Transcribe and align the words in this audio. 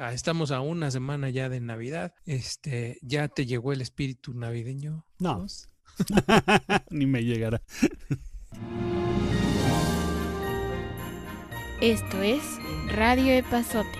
Ah, 0.00 0.12
estamos 0.12 0.52
a 0.52 0.60
una 0.60 0.92
semana 0.92 1.28
ya 1.28 1.48
de 1.48 1.58
Navidad. 1.58 2.14
Este, 2.24 3.00
¿ya 3.02 3.26
te 3.26 3.46
llegó 3.46 3.72
el 3.72 3.80
espíritu 3.80 4.32
navideño? 4.32 5.04
No. 5.18 5.44
Ni 6.90 7.04
me 7.04 7.24
llegará. 7.24 7.60
Esto 11.80 12.22
es 12.22 12.44
Radio 12.94 13.32
Epazote, 13.32 13.98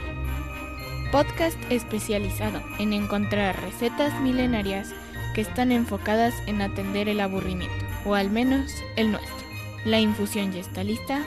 podcast 1.10 1.58
especializado 1.68 2.62
en 2.78 2.92
encontrar 2.92 3.60
recetas 3.60 4.20
milenarias 4.20 4.94
que 5.34 5.40
están 5.40 5.72
enfocadas 5.72 6.32
en 6.46 6.62
atender 6.62 7.08
el 7.08 7.18
aburrimiento, 7.18 7.84
o 8.04 8.14
al 8.14 8.30
menos 8.30 8.70
el 8.94 9.10
nuestro. 9.10 9.48
La 9.84 9.98
infusión 9.98 10.52
ya 10.52 10.60
está 10.60 10.84
lista. 10.84 11.24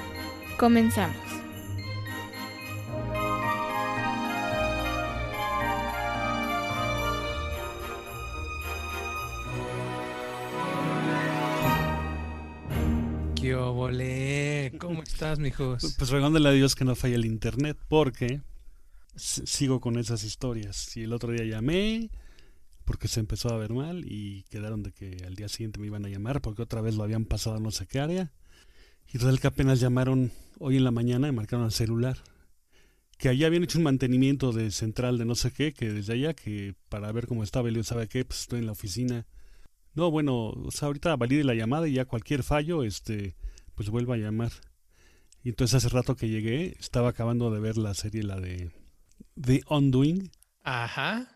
Comenzamos. 0.57 1.30
¿Cómo 14.79 15.03
estás, 15.03 15.39
mijos? 15.39 15.95
Pues 15.97 16.09
rogándole 16.09 16.49
a 16.49 16.51
Dios 16.51 16.75
que 16.75 16.85
no 16.85 16.95
falle 16.95 17.15
el 17.15 17.25
internet, 17.25 17.77
porque 17.87 18.41
sigo 19.15 19.79
con 19.79 19.97
esas 19.97 20.23
historias. 20.23 20.95
Y 20.97 21.03
el 21.03 21.13
otro 21.13 21.31
día 21.31 21.45
llamé 21.45 22.09
porque 22.85 23.07
se 23.07 23.19
empezó 23.19 23.49
a 23.49 23.57
ver 23.57 23.71
mal 23.73 24.03
y 24.05 24.43
quedaron 24.49 24.83
de 24.83 24.91
que 24.91 25.23
al 25.25 25.35
día 25.35 25.47
siguiente 25.47 25.79
me 25.79 25.87
iban 25.87 26.05
a 26.05 26.09
llamar 26.09 26.41
porque 26.41 26.61
otra 26.61 26.81
vez 26.81 26.95
lo 26.95 27.03
habían 27.03 27.25
pasado 27.25 27.57
a 27.57 27.59
no 27.59 27.71
sé 27.71 27.87
qué 27.87 27.99
área. 27.99 28.31
Y 29.07 29.17
resulta 29.17 29.41
que 29.41 29.47
apenas 29.47 29.79
llamaron 29.79 30.31
hoy 30.59 30.77
en 30.77 30.83
la 30.83 30.91
mañana 30.91 31.27
y 31.27 31.31
marcaron 31.31 31.65
al 31.65 31.71
celular. 31.71 32.17
Que 33.17 33.29
allá 33.29 33.47
habían 33.47 33.63
hecho 33.63 33.77
un 33.77 33.83
mantenimiento 33.83 34.51
de 34.51 34.71
central 34.71 35.17
de 35.17 35.25
no 35.25 35.35
sé 35.35 35.51
qué, 35.51 35.73
que 35.73 35.91
desde 35.91 36.13
allá, 36.13 36.33
que 36.33 36.75
para 36.89 37.11
ver 37.11 37.27
cómo 37.27 37.43
estaba, 37.43 37.69
y 37.69 37.73
yo 37.73 37.83
sabe 37.83 38.07
qué, 38.07 38.25
pues 38.25 38.41
estoy 38.41 38.59
en 38.59 38.65
la 38.65 38.71
oficina. 38.71 39.27
No, 39.93 40.09
bueno, 40.09 40.49
o 40.49 40.71
sea, 40.71 40.87
ahorita 40.87 41.15
valide 41.17 41.43
la 41.43 41.53
llamada 41.53 41.87
y 41.87 41.93
ya 41.93 42.05
cualquier 42.05 42.41
fallo, 42.41 42.83
este, 42.83 43.35
pues 43.75 43.89
vuelva 43.89 44.15
a 44.15 44.17
llamar. 44.17 44.51
Y 45.43 45.49
entonces 45.49 45.75
hace 45.75 45.89
rato 45.89 46.15
que 46.15 46.29
llegué, 46.29 46.75
estaba 46.79 47.09
acabando 47.09 47.49
de 47.51 47.59
ver 47.59 47.77
la 47.77 47.93
serie, 47.93 48.23
la 48.23 48.39
de 48.39 48.71
The 49.39 49.61
Undoing, 49.69 50.31
Ajá. 50.63 51.27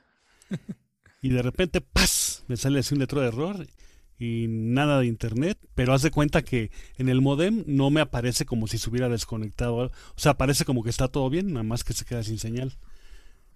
y 1.21 1.29
de 1.29 1.41
repente, 1.41 1.81
¡paz! 1.81 2.43
Me 2.47 2.57
sale 2.57 2.79
así 2.79 2.93
un 2.93 2.99
letrero 2.99 3.21
de 3.21 3.29
error 3.29 3.67
y 4.19 4.45
nada 4.47 4.99
de 4.99 5.07
internet, 5.07 5.57
pero 5.73 5.93
haz 5.93 6.03
de 6.03 6.11
cuenta 6.11 6.43
que 6.43 6.71
en 6.97 7.09
el 7.09 7.21
modem 7.21 7.63
no 7.65 7.89
me 7.89 7.99
aparece 8.01 8.45
como 8.45 8.67
si 8.67 8.77
se 8.77 8.89
hubiera 8.89 9.09
desconectado. 9.09 9.75
O 9.75 9.91
sea, 10.17 10.33
aparece 10.33 10.65
como 10.65 10.83
que 10.83 10.89
está 10.91 11.07
todo 11.07 11.29
bien, 11.29 11.53
nada 11.53 11.63
más 11.63 11.83
que 11.83 11.93
se 11.93 12.05
queda 12.05 12.23
sin 12.23 12.37
señal. 12.37 12.77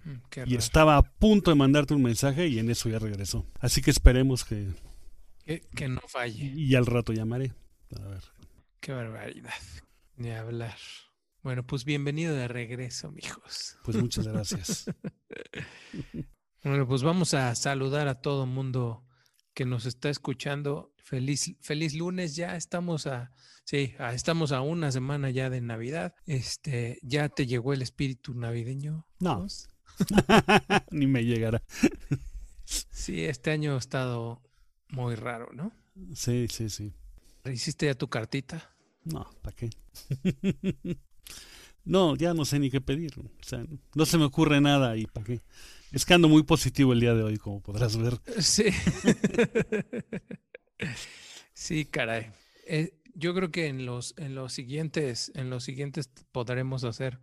Mm, 0.03 0.11
Qué 0.29 0.43
Y 0.47 0.55
estaba 0.55 0.97
a 0.97 1.03
punto 1.03 1.51
de 1.51 1.55
mandarte 1.55 1.93
un 1.93 2.01
mensaje 2.01 2.47
y 2.47 2.57
en 2.59 2.71
eso 2.71 2.89
ya 2.89 2.99
regresó. 2.99 3.45
Así 3.59 3.81
que 3.81 3.91
esperemos 3.91 4.43
que... 4.45 4.69
Que, 5.45 5.61
que 5.75 5.87
no 5.87 6.01
falle. 6.07 6.53
Y 6.55 6.75
al 6.75 6.85
rato 6.85 7.13
llamaré. 7.13 7.53
A 7.95 8.07
ver. 8.07 8.23
Qué 8.79 8.91
barbaridad. 8.93 9.53
Ni 10.15 10.31
hablar. 10.31 10.77
Bueno, 11.43 11.65
pues 11.65 11.85
bienvenido 11.85 12.35
de 12.35 12.47
regreso, 12.47 13.11
mijos. 13.11 13.77
Pues 13.83 13.97
muchas 13.97 14.27
gracias. 14.27 14.85
Bueno, 16.61 16.85
pues 16.85 17.03
vamos 17.03 17.33
a 17.35 17.55
saludar 17.55 18.09
a 18.09 18.19
todo 18.19 18.45
mundo 18.45 19.05
que 19.53 19.63
nos 19.63 19.85
está 19.85 20.09
escuchando. 20.09 20.93
Feliz, 20.97 21.55
feliz 21.61 21.93
lunes, 21.93 22.35
ya 22.35 22.57
estamos 22.57 23.07
a, 23.07 23.31
sí, 23.63 23.95
a- 23.97 24.13
estamos 24.13 24.51
a 24.51 24.59
una 24.59 24.91
semana 24.91 25.29
ya 25.29 25.49
de 25.49 25.61
Navidad. 25.61 26.13
Este, 26.25 26.99
¿ya 27.01 27.29
te 27.29 27.47
llegó 27.47 27.71
el 27.71 27.81
espíritu 27.81 28.33
navideño? 28.33 29.07
No. 29.21 29.47
Ni 30.91 31.07
me 31.07 31.23
llegará. 31.23 31.63
Sí, 32.65 33.23
este 33.23 33.51
año 33.51 33.75
ha 33.75 33.79
estado 33.79 34.43
muy 34.89 35.15
raro, 35.15 35.47
¿no? 35.53 35.71
Sí, 36.13 36.47
sí, 36.51 36.69
sí. 36.69 36.93
¿Hiciste 37.45 37.85
ya 37.85 37.95
tu 37.95 38.09
cartita? 38.09 38.75
No, 39.03 39.29
¿para 39.41 39.55
qué? 39.55 39.69
no, 41.85 42.15
ya 42.15 42.33
no 42.33 42.45
sé 42.45 42.59
ni 42.59 42.69
qué 42.69 42.81
pedir. 42.81 43.13
O 43.19 43.43
sea, 43.43 43.63
no 43.95 44.05
se 44.05 44.17
me 44.17 44.25
ocurre 44.25 44.61
nada 44.61 44.97
y 44.97 45.05
¿para 45.05 45.25
qué? 45.25 45.41
Es 45.91 46.05
que 46.05 46.13
ando 46.13 46.29
muy 46.29 46.43
positivo 46.43 46.93
el 46.93 46.99
día 46.99 47.13
de 47.13 47.23
hoy, 47.23 47.37
como 47.37 47.61
podrás 47.61 47.97
ver. 47.97 48.19
Sí. 48.39 48.65
sí, 51.53 51.85
caray. 51.85 52.31
Eh, 52.67 52.93
yo 53.15 53.33
creo 53.33 53.51
que 53.51 53.67
en 53.67 53.85
los, 53.85 54.13
en 54.17 54.35
los 54.35 54.53
siguientes, 54.53 55.31
en 55.35 55.49
los 55.49 55.63
siguientes 55.63 56.09
podremos 56.31 56.83
hacer 56.83 57.19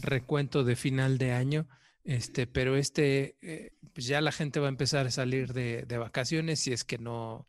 recuento 0.00 0.64
de 0.64 0.76
final 0.76 1.18
de 1.18 1.32
año. 1.32 1.68
Este, 2.04 2.46
pero 2.46 2.76
este, 2.76 3.36
eh, 3.42 3.72
ya 3.94 4.22
la 4.22 4.32
gente 4.32 4.60
va 4.60 4.66
a 4.66 4.70
empezar 4.70 5.06
a 5.06 5.10
salir 5.10 5.52
de, 5.52 5.82
de 5.82 5.98
vacaciones, 5.98 6.60
si 6.60 6.72
es 6.72 6.84
que 6.84 6.96
no, 6.96 7.46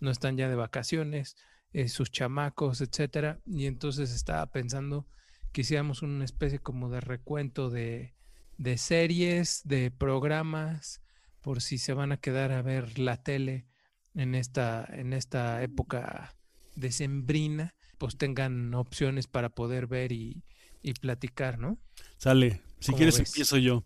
no 0.00 0.10
están 0.10 0.38
ya 0.38 0.48
de 0.48 0.56
vacaciones, 0.56 1.36
eh, 1.72 1.88
sus 1.88 2.10
chamacos, 2.10 2.80
etcétera. 2.80 3.40
Y 3.46 3.66
entonces 3.66 4.12
estaba 4.12 4.46
pensando 4.46 5.06
que 5.52 5.62
hiciéramos 5.62 6.02
una 6.02 6.24
especie 6.24 6.58
como 6.58 6.88
de 6.90 7.00
recuento 7.00 7.70
de, 7.70 8.14
de 8.58 8.78
series, 8.78 9.62
de 9.64 9.90
programas, 9.90 11.02
por 11.40 11.60
si 11.62 11.78
se 11.78 11.92
van 11.94 12.12
a 12.12 12.18
quedar 12.18 12.52
a 12.52 12.62
ver 12.62 12.98
la 12.98 13.22
tele 13.22 13.66
en 14.14 14.34
esta, 14.34 14.86
en 14.90 15.12
esta 15.12 15.62
época 15.62 16.36
decembrina, 16.74 17.74
pues 17.98 18.16
tengan 18.16 18.74
opciones 18.74 19.26
para 19.26 19.50
poder 19.50 19.86
ver 19.86 20.12
y, 20.12 20.44
y 20.82 20.94
platicar, 20.94 21.58
¿no? 21.58 21.78
Sale. 22.16 22.62
Si 22.80 22.94
¿Cómo 22.94 22.94
quieres 22.94 23.18
ves? 23.18 23.28
empiezo 23.28 23.58
yo. 23.58 23.84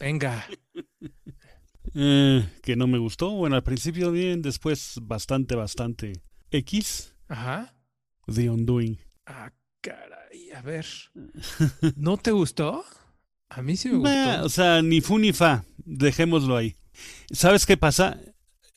Venga, 0.00 0.46
Eh, 1.94 2.48
que 2.62 2.76
no 2.76 2.86
me 2.86 2.98
gustó. 2.98 3.30
Bueno, 3.32 3.56
al 3.56 3.62
principio 3.62 4.10
bien, 4.10 4.42
después 4.42 4.94
bastante, 5.02 5.54
bastante. 5.54 6.12
X, 6.54 7.12
ajá. 7.26 7.74
The 8.32 8.48
Undoing. 8.48 8.98
Ah, 9.26 9.50
caray, 9.80 10.52
a 10.54 10.62
ver. 10.62 10.86
¿No 11.96 12.16
te 12.16 12.30
gustó? 12.30 12.84
A 13.48 13.60
mí 13.60 13.76
sí 13.76 13.88
me 13.88 13.96
gustó. 13.96 14.44
o 14.44 14.48
sea, 14.48 14.80
ni 14.80 15.00
fu 15.00 15.18
ni 15.18 15.32
fa. 15.32 15.64
Dejémoslo 15.78 16.56
ahí. 16.56 16.76
¿Sabes 17.32 17.66
qué 17.66 17.76
pasa? 17.76 18.20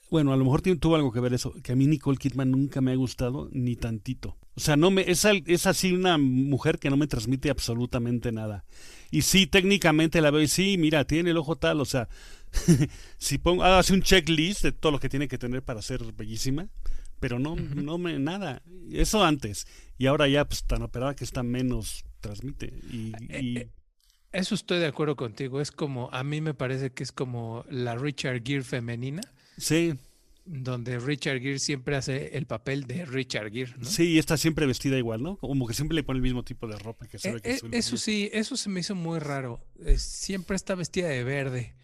Bueno, 0.10 0.34
a 0.34 0.38
lo 0.38 0.44
mejor 0.44 0.62
tuvo 0.62 0.96
algo 0.96 1.12
que 1.12 1.20
ver 1.20 1.34
eso, 1.34 1.54
que 1.62 1.74
a 1.74 1.76
mí 1.76 1.86
Nicole 1.86 2.18
Kidman 2.18 2.50
nunca 2.50 2.82
me 2.82 2.94
ha 2.94 2.96
gustado 2.96 3.50
ni 3.52 3.76
tantito. 3.76 4.38
O 4.56 4.60
sea, 4.60 4.76
no 4.76 4.90
me 4.90 5.04
es, 5.12 5.24
es 5.26 5.68
así 5.68 5.92
una 5.92 6.18
mujer 6.18 6.80
que 6.80 6.90
no 6.90 6.98
me 6.98 7.06
transmite 7.06 7.52
absolutamente 7.52 8.32
nada. 8.32 8.66
Y 9.12 9.22
sí, 9.22 9.46
técnicamente 9.46 10.22
la 10.22 10.32
veo 10.32 10.42
y 10.42 10.48
sí, 10.48 10.78
mira, 10.80 11.06
tiene 11.06 11.30
el 11.30 11.38
ojo 11.38 11.58
tal, 11.58 11.80
o 11.82 11.86
sea, 11.86 12.10
si 13.20 13.38
pongo, 13.38 13.64
hace 13.64 13.94
un 13.94 14.02
checklist 14.02 14.64
de 14.64 14.72
todo 14.72 14.94
lo 14.94 15.00
que 15.00 15.10
tiene 15.10 15.28
que 15.28 15.38
tener 15.38 15.62
para 15.62 15.82
ser 15.84 16.04
bellísima, 16.14 16.70
pero 17.20 17.40
no, 17.40 17.56
no 17.56 17.98
me, 17.98 18.20
nada. 18.20 18.62
Eso 18.92 19.24
antes. 19.24 19.68
Y 19.98 20.06
ahora 20.08 20.28
ya, 20.28 20.46
pues 20.46 20.64
tan 20.64 20.82
operada 20.84 21.16
que 21.16 21.24
está 21.24 21.44
menos 21.44 22.06
transmite. 22.22 22.74
Y, 22.92 23.14
Eh, 23.30 23.42
y- 23.42 23.58
eh, 23.60 23.70
Eso 24.34 24.56
estoy 24.56 24.80
de 24.80 24.86
acuerdo 24.88 25.16
contigo. 25.16 25.62
Es 25.62 25.72
como, 25.72 26.10
a 26.12 26.24
mí 26.24 26.42
me 26.42 26.54
parece 26.54 26.92
que 26.92 27.02
es 27.04 27.12
como 27.12 27.66
la 27.70 27.96
Richard 27.96 28.42
Gere 28.46 28.64
femenina, 28.64 29.22
sí, 29.58 29.96
donde 30.46 31.00
Richard 31.00 31.40
Gere 31.42 31.60
siempre 31.60 31.96
hace 31.96 32.38
el 32.38 32.46
papel 32.46 32.84
de 32.86 33.06
Richard 33.06 33.52
Gere, 33.52 33.74
¿no? 33.78 33.86
Sí, 33.86 34.12
y 34.14 34.18
está 34.20 34.38
siempre 34.38 34.66
vestida 34.66 34.98
igual, 34.98 35.24
¿no? 35.24 35.38
Como 35.38 35.66
que 35.68 35.74
siempre 35.74 35.96
le 35.96 36.04
pone 36.04 36.18
el 36.18 36.24
mismo 36.24 36.44
tipo 36.44 36.68
de 36.68 36.78
ropa 36.78 37.08
que 37.08 37.18
se 37.20 37.30
Eh, 37.30 37.42
que 37.42 37.50
eh, 37.52 37.60
eso 37.72 37.98
sí, 37.98 38.30
eso 38.34 38.56
se 38.58 38.70
me 38.70 38.82
hizo 38.82 38.96
muy 38.96 39.20
raro. 39.20 39.60
Siempre 39.98 40.56
está 40.56 40.76
vestida 40.76 41.08
de 41.08 41.24
verde 41.24 41.76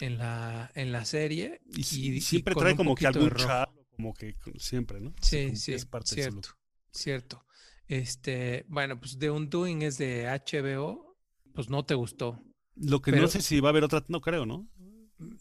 en 0.00 0.18
la, 0.18 0.70
en 0.74 0.92
la 0.92 1.04
serie. 1.04 1.60
Y, 1.76 1.80
y- 1.80 2.20
siempre 2.20 2.54
trae 2.54 2.74
como 2.76 2.94
que 2.94 3.06
algún 3.06 3.30
chal, 3.34 3.68
como 3.98 4.14
que 4.14 4.36
siempre, 4.58 5.00
¿no? 5.00 5.12
Sí, 5.20 5.56
sí, 5.56 5.72
es 5.74 5.84
parte 5.84 6.14
cierto, 6.14 6.50
cierto. 6.92 7.44
Este, 7.88 8.64
bueno, 8.68 8.98
pues 9.00 9.18
The 9.18 9.28
Undoing 9.30 9.82
es 9.82 9.98
de 9.98 10.26
HBO, 10.28 11.16
pues 11.52 11.68
no 11.68 11.84
te 11.84 11.94
gustó. 11.94 12.40
Lo 12.76 13.02
que 13.02 13.10
Pero- 13.10 13.22
no 13.24 13.28
sé 13.28 13.42
si 13.42 13.58
va 13.58 13.70
a 13.70 13.72
haber 13.72 13.82
otra, 13.82 14.04
no 14.06 14.20
creo, 14.20 14.46
¿no? 14.46 14.68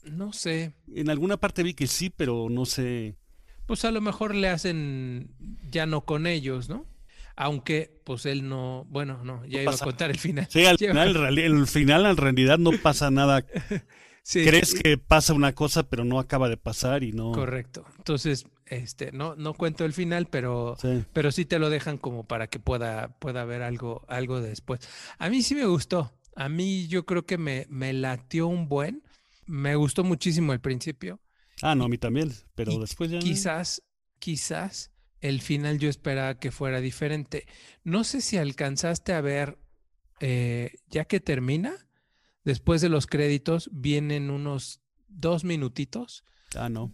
No 0.06 0.34
sé, 0.34 0.74
En 0.96 1.12
alguna 1.12 1.38
parte 1.38 1.62
vi 1.62 1.76
que 1.76 1.86
sí, 1.86 2.10
pero 2.10 2.48
no 2.50 2.66
sé. 2.66 3.16
pues 3.68 3.86
a 3.86 3.92
lo 3.92 4.02
mejor 4.02 4.34
le 4.34 4.50
hacen 4.50 5.36
ya 5.70 5.86
no 5.86 6.04
con 6.04 6.26
ellos, 6.26 6.68
¿no? 6.68 6.88
Aunque, 7.36 8.02
pues 8.04 8.26
él 8.26 8.50
no, 8.50 8.88
bueno, 8.90 9.24
no, 9.24 9.46
ya 9.46 9.62
iba 9.62 9.72
a 9.72 9.78
contar 9.78 10.10
el 10.10 10.18
final. 10.18 10.48
Sí, 10.50 10.66
al 10.66 10.78
final, 10.80 11.38
en 11.38 11.58
el 11.58 11.68
final, 11.68 12.08
en 12.08 12.18
realidad, 12.18 12.58
no 12.58 12.72
pasa 12.82 13.12
nada. 13.12 13.46
Sí, 14.28 14.44
Crees 14.44 14.72
sí, 14.72 14.80
que 14.80 14.98
pasa 14.98 15.34
una 15.34 15.56
cosa, 15.56 15.84
pero 15.88 16.04
no 16.04 16.20
acaba 16.20 16.50
de 16.50 16.58
pasar 16.58 17.02
y 17.06 17.14
no. 17.14 17.32
Correcto. 17.32 17.86
Entonces, 17.98 18.46
este, 18.66 19.14
no, 19.14 19.36
no 19.38 19.54
cuento 19.54 19.86
el 19.86 19.94
final, 19.94 20.28
pero 20.28 20.76
Sí. 20.82 21.06
pero 21.14 21.32
sí 21.32 21.46
te 21.46 21.60
lo 21.60 21.70
dejan 21.70 21.98
como 21.98 22.26
para 22.26 22.48
que 22.48 22.60
pueda, 22.60 23.18
pueda 23.20 23.44
haber 23.44 23.62
algo, 23.62 24.04
algo 24.10 24.42
después. 24.42 24.82
A 25.18 25.30
mí 25.30 25.44
sí 25.44 25.56
me 25.56 25.66
gustó. 25.66 26.12
A 26.36 26.50
mí 26.50 26.88
yo 26.88 27.06
creo 27.06 27.26
que 27.26 27.38
me, 27.38 27.68
me 27.70 27.94
latió 27.94 28.48
un 28.48 28.68
buen. 28.68 29.02
Me 29.46 29.78
gustó 29.78 30.04
muchísimo 30.04 30.52
al 30.52 30.60
principio. 30.60 31.22
Ah, 31.62 31.74
no, 31.74 31.86
a 31.86 31.88
mí 31.88 31.98
también, 31.98 32.34
pero 32.54 32.74
y 32.74 32.80
después 32.80 33.10
ya. 33.10 33.20
Quizás, 33.20 33.82
quizás 34.20 34.92
el 35.22 35.40
final 35.40 35.80
yo 35.80 35.88
esperaba 35.90 36.38
que 36.38 36.52
fuera 36.52 36.82
diferente. 36.82 37.48
No 37.86 38.04
sé 38.04 38.20
si 38.20 38.36
alcanzaste 38.38 39.14
a 39.14 39.22
ver, 39.22 39.58
eh, 40.20 40.74
ya 40.90 41.06
que 41.06 41.22
termina, 41.22 41.87
Después 42.48 42.80
de 42.82 42.88
los 42.88 43.08
créditos 43.08 43.70
vienen 43.74 44.30
unos 44.30 44.80
dos 45.10 45.44
minutitos 45.44 46.24
Ah, 46.56 46.70
no. 46.70 46.94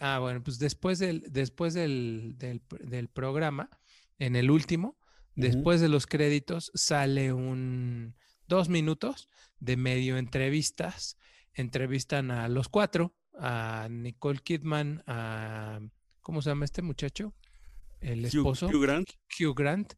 ah, 0.00 0.18
bueno, 0.18 0.42
pues 0.42 0.58
después 0.58 0.98
del, 0.98 1.22
después 1.30 1.72
del, 1.72 2.34
del, 2.36 2.60
del 2.80 3.06
programa, 3.08 3.70
en 4.18 4.34
el 4.34 4.50
último, 4.50 4.98
después 5.36 5.80
de 5.80 5.88
los 5.88 6.06
créditos, 6.08 6.72
sale 6.74 7.32
un 7.32 8.16
dos 8.48 8.68
minutos 8.68 9.28
de 9.60 9.76
medio 9.76 10.18
entrevistas. 10.18 11.16
Entrevistan 11.54 12.32
a 12.32 12.48
los 12.48 12.68
cuatro, 12.68 13.14
a 13.38 13.86
Nicole 13.88 14.40
Kidman, 14.40 15.04
a 15.06 15.78
¿cómo 16.20 16.42
se 16.42 16.50
llama 16.50 16.64
este 16.64 16.82
muchacho? 16.82 17.34
El 18.00 18.24
Hugh- 18.24 18.26
esposo. 18.38 18.66
Hugh 18.66 18.82
Grant. 18.82 19.08
Hugh 19.38 19.54
Grant, 19.54 19.92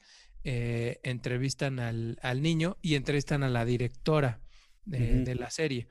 eh, 0.45 1.01
entrevistan 1.05 1.81
al, 1.81 2.19
al 2.23 2.43
niño 2.43 2.77
y 2.83 2.97
entrevistan 2.97 3.43
a 3.43 3.49
la 3.49 3.65
directora 3.65 4.43
de, 4.89 5.35
la 5.35 5.51
serie 5.51 5.89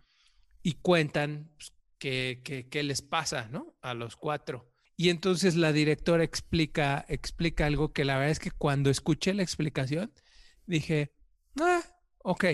y 0.63 0.73
cuentan 0.75 1.51
pues, 1.57 1.73
qué, 1.99 2.41
qué- 2.43 2.67
qué 2.69 2.83
les 2.83 3.01
pasa, 3.01 3.47
¿no? 3.49 3.75
A 3.81 3.93
los 3.93 4.15
cuatro. 4.15 4.71
Y 4.95 5.09
entonces 5.09 5.55
la 5.55 5.71
directora 5.71 6.23
explica, 6.23 7.05
explica 7.07 7.65
algo 7.67 7.93
que 7.93 8.05
la 8.05 8.15
verdad 8.15 8.31
es 8.31 8.39
que 8.39 8.51
cuando 8.51 8.89
escuché 8.89 9.33
la 9.33 9.43
explicación 9.43 10.11
dije, 10.65 11.13
ah, 11.59 11.81
ok, 12.23 12.45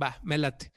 va, 0.00 0.20
me 0.22 0.38
late. 0.38 0.72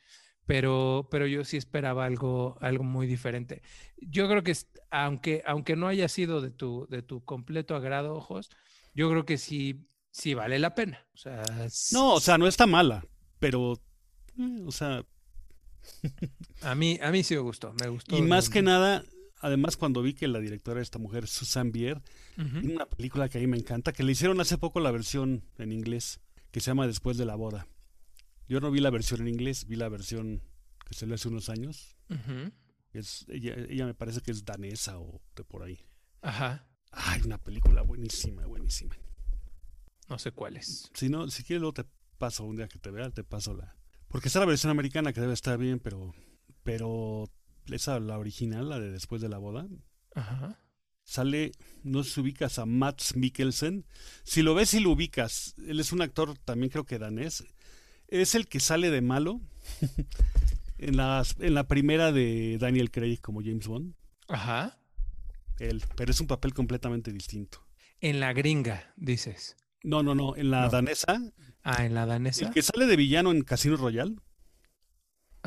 Pero, 0.45 1.07
pero 1.11 1.27
yo 1.27 1.43
sí 1.45 1.57
esperaba 1.57 2.05
algo, 2.05 2.57
algo 2.61 2.83
muy 2.83 3.05
diferente. 3.05 3.61
Yo 3.97 4.27
creo 4.27 4.43
que 4.43 4.55
aunque, 4.89 5.43
aunque 5.45 5.75
no 5.75 5.87
haya 5.87 6.07
sido 6.07 6.41
de 6.41 6.49
tu, 6.51 6.87
de 6.89 7.03
tu 7.03 7.23
completo 7.23 7.75
agrado, 7.75 8.15
ojos, 8.15 8.49
yo 8.95 9.09
creo 9.11 9.25
que 9.25 9.37
sí, 9.37 9.87
sí 10.11 10.33
vale 10.33 10.57
la 10.57 10.73
pena. 10.73 11.05
O 11.13 11.17
sea, 11.17 11.43
No, 11.91 12.13
o 12.15 12.19
sea, 12.19 12.37
no 12.37 12.47
está 12.47 12.65
mala, 12.65 13.05
pero, 13.39 13.79
o 14.65 14.71
sea, 14.71 15.05
a 16.61 16.75
mí, 16.75 16.99
a 17.01 17.11
mí 17.11 17.23
sí 17.23 17.35
me 17.35 17.41
gustó, 17.41 17.73
me 17.81 17.89
gustó. 17.89 18.17
y 18.17 18.21
más 18.21 18.49
que 18.49 18.61
nada, 18.61 19.03
además 19.39 19.77
cuando 19.77 20.01
vi 20.01 20.13
que 20.13 20.27
la 20.27 20.39
directora 20.39 20.77
de 20.77 20.83
esta 20.83 20.99
mujer, 20.99 21.27
Susan 21.27 21.71
Bier, 21.71 22.01
tiene 22.35 22.73
una 22.75 22.85
película 22.85 23.29
que 23.29 23.37
a 23.37 23.41
mí 23.41 23.47
me 23.47 23.57
encanta, 23.57 23.91
que 23.93 24.03
le 24.03 24.11
hicieron 24.13 24.39
hace 24.41 24.57
poco 24.57 24.79
la 24.79 24.91
versión 24.91 25.43
en 25.57 25.71
inglés, 25.71 26.19
que 26.51 26.59
se 26.59 26.67
llama 26.71 26.87
Después 26.87 27.17
de 27.17 27.25
la 27.25 27.35
boda. 27.35 27.67
Yo 28.47 28.59
no 28.59 28.71
vi 28.71 28.79
la 28.79 28.89
versión 28.89 29.21
en 29.21 29.27
inglés, 29.27 29.67
vi 29.67 29.75
la 29.75 29.89
versión 29.89 30.41
que 30.87 30.93
salió 30.95 31.15
hace 31.15 31.27
unos 31.27 31.49
años. 31.49 31.95
Es, 32.93 33.25
ella, 33.29 33.53
ella 33.69 33.85
me 33.85 33.93
parece 33.93 34.21
que 34.21 34.31
es 34.31 34.43
danesa 34.45 34.97
o 34.99 35.21
de 35.35 35.43
por 35.43 35.61
ahí. 35.63 35.79
Ajá, 36.21 36.65
Ay, 36.91 37.21
una 37.23 37.37
película 37.37 37.81
buenísima, 37.83 38.45
buenísima. 38.47 38.95
no 40.09 40.17
sé 40.17 40.31
cuál 40.31 40.57
es. 40.57 40.89
Si 40.93 41.07
no, 41.09 41.29
si 41.29 41.43
quieres 41.43 41.61
luego 41.61 41.73
te 41.73 41.85
paso 42.17 42.43
un 42.45 42.55
día 42.55 42.67
que 42.67 42.79
te 42.79 42.89
vea, 42.89 43.09
te 43.11 43.23
paso 43.23 43.53
la. 43.53 43.75
Porque 44.09 44.27
está 44.27 44.39
la 44.39 44.45
versión 44.45 44.71
americana 44.71 45.13
que 45.13 45.21
debe 45.21 45.33
estar 45.33 45.57
bien, 45.57 45.79
pero. 45.79 46.13
Pero 46.63 47.29
esa, 47.67 47.99
la 47.99 48.17
original, 48.17 48.69
la 48.69 48.79
de 48.79 48.91
después 48.91 49.21
de 49.21 49.29
la 49.29 49.37
boda, 49.37 49.67
Ajá. 50.15 50.59
sale, 51.03 51.51
no 51.83 52.03
sé 52.03 52.11
si 52.11 52.21
ubicas 52.21 52.59
a 52.59 52.65
Mats 52.65 53.15
Mikkelsen. 53.15 53.85
Si 54.23 54.41
lo 54.41 54.53
ves 54.55 54.73
y 54.73 54.79
lo 54.79 54.91
ubicas, 54.91 55.55
él 55.65 55.79
es 55.79 55.91
un 55.93 56.01
actor 56.01 56.37
también 56.39 56.69
creo 56.69 56.85
que 56.85 56.99
danés. 56.99 57.43
Es 58.07 58.35
el 58.35 58.47
que 58.47 58.59
sale 58.59 58.89
de 58.89 59.01
malo 59.01 59.39
en, 60.79 60.97
las, 60.97 61.35
en 61.39 61.53
la 61.53 61.67
primera 61.67 62.11
de 62.11 62.57
Daniel 62.59 62.91
Craig 62.91 63.19
como 63.21 63.41
James 63.41 63.67
Bond. 63.67 63.93
Ajá. 64.27 64.79
Él, 65.59 65.83
pero 65.95 66.11
es 66.11 66.19
un 66.21 66.27
papel 66.27 66.53
completamente 66.53 67.11
distinto. 67.11 67.59
En 68.01 68.19
la 68.19 68.33
gringa, 68.33 68.93
dices. 68.97 69.55
No, 69.83 70.03
no, 70.03 70.15
no, 70.15 70.35
en 70.35 70.51
la 70.51 70.63
No. 70.65 70.69
danesa, 70.69 71.21
Ah, 71.63 71.85
en 71.85 71.93
la 71.93 72.05
danesa. 72.05 72.45
el 72.47 72.53
que 72.53 72.61
sale 72.61 72.85
de 72.85 72.95
villano 72.95 73.31
en 73.31 73.41
Casino 73.43 73.75
Royale, 73.77 74.15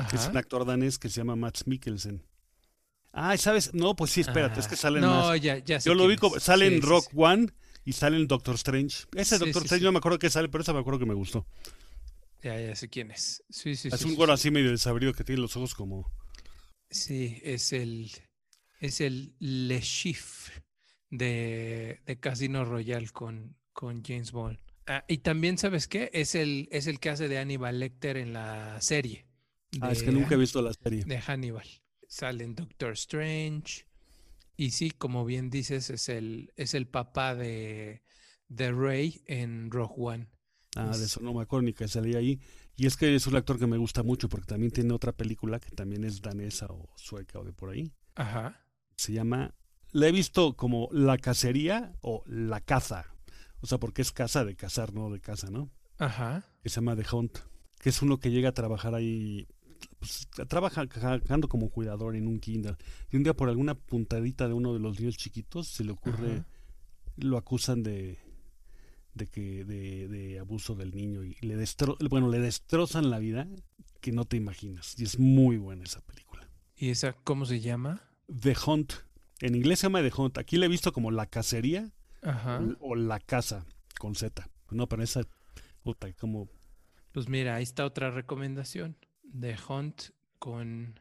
que 0.09 0.15
es 0.15 0.27
un 0.27 0.37
actor 0.37 0.65
danés 0.65 0.97
que 0.99 1.09
se 1.09 1.17
llama 1.17 1.35
Mats 1.35 1.67
Mikkelsen. 1.67 2.23
Ah, 3.11 3.37
¿sabes? 3.37 3.73
No, 3.73 3.95
pues 3.95 4.11
sí, 4.11 4.21
espérate, 4.21 4.59
es 4.59 4.67
que 4.67 4.73
Ah, 4.75 4.77
salen 4.77 5.01
no, 5.01 5.09
más. 5.29 5.41
ya, 5.41 5.57
ya 5.59 5.79
sé 5.79 5.87
Yo 5.89 5.93
lo 5.95 6.05
ubico, 6.05 6.39
sale 6.39 6.67
Sí, 6.69 6.75
en 6.75 6.81
Rock 6.81 7.09
sí. 7.11 7.15
One 7.15 7.47
y 7.85 7.93
sale 7.93 8.17
en 8.17 8.27
Doctor 8.27 8.55
Strange. 8.55 9.05
Ese 9.15 9.37
Sí, 9.37 9.43
Doctor 9.45 9.63
Strange 9.63 9.85
no 9.85 9.91
me 9.91 9.99
acuerdo 9.99 10.17
qué 10.17 10.29
sale, 10.29 10.49
pero 10.49 10.63
ese 10.63 10.73
me 10.73 10.79
acuerdo 10.79 10.99
que 10.99 11.05
me 11.05 11.13
gustó. 11.13 11.45
Ya, 12.41 12.59
ya 12.59 12.75
sé 12.75 12.89
quién 12.89 13.11
es. 13.11 13.43
Sí, 13.49 13.75
sí, 13.75 13.89
es 13.89 14.03
un 14.03 14.15
sí. 14.15 14.31
así 14.31 14.51
medio 14.51 14.71
desabrido 14.71 15.13
que 15.13 15.23
tiene 15.23 15.41
los 15.41 15.55
ojos 15.55 15.75
como... 15.75 16.11
Sí, 16.89 17.39
es 17.43 17.71
el, 17.73 18.11
es 18.79 18.99
el 19.01 19.35
Le 19.39 19.79
Chiffre 19.81 20.63
de, 21.09 22.01
de 22.05 22.19
Casino 22.19 22.65
Royale 22.65 23.09
con, 23.09 23.55
con 23.73 24.03
James 24.03 24.31
Bond. 24.31 24.59
Ah, 24.87 25.05
y 25.07 25.19
también, 25.19 25.57
¿sabes 25.57 25.87
qué? 25.87 26.09
Es 26.13 26.35
el, 26.35 26.67
es 26.71 26.87
el 26.87 26.99
que 26.99 27.09
hace 27.09 27.27
de 27.27 27.37
Hannibal 27.37 27.79
Lecter 27.79 28.17
en 28.17 28.33
la 28.33 28.79
serie. 28.81 29.25
Ah, 29.81 29.91
es 29.91 30.03
que 30.03 30.11
nunca 30.11 30.35
he 30.35 30.37
visto 30.37 30.61
la 30.61 30.73
serie. 30.73 31.03
De 31.05 31.19
Hannibal. 31.19 31.67
Sale 32.07 32.43
en 32.43 32.55
Doctor 32.55 32.93
Strange. 32.93 33.85
Y 34.55 34.71
sí, 34.71 34.91
como 34.91 35.25
bien 35.25 35.49
dices, 35.49 35.89
es 35.89 36.09
el, 36.09 36.53
es 36.55 36.73
el 36.73 36.87
papá 36.87 37.33
de, 37.33 38.03
de 38.49 38.71
Rey 38.71 39.21
en 39.25 39.71
Rogue 39.71 39.95
One. 39.97 40.27
Ah, 40.75 40.95
de 40.95 41.05
es- 41.05 41.19
ni 41.61 41.73
que 41.73 41.87
salía 41.87 42.19
ahí. 42.19 42.39
Y 42.75 42.87
es 42.87 42.97
que 42.97 43.15
es 43.15 43.27
un 43.27 43.35
actor 43.35 43.57
que 43.59 43.67
me 43.67 43.77
gusta 43.77 44.03
mucho 44.03 44.29
porque 44.29 44.47
también 44.47 44.71
tiene 44.71 44.93
otra 44.93 45.11
película 45.11 45.59
que 45.59 45.69
también 45.71 46.03
es 46.03 46.21
danesa 46.21 46.67
o 46.69 46.89
sueca 46.97 47.39
o 47.39 47.43
de 47.43 47.53
por 47.53 47.69
ahí. 47.69 47.91
Ajá. 48.15 48.65
Se 48.97 49.13
llama... 49.13 49.53
La 49.91 50.07
he 50.07 50.11
visto 50.11 50.55
como 50.55 50.89
La 50.91 51.19
Cacería 51.19 51.93
o 52.01 52.23
La 52.25 52.61
Caza. 52.61 53.12
O 53.63 53.65
sea, 53.65 53.77
porque 53.79 54.01
es 54.01 54.11
casa 54.11 54.43
de 54.43 54.55
cazar, 54.55 54.93
no 54.93 55.09
de 55.09 55.21
casa, 55.21 55.49
¿no? 55.49 55.71
Ajá. 55.97 56.43
que 56.61 56.67
se 56.69 56.75
llama 56.75 56.97
The 56.97 57.05
Hunt, 57.15 57.37
que 57.79 57.89
es 57.89 58.01
uno 58.01 58.19
que 58.19 58.29
llega 58.29 58.49
a 58.49 58.53
trabajar 58.53 58.93
ahí, 58.93 59.47
pues, 59.99 60.27
trabaja 60.49 60.85
trabajando 60.85 61.47
como 61.47 61.69
cuidador 61.69 62.17
en 62.17 62.27
un 62.27 62.39
kinder. 62.41 62.77
Y 63.09 63.15
un 63.15 63.23
día 63.23 63.33
por 63.33 63.47
alguna 63.47 63.75
puntadita 63.75 64.49
de 64.49 64.53
uno 64.53 64.73
de 64.73 64.79
los 64.81 64.99
niños 64.99 65.15
chiquitos 65.15 65.69
se 65.69 65.85
le 65.85 65.93
ocurre, 65.93 66.33
Ajá. 66.33 66.45
lo 67.15 67.37
acusan 67.37 67.83
de 67.83 68.19
de 69.13 69.27
que 69.27 69.63
de, 69.63 70.07
de 70.07 70.39
abuso 70.39 70.73
del 70.75 70.93
niño 70.93 71.23
y 71.23 71.35
le 71.41 71.55
destro, 71.55 71.95
bueno 72.09 72.29
le 72.29 72.39
destrozan 72.39 73.11
la 73.11 73.19
vida 73.19 73.47
que 74.01 74.11
no 74.11 74.25
te 74.25 74.37
imaginas 74.37 74.95
y 74.99 75.03
es 75.03 75.19
muy 75.19 75.57
buena 75.57 75.83
esa 75.83 76.01
película. 76.01 76.49
¿Y 76.75 76.89
esa 76.89 77.13
cómo 77.23 77.45
se 77.45 77.61
llama? 77.61 78.01
The 78.27 78.55
Hunt, 78.65 78.93
en 79.39 79.55
inglés 79.55 79.79
se 79.79 79.85
llama 79.85 80.01
The 80.01 80.11
Hunt, 80.17 80.37
aquí 80.39 80.57
la 80.57 80.65
he 80.65 80.67
visto 80.69 80.91
como 80.91 81.11
la 81.11 81.27
cacería 81.27 81.91
Ajá. 82.23 82.61
o, 82.79 82.95
la 82.95 83.19
casa 83.19 83.65
con 83.99 84.15
Z. 84.15 84.49
No, 84.71 84.87
pero 84.87 85.03
esa 85.03 85.21
puta, 85.83 86.11
como 86.13 86.49
Pues 87.11 87.29
mira, 87.29 87.55
ahí 87.55 87.63
está 87.63 87.85
otra 87.85 88.11
recomendación. 88.11 88.97
The 89.39 89.55
Hunt 89.67 90.03
con, 90.39 90.99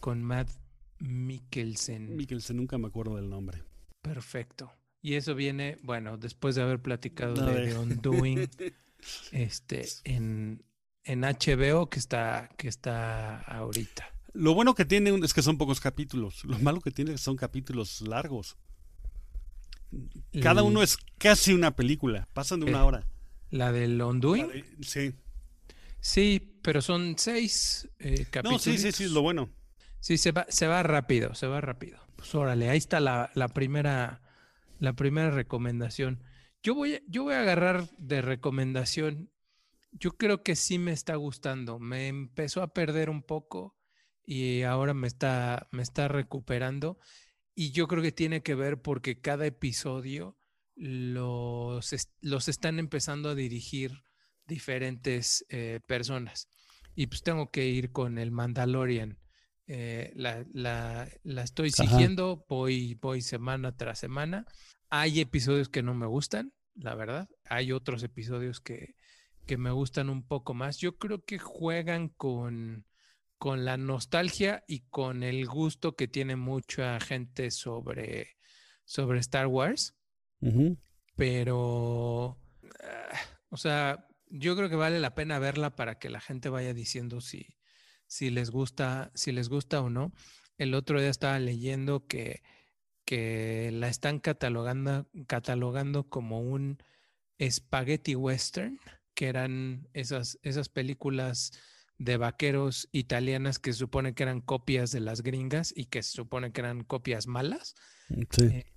con 0.00 0.22
Matt 0.22 0.50
Mikkelsen. 0.98 2.16
Mikkelsen, 2.16 2.56
nunca 2.56 2.78
me 2.78 2.88
acuerdo 2.88 3.16
del 3.16 3.28
nombre. 3.28 3.62
Perfecto. 4.02 4.72
Y 5.02 5.14
eso 5.14 5.34
viene, 5.34 5.76
bueno, 5.82 6.16
después 6.16 6.54
de 6.54 6.62
haber 6.62 6.80
platicado 6.80 7.34
de. 7.34 7.66
The 7.66 7.78
Undoing 7.78 8.48
este, 9.32 9.86
en, 10.04 10.64
en 11.04 11.20
HBO 11.20 11.90
que 11.90 11.98
está, 11.98 12.48
que 12.56 12.68
está 12.68 13.40
ahorita. 13.40 14.06
Lo 14.32 14.54
bueno 14.54 14.74
que 14.74 14.84
tiene 14.84 15.14
es 15.24 15.34
que 15.34 15.42
son 15.42 15.58
pocos 15.58 15.80
capítulos. 15.80 16.44
Lo 16.44 16.58
malo 16.58 16.80
que 16.80 16.90
tiene 16.90 17.12
es 17.12 17.20
que 17.20 17.24
son 17.24 17.36
capítulos 17.36 18.00
largos. 18.00 18.56
Cada 20.42 20.62
uno 20.62 20.82
es 20.82 20.96
casi 21.18 21.52
una 21.52 21.74
película. 21.76 22.28
Pasan 22.32 22.60
de 22.60 22.66
una 22.66 22.80
Eh, 22.80 22.82
hora. 22.82 23.06
La 23.50 23.72
del 23.72 24.00
Undoing. 24.02 24.48
Sí. 24.82 25.14
Sí, 26.00 26.58
pero 26.62 26.82
son 26.82 27.14
seis 27.18 27.88
eh, 27.98 28.24
No, 28.24 28.30
capítulos. 28.30 28.62
sí, 28.62 28.78
sí, 28.78 28.92
sí, 28.92 29.04
es 29.04 29.10
lo 29.10 29.22
bueno. 29.22 29.50
Sí, 30.00 30.18
se 30.18 30.32
va, 30.32 30.46
se 30.48 30.66
va 30.66 30.82
rápido, 30.82 31.34
se 31.34 31.46
va 31.46 31.60
rápido. 31.60 31.98
Pues 32.16 32.34
órale, 32.34 32.68
ahí 32.68 32.78
está 32.78 33.00
la, 33.00 33.30
la 33.34 33.48
primera, 33.48 34.20
la 34.78 34.92
primera 34.92 35.30
recomendación. 35.30 36.22
Yo 36.62 36.74
voy, 36.74 36.94
a- 36.96 37.00
yo 37.08 37.24
voy 37.24 37.34
a 37.34 37.40
agarrar 37.40 37.88
de 37.96 38.20
recomendación. 38.22 39.30
Yo 39.92 40.12
creo 40.12 40.42
que 40.42 40.56
sí 40.56 40.78
me 40.78 40.92
está 40.92 41.14
gustando. 41.16 41.78
Me 41.78 42.08
empezó 42.08 42.62
a 42.62 42.74
perder 42.74 43.08
un 43.08 43.22
poco 43.22 43.76
y 44.26 44.62
ahora 44.62 44.92
me 44.94 45.06
está, 45.06 45.68
me 45.70 45.82
está 45.82 46.08
recuperando. 46.08 46.98
Y 47.54 47.70
yo 47.70 47.86
creo 47.86 48.02
que 48.02 48.12
tiene 48.12 48.42
que 48.42 48.54
ver 48.54 48.80
porque 48.82 49.20
cada 49.20 49.46
episodio 49.46 50.36
los, 50.76 51.94
los 52.20 52.48
están 52.48 52.78
empezando 52.78 53.30
a 53.30 53.34
dirigir 53.34 53.92
diferentes 54.46 55.44
eh, 55.48 55.80
personas. 55.86 56.48
Y 56.94 57.06
pues 57.06 57.22
tengo 57.22 57.50
que 57.50 57.66
ir 57.66 57.90
con 57.92 58.18
el 58.18 58.30
Mandalorian. 58.30 59.18
Eh, 59.66 60.12
la, 60.14 60.44
la- 60.52 61.08
la 61.22 61.42
estoy 61.42 61.70
Ajá. 61.76 61.84
siguiendo, 61.88 62.44
voy, 62.48 62.94
voy 63.00 63.22
semana 63.22 63.76
tras 63.76 63.98
semana. 63.98 64.46
Hay 64.90 65.20
episodios 65.20 65.68
que 65.68 65.82
no 65.82 65.94
me 65.94 66.06
gustan, 66.06 66.52
la 66.74 66.94
verdad. 66.94 67.28
Hay 67.48 67.72
otros 67.72 68.02
episodios 68.02 68.60
que, 68.60 68.94
que 69.46 69.56
me 69.56 69.70
gustan 69.70 70.10
un 70.10 70.26
poco 70.26 70.54
más. 70.54 70.78
Yo 70.78 70.96
creo 70.98 71.24
que 71.24 71.38
juegan 71.38 72.08
con, 72.10 72.84
con 73.44 73.66
la 73.66 73.76
nostalgia 73.76 74.64
y 74.66 74.88
con 74.88 75.22
el 75.22 75.44
gusto 75.44 75.96
que 75.96 76.08
tiene 76.08 76.34
mucha 76.34 76.98
gente 76.98 77.50
sobre, 77.50 78.38
sobre 78.86 79.18
Star 79.18 79.48
Wars 79.48 79.94
pero, 81.14 82.38
ah, 82.82 83.18
o 83.50 83.58
sea, 83.58 84.08
yo 84.30 84.56
creo 84.56 84.70
que 84.70 84.76
vale 84.76 84.98
la 84.98 85.14
pena 85.14 85.38
verla 85.38 85.76
para 85.76 85.98
que 85.98 86.08
la 86.08 86.20
gente 86.20 86.48
vaya 86.48 86.72
diciendo 86.72 87.20
si, 87.20 87.58
si 88.06 88.30
les 88.30 88.48
gusta, 88.48 89.12
si 89.14 89.30
les 89.30 89.50
gusta 89.50 89.82
o 89.82 89.90
no. 89.90 90.14
El 90.56 90.72
otro 90.72 90.98
día 90.98 91.10
estaba 91.10 91.38
leyendo 91.38 92.06
que, 92.06 92.42
que 93.04 93.72
la 93.74 93.88
están 93.88 94.20
catalogando, 94.20 95.06
catalogando 95.26 96.08
como 96.08 96.40
un 96.40 96.82
spaghetti 97.46 98.14
western, 98.14 98.80
que 99.12 99.26
eran 99.26 99.86
esas, 99.92 100.38
esas 100.40 100.70
películas 100.70 101.52
de 101.98 102.16
vaqueros 102.16 102.88
italianas 102.92 103.58
que 103.58 103.72
se 103.72 103.78
supone 103.78 104.14
que 104.14 104.24
eran 104.24 104.40
copias 104.40 104.90
de 104.90 105.00
las 105.00 105.22
gringas 105.22 105.72
y 105.76 105.86
que 105.86 106.02
se 106.02 106.12
supone 106.12 106.52
que 106.52 106.60
eran 106.60 106.84
copias 106.84 107.26
malas. 107.26 107.74
Mm, 108.08 108.22
sí. 108.30 108.44
Eh, 108.46 108.74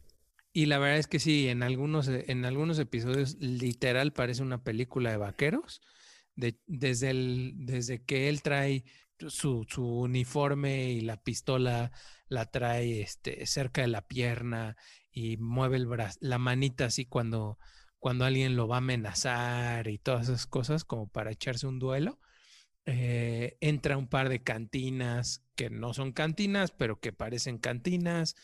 y 0.54 0.66
la 0.66 0.80
verdad 0.80 0.98
es 0.98 1.08
que 1.08 1.20
sí, 1.20 1.50
en 1.50 1.62
algunos, 1.64 2.08
eh, 2.08 2.26
en 2.30 2.46
algunos 2.46 2.80
episodios 2.80 3.36
literal 3.40 4.14
parece 4.14 4.42
una 4.42 4.64
película 4.64 5.12
de 5.12 5.18
vaqueros. 5.18 5.82
De, 6.36 6.60
desde, 6.68 7.10
el, 7.10 7.54
desde 7.56 8.04
que 8.04 8.30
él 8.30 8.44
trae 8.44 8.84
su, 9.28 9.66
su, 9.68 9.84
uniforme 9.84 10.92
y 10.92 11.02
la 11.02 11.18
pistola 11.18 11.92
la 12.28 12.46
trae 12.46 13.02
este, 13.02 13.46
cerca 13.48 13.82
de 13.82 13.88
la 13.88 14.08
pierna 14.08 14.78
y 15.12 15.38
mueve 15.38 15.78
el 15.78 15.88
brazo, 15.88 16.20
la 16.22 16.38
manita 16.38 16.86
así 16.86 17.06
cuando, 17.06 17.58
cuando 17.98 18.26
alguien 18.26 18.56
lo 18.56 18.68
va 18.68 18.76
a 18.76 18.78
amenazar 18.80 19.88
y 19.88 19.98
todas 19.98 20.30
esas 20.30 20.46
cosas 20.46 20.84
como 20.84 21.08
para 21.08 21.32
echarse 21.32 21.66
un 21.66 21.80
duelo. 21.80 22.20
Eh, 22.90 23.58
entra 23.60 23.98
un 23.98 24.08
par 24.08 24.30
de 24.30 24.42
cantinas 24.42 25.44
que 25.56 25.70
no 25.70 25.94
son 25.94 26.14
cantinas, 26.14 26.72
pero 26.72 27.02
que 27.02 27.12
parecen 27.12 27.58
cantinas, 27.58 28.38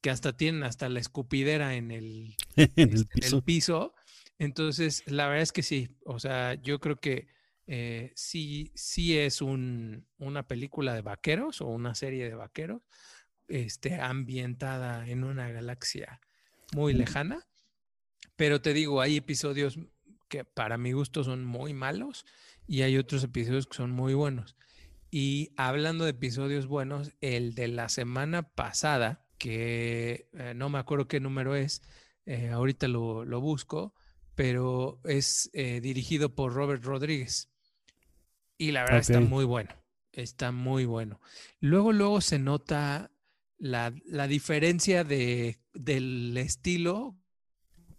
que 0.00 0.08
hasta 0.08 0.34
tienen 0.34 0.62
hasta 0.62 0.88
la 0.88 1.00
escupidera 1.00 1.74
en 1.74 1.90
el, 1.90 2.34
en 2.56 2.70
el 2.76 2.94
este, 2.94 3.10
en 3.12 3.20
piso. 3.20 3.36
el 3.36 3.42
piso. 3.42 3.94
Entonces, 4.38 5.02
la 5.06 5.26
verdad 5.26 5.42
es 5.42 5.52
que 5.52 5.62
sí, 5.62 5.98
o 6.06 6.18
sea, 6.18 6.54
yo 6.54 6.80
creo 6.80 6.98
que 6.98 7.28
eh, 7.66 8.10
sí, 8.16 8.72
sí 8.74 9.18
es 9.18 9.42
un, 9.42 10.08
una 10.16 10.48
película 10.48 10.94
de 10.94 11.02
vaqueros 11.02 11.60
o 11.60 11.66
una 11.66 11.94
serie 11.94 12.24
de 12.24 12.34
vaqueros 12.34 12.80
este, 13.48 14.00
ambientada 14.00 15.06
en 15.06 15.24
una 15.24 15.50
galaxia 15.50 16.22
muy 16.72 16.94
lejana. 16.94 17.46
Pero 18.36 18.62
te 18.62 18.72
digo, 18.72 19.02
hay 19.02 19.18
episodios 19.18 19.78
que 20.30 20.46
para 20.46 20.78
mi 20.78 20.92
gusto 20.92 21.22
son 21.22 21.44
muy 21.44 21.74
malos 21.74 22.24
y 22.70 22.82
hay 22.82 22.96
otros 22.98 23.24
episodios 23.24 23.66
que 23.66 23.76
son 23.76 23.90
muy 23.90 24.14
buenos. 24.14 24.54
Y 25.10 25.50
hablando 25.56 26.04
de 26.04 26.10
episodios 26.10 26.68
buenos, 26.68 27.10
el 27.20 27.56
de 27.56 27.66
la 27.66 27.88
semana 27.88 28.42
pasada, 28.44 29.26
que 29.38 30.28
eh, 30.34 30.54
no 30.54 30.68
me 30.68 30.78
acuerdo 30.78 31.08
qué 31.08 31.18
número 31.18 31.56
es, 31.56 31.82
eh, 32.26 32.50
ahorita 32.50 32.86
lo, 32.86 33.24
lo, 33.24 33.40
busco, 33.40 33.92
pero 34.36 35.00
es 35.02 35.50
eh, 35.52 35.80
dirigido 35.80 36.36
por 36.36 36.54
Robert 36.54 36.84
Rodríguez. 36.84 37.50
Y 38.56 38.70
la 38.70 38.82
verdad 38.82 39.02
okay. 39.02 39.16
está 39.16 39.20
muy 39.28 39.44
bueno, 39.44 39.74
está 40.12 40.52
muy 40.52 40.84
bueno. 40.84 41.20
Luego, 41.58 41.90
luego 41.90 42.20
se 42.20 42.38
nota 42.38 43.10
la, 43.58 43.92
la 44.04 44.28
diferencia 44.28 45.02
de, 45.02 45.58
del 45.74 46.36
estilo 46.36 47.19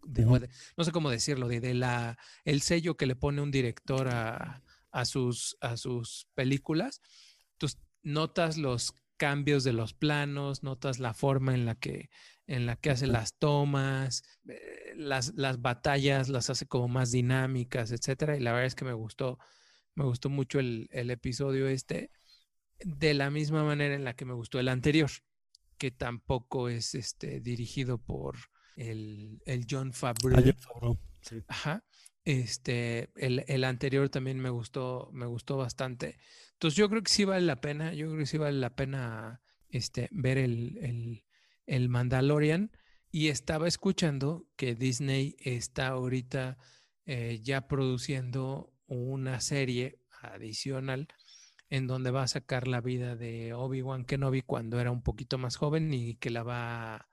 de, 0.04 0.26
no 0.26 0.84
sé 0.84 0.92
cómo 0.92 1.10
decirlo, 1.10 1.48
de, 1.48 1.60
de, 1.60 1.74
la, 1.74 2.18
el 2.46 2.62
sello 2.62 2.98
que 2.98 3.06
le 3.06 3.16
pone 3.16 3.42
un 3.42 3.52
director 3.52 4.08
a, 4.10 4.64
a, 4.92 5.06
sus, 5.06 5.58
a 5.62 5.78
sus 5.78 6.28
películas. 6.34 7.02
Tú 7.58 7.68
notas 8.04 8.58
los 8.58 8.94
cambios 9.18 9.64
de 9.64 9.74
los 9.74 9.94
planos, 9.94 10.64
notas 10.64 11.00
la 11.00 11.14
forma 11.14 11.54
en 11.54 11.66
la 11.66 11.76
que, 11.76 12.10
en 12.48 12.66
la 12.66 12.76
que 12.76 12.90
hace 12.90 13.08
las 13.08 13.38
tomas, 13.38 14.24
eh, 14.48 14.94
las, 14.96 15.34
las 15.36 15.62
batallas 15.62 16.28
las 16.28 16.50
hace 16.50 16.66
como 16.66 16.88
más 16.88 17.12
dinámicas, 17.12 17.92
etcétera. 17.92 18.36
Y 18.36 18.40
la 18.40 18.52
verdad 18.52 18.66
es 18.66 18.76
que 18.76 18.86
me 18.86 18.94
gustó, 18.94 19.38
me 19.96 20.06
gustó 20.06 20.30
mucho 20.30 20.60
el, 20.60 20.90
el 20.92 21.12
episodio 21.12 21.68
este, 21.68 22.12
de 22.80 23.14
la 23.14 23.30
misma 23.30 23.64
manera 23.64 23.96
en 23.96 24.04
la 24.04 24.16
que 24.16 24.26
me 24.26 24.34
gustó 24.34 24.60
el 24.60 24.70
anterior, 24.70 25.12
que 25.78 25.92
tampoco 25.92 26.70
es 26.70 26.96
este, 26.96 27.40
dirigido 27.42 28.00
por, 28.00 28.38
el, 28.76 29.42
el 29.46 29.66
John 29.70 29.94
Favreau. 29.94 30.40
Ah, 30.40 30.54
Favreau. 30.60 31.00
Sí. 31.22 31.44
Ajá. 31.48 31.84
Este, 32.24 33.10
el, 33.16 33.44
el, 33.48 33.64
anterior 33.64 34.10
también 34.10 34.40
me 34.40 34.50
gustó, 34.50 35.10
me 35.12 35.26
gustó 35.26 35.58
bastante. 35.58 36.18
Entonces 36.54 36.78
yo 36.78 36.90
creo 36.90 37.02
que 37.02 37.12
sí 37.12 37.26
vale 37.26 37.46
la 37.46 37.62
pena, 37.62 37.94
yo 37.94 38.08
creo 38.08 38.20
que 38.20 38.26
sí 38.26 38.38
vale 38.38 38.60
la 38.60 38.76
pena 38.76 39.42
este, 39.70 40.08
ver 40.12 40.38
el, 40.38 40.78
el, 40.82 41.24
el 41.66 41.90
Mandalorian. 41.90 42.72
Y 43.12 43.28
estaba 43.28 43.68
escuchando 43.68 44.48
que 44.56 44.76
Disney 44.76 45.36
está 45.40 45.88
ahorita 45.88 46.58
eh, 47.06 47.40
ya 47.44 47.68
produciendo 47.68 48.74
una 48.88 49.42
serie 49.42 50.00
adicional 50.22 51.08
en 51.70 51.88
donde 51.88 52.12
va 52.12 52.24
a 52.24 52.28
sacar 52.28 52.68
la 52.68 52.82
vida 52.82 53.16
de 53.16 53.54
Obi-Wan 53.54 54.06
Kenobi 54.06 54.42
cuando 54.42 54.80
era 54.80 54.92
un 54.92 55.02
poquito 55.02 55.38
más 55.38 55.56
joven 55.56 55.94
y 55.94 56.16
que 56.16 56.30
la 56.30 56.44
va 56.44 56.96
a 56.96 57.11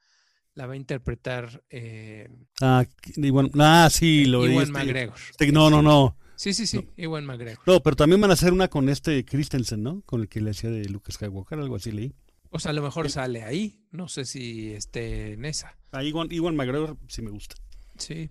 la 0.59 0.67
va 0.67 0.73
a 0.73 0.77
interpretar. 0.77 1.63
Eh, 1.71 2.29
ah, 2.61 2.85
Iwan, 3.15 3.53
ah, 3.61 3.89
sí, 3.93 4.25
lo 4.25 4.45
Iwan 4.45 4.65
este, 4.65 4.73
McGregor. 4.73 5.17
Este, 5.31 5.53
no, 5.53 5.71
no, 5.71 5.83
no. 5.83 6.19
Sí, 6.35 6.53
sí, 6.53 6.67
sí, 6.67 6.79
no. 6.79 6.85
Iwan 6.97 7.25
McGregor. 7.25 7.63
No, 7.65 7.81
pero 7.81 7.95
también 7.95 8.21
van 8.21 8.31
a 8.31 8.35
hacer 8.35 8.53
una 8.53 8.67
con 8.67 8.89
este 8.89 9.25
Christensen, 9.25 9.85
¿no? 9.85 10.03
Con 10.03 10.23
el 10.23 10.29
que 10.29 10.41
le 10.41 10.51
hacía 10.51 10.71
de 10.71 10.85
Lucas 10.87 11.15
Skywalker, 11.15 11.61
algo 11.61 11.77
así 11.77 11.93
leí. 11.93 12.13
O 12.51 12.59
sea, 12.59 12.73
a 12.73 12.75
lo 12.75 12.83
mejor 12.83 13.07
sí. 13.07 13.13
sale 13.13 13.45
ahí. 13.45 13.85
No 13.93 14.09
sé 14.09 14.25
si 14.25 14.73
esté 14.73 15.35
en 15.35 15.45
esa. 15.45 15.79
Ah, 15.93 16.03
Iwan, 16.03 16.27
Iwan 16.33 16.57
McGregor 16.57 16.99
sí 17.07 17.23
me 17.23 17.31
gusta. 17.31 17.55
Sí. 17.97 18.31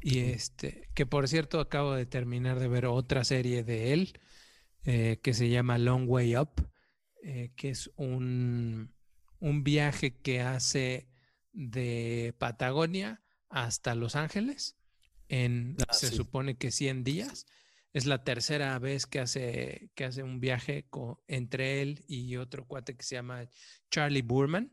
Y 0.00 0.18
este, 0.18 0.88
que 0.94 1.06
por 1.06 1.28
cierto, 1.28 1.60
acabo 1.60 1.94
de 1.94 2.04
terminar 2.04 2.58
de 2.58 2.66
ver 2.66 2.86
otra 2.86 3.22
serie 3.22 3.62
de 3.62 3.92
él 3.92 4.18
eh, 4.84 5.20
que 5.22 5.34
se 5.34 5.48
llama 5.48 5.78
Long 5.78 6.08
Way 6.08 6.36
Up, 6.36 6.68
eh, 7.22 7.52
que 7.54 7.70
es 7.70 7.92
un, 7.94 8.92
un 9.38 9.62
viaje 9.62 10.16
que 10.16 10.40
hace 10.40 11.09
de 11.52 12.34
Patagonia 12.38 13.22
hasta 13.48 13.94
Los 13.94 14.16
Ángeles 14.16 14.76
en 15.28 15.76
ah, 15.88 15.94
se 15.94 16.08
sí. 16.08 16.16
supone 16.16 16.56
que 16.56 16.70
100 16.70 17.04
días. 17.04 17.46
Es 17.92 18.06
la 18.06 18.22
tercera 18.22 18.78
vez 18.78 19.06
que 19.06 19.18
hace, 19.18 19.90
que 19.96 20.04
hace 20.04 20.22
un 20.22 20.38
viaje 20.38 20.86
con, 20.90 21.16
entre 21.26 21.82
él 21.82 22.04
y 22.06 22.36
otro 22.36 22.64
cuate 22.66 22.96
que 22.96 23.02
se 23.02 23.16
llama 23.16 23.48
Charlie 23.90 24.22
Burman. 24.22 24.64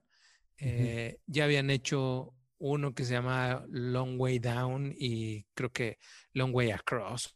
Uh 0.60 0.66
-huh. 0.66 0.68
eh, 0.68 1.20
ya 1.26 1.46
habían 1.46 1.70
hecho 1.70 2.36
uno 2.60 2.94
que 2.94 3.06
se 3.06 3.14
llama 3.14 3.66
Long 3.70 4.20
Way 4.20 4.40
Down 4.40 4.96
y 4.98 5.44
creo 5.54 5.72
que 5.72 5.98
Long 6.34 6.54
Way 6.54 6.72
Across, 6.72 7.36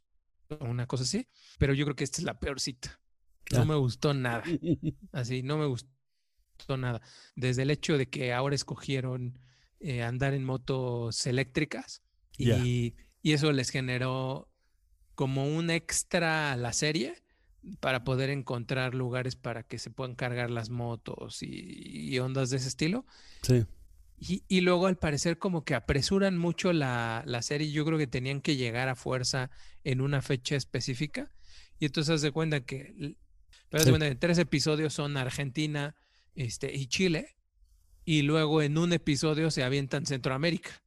una 0.60 0.86
cosa 0.86 1.04
así. 1.04 1.28
Pero 1.58 1.74
yo 1.74 1.86
creo 1.86 1.96
que 1.96 2.04
esta 2.04 2.18
es 2.18 2.26
la 2.26 2.40
peor 2.40 2.60
cita. 2.60 3.00
No 3.52 3.62
ah. 3.62 3.66
me 3.66 3.76
gustó 3.76 4.14
nada. 4.14 4.44
Así, 5.12 5.44
no 5.44 5.58
me 5.58 5.66
gustó 5.66 5.90
nada. 6.70 7.02
Desde 7.36 7.64
el 7.64 7.72
hecho 7.72 7.98
de 7.98 8.10
que 8.10 8.34
ahora 8.34 8.56
escogieron 8.56 9.40
eh, 9.80 10.04
andar 10.04 10.34
en 10.34 10.44
motos 10.44 11.26
eléctricas 11.26 12.02
y, 12.38 12.46
yeah. 12.46 12.64
y, 12.64 12.96
eso 13.24 13.52
les 13.52 13.70
generó 13.70 14.50
como 15.16 15.48
un 15.48 15.70
extra 15.70 16.52
a 16.52 16.56
la 16.56 16.74
serie 16.74 17.16
para 17.80 18.04
poder 18.04 18.30
encontrar 18.30 18.96
lugares 18.96 19.36
para 19.36 19.64
que 19.64 19.78
se 19.78 19.92
puedan 19.92 20.16
cargar 20.16 20.50
las 20.50 20.70
motos 20.70 21.44
y, 21.44 22.10
y 22.10 22.20
ondas 22.20 22.50
de 22.50 22.58
ese 22.58 22.68
estilo. 22.68 23.06
Sí. 23.44 23.66
Y, 24.20 24.44
y, 24.48 24.62
luego 24.62 24.86
al 24.86 24.98
parecer 24.98 25.40
como 25.40 25.64
que 25.64 25.74
apresuran 25.74 26.38
mucho 26.38 26.74
la, 26.74 27.24
la 27.26 27.42
serie. 27.42 27.72
Yo 27.72 27.84
creo 27.86 27.98
que 27.98 28.06
tenían 28.06 28.40
que 28.40 28.56
llegar 28.56 28.88
a 28.88 28.96
fuerza 28.96 29.50
en 29.84 30.00
una 30.00 30.22
fecha 30.22 30.56
específica. 30.56 31.32
Y 31.80 31.86
entonces 31.86 32.16
haz 32.16 32.22
de 32.22 32.32
cuenta 32.32 32.62
que, 32.62 32.94
sí. 32.96 33.16
de 33.72 33.90
cuenta 33.90 34.08
que 34.08 34.16
tres 34.16 34.38
episodios 34.38 34.94
son 34.94 35.18
Argentina, 35.18 35.96
este, 36.36 36.74
y 36.74 36.88
Chile, 36.88 37.36
y 38.06 38.24
luego 38.24 38.62
en 38.62 38.78
un 38.78 38.94
episodio 38.94 39.52
se 39.52 39.64
avientan 39.64 40.06
Centroamérica. 40.06 40.84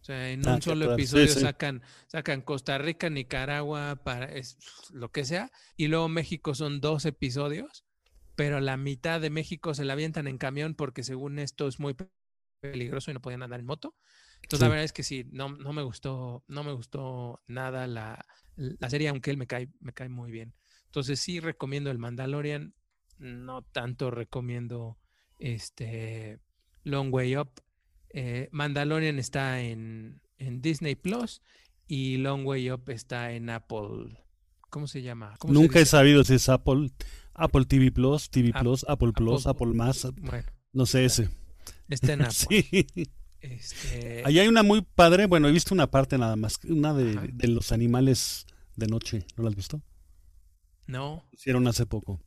O 0.00 0.04
sea, 0.04 0.30
en 0.30 0.46
ah, 0.48 0.54
un 0.54 0.62
solo 0.62 0.92
episodio 0.92 1.26
sí, 1.26 1.34
sí. 1.34 1.40
sacan, 1.40 1.82
sacan 2.06 2.40
Costa 2.40 2.78
Rica, 2.78 3.10
Nicaragua, 3.10 4.00
para 4.04 4.26
es, 4.26 4.56
lo 4.92 5.10
que 5.10 5.24
sea, 5.24 5.50
y 5.76 5.88
luego 5.88 6.08
México 6.08 6.54
son 6.54 6.80
dos 6.80 7.04
episodios, 7.04 7.84
pero 8.36 8.60
la 8.60 8.76
mitad 8.76 9.20
de 9.20 9.30
México 9.30 9.74
se 9.74 9.84
la 9.84 9.94
avientan 9.94 10.28
en 10.28 10.38
camión 10.38 10.74
porque 10.74 11.02
según 11.02 11.38
esto 11.38 11.66
es 11.66 11.80
muy 11.80 11.96
peligroso 12.60 13.10
y 13.10 13.14
no 13.14 13.20
podían 13.20 13.42
andar 13.42 13.60
en 13.60 13.66
moto. 13.66 13.94
Entonces 14.42 14.60
sí. 14.60 14.64
la 14.64 14.68
verdad 14.68 14.84
es 14.84 14.92
que 14.92 15.02
sí, 15.02 15.26
no, 15.32 15.48
no 15.50 15.72
me 15.72 15.82
gustó, 15.82 16.44
no 16.46 16.62
me 16.62 16.72
gustó 16.72 17.42
nada 17.48 17.86
la, 17.86 18.24
la 18.56 18.90
serie, 18.90 19.08
aunque 19.08 19.30
él 19.30 19.36
me 19.36 19.46
cae, 19.46 19.68
me 19.80 19.92
cae 19.92 20.08
muy 20.08 20.30
bien. 20.30 20.54
Entonces 20.86 21.20
sí 21.20 21.40
recomiendo 21.40 21.90
el 21.90 21.98
Mandalorian, 21.98 22.74
no 23.18 23.62
tanto 23.62 24.10
recomiendo 24.10 24.98
este 25.38 26.38
Long 26.84 27.12
Way 27.12 27.36
Up. 27.36 27.50
Eh, 28.10 28.48
Mandalorian 28.52 29.18
está 29.18 29.60
en, 29.60 30.20
en, 30.38 30.62
Disney 30.62 30.94
Plus 30.94 31.42
y 31.86 32.16
Long 32.16 32.46
Way 32.46 32.70
Up 32.70 32.88
está 32.88 33.32
en 33.32 33.50
Apple. 33.50 34.18
¿Cómo 34.70 34.86
se 34.86 35.02
llama? 35.02 35.34
¿Cómo 35.38 35.52
Nunca 35.52 35.74
se 35.74 35.82
he 35.82 35.86
sabido 35.86 36.24
si 36.24 36.34
es 36.34 36.48
Apple, 36.48 36.90
Apple 37.34 37.64
TV 37.66 37.90
Plus, 37.90 38.30
TV 38.30 38.52
Plus, 38.52 38.84
Apple, 38.88 39.12
Plus, 39.12 39.46
Apple, 39.46 39.68
Apple 39.68 39.76
Más. 39.76 40.06
Bueno, 40.16 40.44
no 40.72 40.86
sé 40.86 41.04
ese. 41.04 41.28
Está 41.88 42.14
en 42.14 42.22
Apple. 42.22 42.32
sí. 42.32 42.92
Este... 43.40 44.22
Ahí 44.24 44.40
hay 44.40 44.48
una 44.48 44.64
muy 44.64 44.82
padre, 44.82 45.26
bueno, 45.26 45.48
he 45.48 45.52
visto 45.52 45.72
una 45.72 45.88
parte 45.88 46.18
nada 46.18 46.34
más, 46.34 46.58
una 46.64 46.92
de, 46.92 47.30
de 47.32 47.48
los 47.48 47.70
animales 47.70 48.46
de 48.74 48.88
noche, 48.88 49.26
¿no 49.36 49.44
la 49.44 49.50
has 49.50 49.56
visto? 49.56 49.80
No. 50.86 51.24
Pusieron 51.30 51.68
hace 51.68 51.86
poco. 51.86 52.20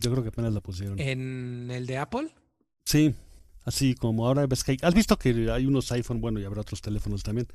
Yo 0.00 0.10
creo 0.10 0.22
que 0.22 0.30
apenas 0.30 0.52
la 0.52 0.60
pusieron. 0.60 0.98
¿En 0.98 1.70
el 1.70 1.86
de 1.86 1.98
Apple? 1.98 2.34
Sí, 2.84 3.14
así 3.64 3.94
como 3.94 4.26
ahora 4.26 4.46
ves 4.46 4.64
que 4.64 4.72
hay- 4.72 4.78
has 4.82 4.94
visto 4.94 5.18
que 5.18 5.50
hay 5.50 5.66
unos 5.66 5.92
iPhone, 5.92 6.20
bueno, 6.20 6.40
y 6.40 6.44
habrá 6.44 6.62
otros 6.62 6.80
teléfonos 6.80 7.22
también, 7.22 7.46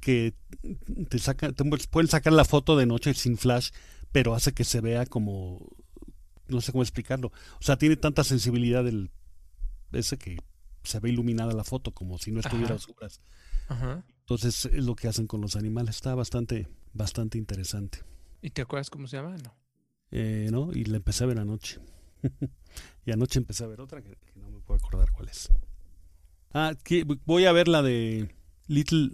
que 0.00 0.34
te 1.08 1.18
sacan, 1.18 1.54
te 1.54 1.64
pueden 1.90 2.08
sacar 2.08 2.32
la 2.32 2.44
foto 2.44 2.76
de 2.76 2.86
noche 2.86 3.12
sin 3.14 3.36
flash, 3.36 3.70
pero 4.10 4.34
hace 4.34 4.52
que 4.52 4.64
se 4.64 4.80
vea 4.80 5.04
como, 5.06 5.68
no 6.48 6.60
sé 6.60 6.72
cómo 6.72 6.82
explicarlo. 6.82 7.28
O 7.28 7.62
sea, 7.62 7.76
tiene 7.76 7.96
tanta 7.96 8.24
sensibilidad 8.24 8.86
el 8.88 9.10
ese 9.92 10.16
que 10.16 10.38
se 10.84 10.98
ve 11.00 11.10
iluminada 11.10 11.52
la 11.52 11.64
foto 11.64 11.92
como 11.92 12.16
si 12.18 12.32
no 12.32 12.40
estuviera 12.40 12.74
oscuras. 12.74 13.20
Entonces 14.20 14.64
es 14.66 14.84
lo 14.84 14.94
que 14.96 15.08
hacen 15.08 15.26
con 15.26 15.40
los 15.42 15.56
animales. 15.56 15.96
Está 15.96 16.14
bastante, 16.14 16.68
bastante 16.94 17.36
interesante. 17.38 17.98
¿Y 18.40 18.50
te 18.50 18.62
acuerdas 18.62 18.88
cómo 18.90 19.06
se 19.06 19.16
llama? 19.18 19.36
No. 19.36 19.54
Eh, 20.12 20.48
¿no? 20.52 20.72
Y 20.72 20.84
la 20.84 20.98
empecé 20.98 21.24
a 21.24 21.26
ver 21.26 21.38
anoche. 21.38 21.80
y 23.06 23.10
anoche 23.12 23.38
empecé 23.38 23.64
a 23.64 23.66
ver 23.66 23.80
otra 23.80 24.02
que, 24.02 24.10
que 24.10 24.38
no 24.38 24.48
me 24.50 24.60
puedo 24.60 24.78
acordar 24.78 25.10
cuál 25.12 25.28
es. 25.28 25.48
Ah, 26.54 26.74
que 26.84 27.04
voy 27.24 27.46
a 27.46 27.52
ver 27.52 27.66
la 27.66 27.82
de 27.82 28.34
Little 28.66 29.10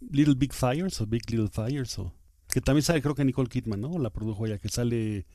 Little 0.00 0.34
Big 0.36 0.52
Fires 0.54 1.00
o 1.00 1.06
Big 1.06 1.28
Little 1.30 1.48
Fires 1.48 1.98
o 1.98 2.14
que 2.48 2.60
también 2.60 2.82
sale 2.82 3.02
creo 3.02 3.14
que 3.14 3.24
Nicole 3.24 3.48
Kidman, 3.48 3.80
¿no? 3.80 3.98
La 3.98 4.10
produjo 4.10 4.46
ella, 4.46 4.58
que 4.58 4.68
sale 4.68 5.26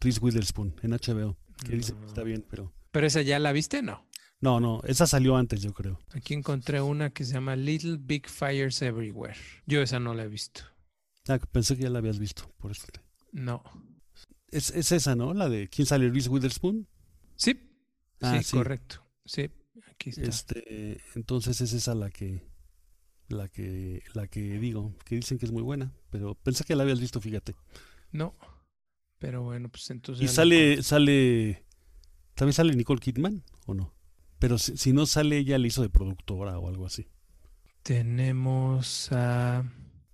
Reese 0.00 0.20
Witherspoon 0.20 0.74
en 0.82 0.90
HBO, 0.90 1.36
que 1.64 1.76
dice 1.76 1.94
que 1.94 2.04
está 2.06 2.22
bien, 2.24 2.44
pero 2.50 2.72
¿Pero 2.90 3.06
esa 3.06 3.22
ya 3.22 3.38
la 3.38 3.52
viste? 3.52 3.82
No. 3.82 4.04
no, 4.40 4.58
no, 4.60 4.80
esa 4.84 5.06
salió 5.06 5.36
antes, 5.36 5.62
yo 5.62 5.72
creo. 5.72 5.98
Aquí 6.12 6.34
encontré 6.34 6.80
una 6.80 7.10
que 7.10 7.24
se 7.24 7.34
llama 7.34 7.54
Little 7.56 7.98
Big 8.00 8.28
Fires 8.28 8.82
Everywhere. 8.82 9.36
Yo 9.66 9.80
esa 9.80 9.98
no 10.00 10.12
la 10.14 10.24
he 10.24 10.28
visto. 10.28 10.62
Ah, 11.28 11.38
pensé 11.52 11.76
que 11.76 11.84
ya 11.84 11.90
la 11.90 12.00
habías 12.00 12.18
visto, 12.18 12.52
por 12.58 12.72
eso. 12.72 12.86
te- 12.92 13.00
No. 13.32 13.62
Es, 14.50 14.70
es 14.70 14.92
esa, 14.92 15.14
¿no? 15.14 15.34
La 15.34 15.48
de 15.48 15.68
¿Quién 15.68 15.86
sale? 15.86 16.10
Reese 16.10 16.28
Witherspoon. 16.28 16.86
Sí. 17.36 17.60
Ah, 18.20 18.38
sí, 18.38 18.44
sí. 18.44 18.56
correcto. 18.56 19.04
Sí, 19.24 19.50
aquí 19.90 20.10
está. 20.10 20.22
Este, 20.22 21.00
entonces 21.14 21.60
es 21.60 21.72
esa 21.72 21.94
la 21.94 22.10
que 22.10 22.48
la 23.28 23.48
que 23.48 24.02
la 24.14 24.26
que 24.26 24.58
digo, 24.58 24.96
que 25.04 25.16
dicen 25.16 25.38
que 25.38 25.46
es 25.46 25.52
muy 25.52 25.62
buena, 25.62 25.92
pero 26.10 26.34
pensé 26.34 26.64
que 26.64 26.74
la 26.74 26.82
habías 26.82 27.00
visto, 27.00 27.20
fíjate. 27.20 27.54
No. 28.10 28.34
Pero 29.18 29.42
bueno, 29.42 29.68
pues 29.68 29.90
entonces. 29.90 30.24
Y 30.24 30.28
sale 30.28 30.82
sale 30.82 31.66
también 32.34 32.54
sale 32.54 32.74
Nicole 32.74 33.00
Kidman 33.00 33.42
o 33.66 33.74
no? 33.74 33.92
Pero 34.38 34.58
si, 34.58 34.76
si 34.76 34.92
no 34.92 35.06
sale 35.06 35.38
ella 35.38 35.58
le 35.58 35.68
hizo 35.68 35.82
de 35.82 35.90
productora 35.90 36.58
o 36.58 36.68
algo 36.68 36.86
así. 36.86 37.08
Tenemos 37.82 39.10
a 39.10 39.64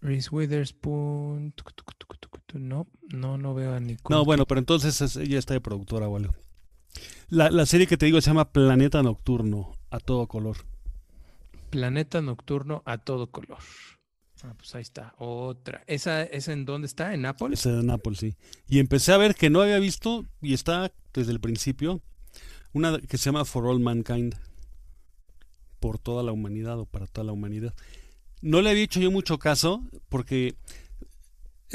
Reese 0.01 0.31
Witherspoon. 0.31 1.53
Tuc, 1.53 1.75
tuc, 1.75 1.95
tuc, 1.99 2.19
tuc, 2.19 2.31
tuc. 2.33 2.34
No, 2.55 2.87
no, 3.13 3.37
no 3.37 3.53
veo 3.55 3.75
a 3.75 3.81
Nicole. 3.81 4.17
No, 4.17 4.25
bueno, 4.25 4.47
pero 4.47 4.59
entonces 4.61 5.01
es- 5.01 5.17
ella 5.17 5.39
está 5.39 5.55
de 5.55 5.61
productora 5.61 6.09
o 6.09 6.17
algo. 6.17 6.35
La, 7.29 7.51
la 7.51 7.67
serie 7.67 7.87
que 7.87 7.97
te 7.97 8.07
digo 8.07 8.21
se 8.21 8.31
llama 8.31 8.53
Planeta 8.53 9.03
Nocturno 9.03 9.73
a 9.91 9.99
todo 9.99 10.27
color. 10.29 10.57
Planeta 11.71 12.21
Nocturno 12.23 12.83
a 12.87 12.99
todo 12.99 13.31
color. 13.31 13.59
Ah, 14.45 14.55
pues 14.57 14.75
ahí 14.75 14.83
está. 14.83 15.15
Otra. 15.19 15.83
¿Esa, 15.87 16.23
¿Esa 16.23 16.53
en 16.53 16.65
dónde 16.65 16.87
está? 16.87 17.15
¿En 17.15 17.27
Apple? 17.27 17.55
Esa 17.55 17.71
en 17.81 17.91
Apple, 17.91 18.15
sí. 18.15 18.37
Y 18.69 18.79
empecé 18.79 19.13
a 19.13 19.17
ver 19.17 19.35
que 19.35 19.51
no 19.51 19.61
había 19.63 19.79
visto, 19.79 20.25
y 20.43 20.55
está 20.55 20.93
desde 21.13 21.33
el 21.33 21.41
principio, 21.41 22.03
una 22.73 22.99
que 22.99 23.19
se 23.19 23.25
llama 23.27 23.45
For 23.45 23.67
All 23.67 23.81
Mankind. 23.81 24.35
Por 25.81 25.99
toda 25.99 26.23
la 26.23 26.33
humanidad 26.33 26.79
o 26.79 26.87
para 26.87 27.07
toda 27.07 27.25
la 27.25 27.33
humanidad. 27.33 27.75
No 28.41 28.63
le 28.63 28.71
había 28.71 28.83
hecho 28.85 29.01
yo 29.01 29.11
mucho 29.11 29.39
caso, 29.39 29.83
porque 30.09 30.55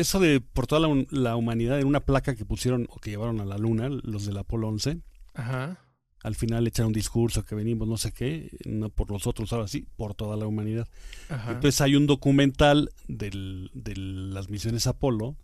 eso 0.01 0.19
de 0.19 0.41
por 0.41 0.67
toda 0.67 0.81
la, 0.81 0.87
hum- 0.87 1.07
la 1.11 1.35
humanidad 1.35 1.77
era 1.77 1.87
una 1.87 1.99
placa 2.01 2.35
que 2.35 2.45
pusieron 2.45 2.87
o 2.89 2.99
que 2.99 3.11
llevaron 3.11 3.39
a 3.41 3.45
la 3.45 3.57
luna, 3.57 3.89
los 3.89 4.25
del 4.25 4.37
Apolo 4.37 4.67
11. 4.69 4.99
Ajá. 5.33 5.79
Al 6.21 6.35
final 6.35 6.67
echaron 6.67 6.87
un 6.87 6.93
discurso 6.93 7.45
que 7.45 7.55
venimos, 7.55 7.87
no 7.87 7.95
sé 7.97 8.11
qué, 8.11 8.49
no 8.65 8.89
por 8.89 9.09
nosotros, 9.09 9.53
ahora 9.53 9.67
sí, 9.69 9.85
por 9.95 10.15
toda 10.15 10.35
la 10.35 10.47
humanidad. 10.47 10.87
Ajá. 11.29 11.51
Entonces 11.53 11.79
hay 11.81 11.95
un 11.95 12.07
documental 12.07 12.89
del- 13.07 13.71
de 13.73 13.95
las 13.95 14.49
misiones 14.49 14.85
Apolo, 14.87 15.37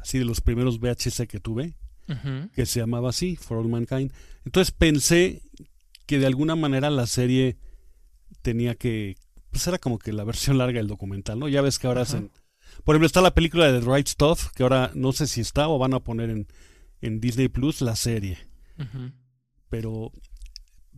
así 0.00 0.18
de 0.18 0.24
los 0.26 0.40
primeros 0.42 0.80
VHS 0.80 1.26
que 1.26 1.40
tuve, 1.40 1.74
Ujú. 2.08 2.50
que 2.54 2.66
se 2.66 2.80
llamaba 2.80 3.08
así, 3.10 3.36
For 3.36 3.56
All 3.58 3.68
Mankind. 3.68 4.12
Entonces 4.44 4.70
pensé 4.72 5.42
que 6.06 6.18
de 6.18 6.26
alguna 6.26 6.56
manera 6.56 6.90
la 6.90 7.06
serie 7.06 7.56
tenía 8.42 8.74
que, 8.74 9.16
pues 9.50 9.66
era 9.66 9.78
como 9.78 9.98
que 9.98 10.12
la 10.12 10.24
versión 10.54 10.58
larga 10.58 10.78
del 10.78 10.88
documental, 10.88 11.38
¿no? 11.38 11.48
Ya 11.48 11.62
ves 11.62 11.78
que 11.78 11.86
ahora 11.86 12.02
Ajá. 12.02 12.16
hacen, 12.18 12.30
por 12.84 12.94
ejemplo, 12.94 13.06
está 13.06 13.20
la 13.20 13.34
película 13.34 13.70
de 13.70 13.80
The 13.80 13.86
Right 13.86 14.08
Stuff, 14.08 14.50
que 14.54 14.62
ahora 14.62 14.90
no 14.94 15.12
sé 15.12 15.26
si 15.26 15.40
está 15.40 15.68
o 15.68 15.78
van 15.78 15.94
a 15.94 16.00
poner 16.00 16.30
en, 16.30 16.46
en 17.00 17.20
Disney 17.20 17.48
Plus 17.48 17.80
la 17.80 17.96
serie, 17.96 18.38
pero, 19.68 20.12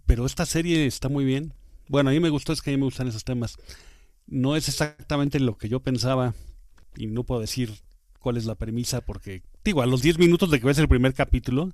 pero 0.06 0.26
esta 0.26 0.46
serie 0.46 0.86
está 0.86 1.08
muy 1.08 1.24
bien. 1.24 1.54
Bueno, 1.88 2.10
a 2.10 2.12
mí 2.12 2.20
me 2.20 2.30
gustó, 2.30 2.52
es 2.52 2.62
que 2.62 2.70
a 2.70 2.72
mí 2.72 2.78
me 2.78 2.84
gustan 2.84 3.08
esos 3.08 3.24
temas. 3.24 3.56
No 4.26 4.56
es 4.56 4.68
exactamente 4.68 5.40
lo 5.40 5.58
que 5.58 5.68
yo 5.68 5.80
pensaba 5.80 6.34
y 6.96 7.06
no 7.06 7.24
puedo 7.24 7.40
decir 7.40 7.72
cuál 8.18 8.36
es 8.36 8.46
la 8.46 8.54
premisa 8.54 9.00
porque, 9.00 9.42
digo, 9.64 9.82
a 9.82 9.86
los 9.86 10.00
10 10.00 10.18
minutos 10.18 10.50
de 10.50 10.60
que 10.60 10.66
ves 10.66 10.78
el 10.78 10.88
primer 10.88 11.12
capítulo 11.12 11.70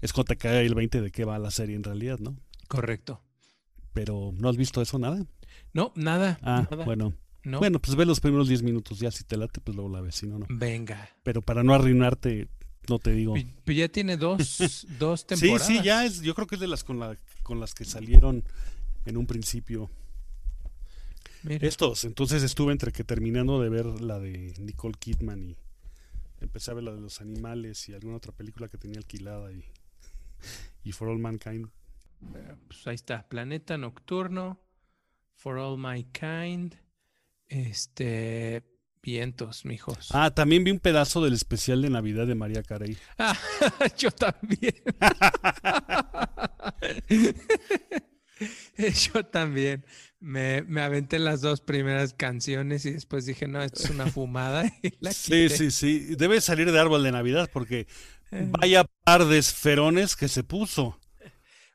es 0.00 0.12
cuando 0.12 0.28
te 0.28 0.36
cae 0.36 0.66
el 0.66 0.74
20 0.74 1.00
de 1.00 1.10
qué 1.10 1.24
va 1.24 1.38
la 1.38 1.50
serie 1.50 1.76
en 1.76 1.84
realidad, 1.84 2.18
¿no? 2.18 2.36
Correcto. 2.68 3.22
Pero 3.92 4.32
¿no 4.34 4.48
has 4.48 4.56
visto 4.56 4.82
eso 4.82 4.98
nada? 4.98 5.24
No, 5.72 5.92
nada. 5.94 6.38
Ah, 6.42 6.66
nada. 6.70 6.84
bueno. 6.84 7.14
No. 7.44 7.58
Bueno, 7.58 7.80
pues 7.80 7.96
ve 7.96 8.06
los 8.06 8.20
primeros 8.20 8.48
10 8.48 8.62
minutos, 8.62 8.98
ya 9.00 9.10
si 9.10 9.24
te 9.24 9.36
late, 9.36 9.60
pues 9.60 9.74
luego 9.76 9.90
la 9.90 10.00
ves, 10.00 10.14
si 10.16 10.26
no, 10.26 10.38
no. 10.38 10.46
Venga. 10.48 11.08
Pero 11.24 11.42
para 11.42 11.62
no 11.64 11.74
arruinarte, 11.74 12.48
no 12.88 12.98
te 12.98 13.12
digo. 13.12 13.34
Pero 13.64 13.78
ya 13.78 13.88
tiene 13.88 14.16
dos, 14.16 14.86
dos 14.98 15.20
Sí, 15.20 15.26
temporadas. 15.26 15.66
sí, 15.66 15.80
ya 15.82 16.04
es, 16.04 16.20
yo 16.22 16.34
creo 16.34 16.46
que 16.46 16.54
es 16.54 16.60
de 16.60 16.68
las 16.68 16.84
con, 16.84 16.98
la, 17.00 17.16
con 17.42 17.58
las 17.58 17.74
que 17.74 17.84
salieron 17.84 18.44
en 19.06 19.16
un 19.16 19.26
principio. 19.26 19.90
Mira. 21.42 21.66
Estos, 21.66 22.04
entonces 22.04 22.44
estuve 22.44 22.70
entre 22.70 22.92
que 22.92 23.02
terminando 23.02 23.60
de 23.60 23.68
ver 23.68 23.86
la 23.86 24.20
de 24.20 24.54
Nicole 24.60 24.94
Kidman 24.96 25.42
y 25.50 25.56
empecé 26.40 26.70
a 26.70 26.74
ver 26.74 26.84
la 26.84 26.92
de 26.94 27.00
los 27.00 27.20
animales 27.20 27.88
y 27.88 27.94
alguna 27.94 28.16
otra 28.16 28.30
película 28.32 28.68
que 28.68 28.78
tenía 28.78 28.98
alquilada 28.98 29.50
y, 29.52 29.64
y 30.84 30.92
For 30.92 31.08
All 31.08 31.18
Mankind. 31.18 31.68
Pues 32.68 32.86
ahí 32.86 32.94
está. 32.94 33.28
Planeta 33.28 33.76
Nocturno. 33.76 34.60
For 35.34 35.58
All 35.58 35.76
My 35.76 36.04
Kind. 36.04 36.76
Este. 37.52 38.62
Vientos, 39.02 39.64
mijos. 39.64 40.08
Ah, 40.12 40.30
también 40.30 40.62
vi 40.62 40.70
un 40.70 40.78
pedazo 40.78 41.22
del 41.24 41.32
especial 41.34 41.82
de 41.82 41.90
Navidad 41.90 42.26
de 42.26 42.34
María 42.36 42.62
Carey. 42.62 42.96
Ah, 43.18 43.36
yo 43.98 44.10
también. 44.12 44.74
yo 49.12 49.26
también. 49.26 49.84
Me, 50.20 50.62
me 50.62 50.82
aventé 50.82 51.18
las 51.18 51.40
dos 51.40 51.60
primeras 51.60 52.14
canciones 52.14 52.86
y 52.86 52.92
después 52.92 53.26
dije, 53.26 53.48
no, 53.48 53.60
esto 53.62 53.82
es 53.82 53.90
una 53.90 54.06
fumada. 54.06 54.64
Y 54.82 54.92
la 55.00 55.12
Sí, 55.12 55.48
sí, 55.48 55.70
sí. 55.72 56.14
Debe 56.16 56.40
salir 56.40 56.70
de 56.70 56.78
árbol 56.78 57.02
de 57.02 57.12
Navidad 57.12 57.50
porque 57.52 57.86
Eh, 58.30 58.46
vaya 58.50 58.84
par 59.04 59.26
de 59.26 59.36
esferones 59.38 60.16
que 60.16 60.28
se 60.28 60.42
puso. 60.44 60.98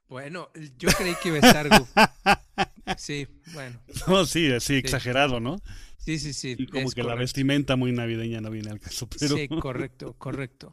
Bueno, 0.07 0.49
yo 0.77 0.89
creí 0.97 1.13
que 1.21 1.27
iba 1.27 1.37
a 1.37 1.47
estar. 1.47 1.69
Sí, 2.97 3.27
bueno. 3.53 3.81
No, 4.07 4.25
sí, 4.25 4.51
así 4.51 4.75
exagerado, 4.75 5.39
¿no? 5.39 5.57
Sí, 5.97 6.19
sí, 6.19 6.33
sí. 6.33 6.55
Y 6.57 6.67
como 6.67 6.89
que 6.91 7.03
la 7.03 7.15
vestimenta 7.15 7.75
muy 7.75 7.91
navideña 7.91 8.39
no 8.39 8.49
viene 8.49 8.69
al 8.71 8.79
caso, 8.79 9.07
pero 9.19 9.35
Sí, 9.35 9.47
correcto, 9.47 10.13
correcto. 10.13 10.71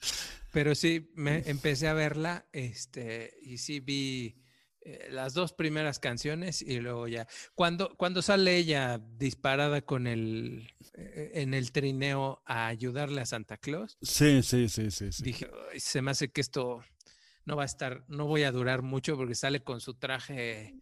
Pero 0.52 0.74
sí, 0.74 1.10
me 1.14 1.42
empecé 1.46 1.88
a 1.88 1.94
verla, 1.94 2.46
este, 2.52 3.34
y 3.42 3.58
sí 3.58 3.80
vi 3.80 4.36
eh, 4.82 5.08
las 5.10 5.34
dos 5.34 5.52
primeras 5.52 5.98
canciones 5.98 6.62
y 6.62 6.78
luego 6.78 7.08
ya. 7.08 7.26
Cuando, 7.54 7.96
cuando 7.96 8.22
sale 8.22 8.56
ella 8.56 8.98
disparada 8.98 9.82
con 9.82 10.06
el 10.06 10.70
eh, 10.92 11.32
en 11.34 11.54
el 11.54 11.72
trineo 11.72 12.42
a 12.46 12.68
ayudarle 12.68 13.22
a 13.22 13.26
Santa 13.26 13.56
Claus, 13.56 13.98
sí, 14.02 14.42
sí, 14.42 14.68
sí, 14.68 14.90
sí, 14.90 15.10
sí. 15.10 15.24
dije, 15.24 15.50
"Ay, 15.72 15.80
se 15.80 16.02
me 16.02 16.12
hace 16.12 16.30
que 16.30 16.42
esto 16.42 16.84
no 17.46 17.56
va 17.56 17.62
a 17.62 17.66
estar, 17.66 18.04
no 18.08 18.26
voy 18.26 18.42
a 18.44 18.52
durar 18.52 18.82
mucho 18.82 19.16
porque 19.16 19.34
sale 19.34 19.62
con 19.64 19.80
su 19.80 19.94
traje 19.94 20.76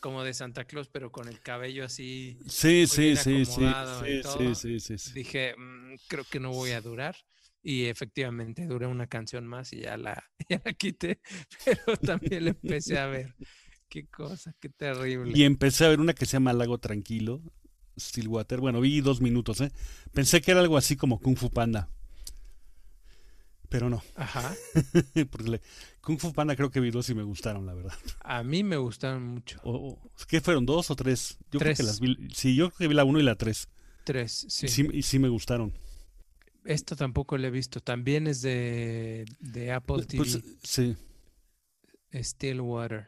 como 0.00 0.24
de 0.24 0.34
Santa 0.34 0.64
Claus, 0.64 0.88
pero 0.88 1.12
con 1.12 1.28
el 1.28 1.40
cabello 1.40 1.84
así. 1.84 2.38
Sí, 2.46 2.86
sí, 2.86 3.14
sí, 3.16 4.98
sí. 4.98 5.12
Dije, 5.14 5.54
"Mm, 5.56 5.94
creo 6.08 6.24
que 6.24 6.40
no 6.40 6.50
voy 6.50 6.70
a 6.72 6.80
durar. 6.80 7.16
Y 7.62 7.84
efectivamente 7.86 8.66
duré 8.66 8.86
una 8.86 9.06
canción 9.06 9.46
más 9.46 9.72
y 9.74 9.80
ya 9.80 9.96
la, 9.98 10.24
ya 10.48 10.62
la 10.64 10.72
quité, 10.72 11.20
pero 11.64 11.96
también 11.98 12.44
la 12.44 12.50
empecé 12.50 12.98
a 12.98 13.06
ver. 13.06 13.34
Qué 13.88 14.06
cosa, 14.06 14.54
qué 14.60 14.68
terrible. 14.70 15.32
Y 15.36 15.44
empecé 15.44 15.84
a 15.84 15.88
ver 15.88 16.00
una 16.00 16.14
que 16.14 16.24
se 16.24 16.32
llama 16.32 16.52
Lago 16.52 16.78
Tranquilo, 16.78 17.42
Stillwater. 17.98 18.60
Bueno, 18.60 18.80
vi 18.80 19.00
dos 19.00 19.20
minutos, 19.20 19.60
¿eh? 19.60 19.72
Pensé 20.12 20.40
que 20.40 20.52
era 20.52 20.60
algo 20.60 20.76
así 20.78 20.96
como 20.96 21.18
Kung 21.20 21.36
Fu 21.36 21.50
Panda. 21.50 21.90
Pero 23.70 23.88
no. 23.88 24.02
Ajá. 24.16 24.54
Porque 25.30 25.60
Kung 26.02 26.18
Fu 26.18 26.32
Panda 26.34 26.54
creo 26.56 26.70
que 26.70 26.80
vi 26.80 26.90
dos 26.90 27.08
y 27.08 27.14
me 27.14 27.22
gustaron, 27.22 27.64
la 27.66 27.72
verdad. 27.72 27.94
A 28.20 28.42
mí 28.42 28.62
me 28.64 28.76
gustaron 28.76 29.24
mucho. 29.26 29.58
O, 29.62 29.72
o- 29.92 30.10
¿Qué 30.28 30.40
fueron? 30.42 30.66
¿Dos 30.66 30.90
o 30.90 30.96
tres? 30.96 31.38
Yo 31.52 31.58
creo 31.60 31.74
que 31.74 31.82
las 31.84 32.00
vi. 32.00 32.16
Sí, 32.34 32.54
yo 32.56 32.68
creo 32.70 32.78
que 32.78 32.88
vi 32.88 32.94
la 32.94 33.04
uno 33.04 33.18
y 33.20 33.22
la 33.22 33.36
tres. 33.36 33.68
Tres, 34.04 34.44
sí. 34.48 34.66
Y 34.66 34.68
sí, 34.68 34.88
y 34.92 35.02
sí 35.02 35.18
me 35.18 35.28
gustaron. 35.28 35.72
Esta 36.64 36.96
tampoco 36.96 37.38
la 37.38 37.46
he 37.46 37.50
visto. 37.50 37.80
También 37.80 38.26
es 38.26 38.42
de, 38.42 39.24
de 39.38 39.72
Apple 39.72 40.04
TV. 40.04 40.16
Pues, 40.18 40.42
sí, 40.62 40.96
Stillwater. 42.12 43.06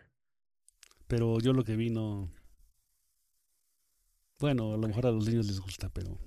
pero 1.08 1.38
yo 1.40 1.52
lo 1.52 1.64
que 1.64 1.74
vi 1.76 1.90
no... 1.90 2.30
Bueno, 4.38 4.74
a 4.74 4.76
lo 4.76 4.86
mejor 4.88 5.06
a 5.06 5.10
los 5.10 5.26
niños 5.28 5.46
les 5.46 5.60
gusta, 5.60 5.88
pero... 5.88 6.18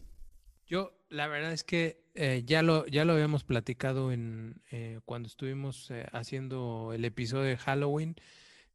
Yo, 0.65 0.97
la 1.09 1.27
verdad 1.27 1.53
es 1.53 1.63
que 1.63 2.03
eh, 2.15 2.43
ya 2.45 2.61
lo, 2.61 2.85
ya 2.87 3.05
lo 3.05 3.13
habíamos 3.13 3.43
platicado 3.43 4.11
en 4.11 4.61
eh, 4.71 4.99
cuando 5.05 5.27
estuvimos 5.27 5.91
eh, 5.91 6.05
haciendo 6.11 6.91
el 6.93 7.05
episodio 7.05 7.43
de 7.43 7.57
Halloween. 7.57 8.15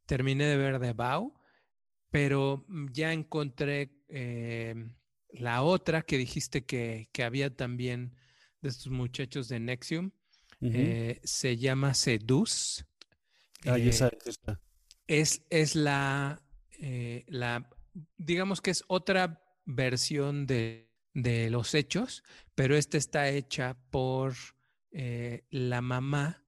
Terminé 0.05 0.45
de 0.45 0.57
ver 0.57 0.79
The 0.79 0.93
Vow, 0.93 1.33
pero 2.09 2.65
mm, 2.67 2.87
ya 2.91 3.13
encontré 3.13 3.91
la 5.29 5.63
otra 5.63 6.01
que 6.01 6.17
dijiste 6.17 6.65
que, 6.65 7.07
que 7.13 7.23
había 7.23 7.55
también 7.55 8.15
de 8.61 8.69
estos 8.69 8.91
muchachos 8.91 9.47
de 9.47 9.59
Nexium. 9.59 10.11
Se 11.23 11.57
llama 11.57 11.93
Seduce. 11.93 12.83
Ah, 13.65 13.77
esa, 13.77 14.11
esa. 14.25 14.59
es, 15.07 15.43
es 15.49 15.75
la, 15.75 16.41
eh, 16.79 17.25
la, 17.27 17.69
digamos 18.17 18.61
que 18.61 18.71
es 18.71 18.83
otra 18.87 19.43
versión 19.65 20.47
de, 20.47 20.90
de 21.13 21.49
los 21.49 21.73
hechos, 21.73 22.23
pero 22.55 22.75
esta 22.75 22.97
está 22.97 23.29
hecha 23.29 23.77
por 23.89 24.35
eh, 24.91 25.43
la 25.49 25.81
mamá 25.81 26.45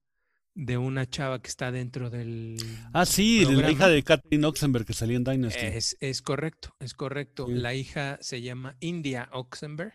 de 0.54 0.78
una 0.78 1.08
chava 1.08 1.42
que 1.42 1.48
está 1.48 1.72
dentro 1.72 2.10
del... 2.10 2.56
Ah, 2.92 3.06
sí, 3.06 3.44
la 3.44 3.70
hija 3.70 3.88
de 3.88 4.02
Catherine 4.02 4.46
Oxenberg 4.46 4.86
que 4.86 4.92
salía 4.92 5.16
en 5.16 5.24
Dynasty. 5.24 5.66
Es, 5.66 5.96
es 6.00 6.22
correcto, 6.22 6.76
es 6.78 6.94
correcto. 6.94 7.46
Sí. 7.46 7.54
La 7.54 7.74
hija 7.74 8.18
se 8.20 8.40
llama 8.40 8.76
India 8.80 9.28
Oxenberg 9.32 9.94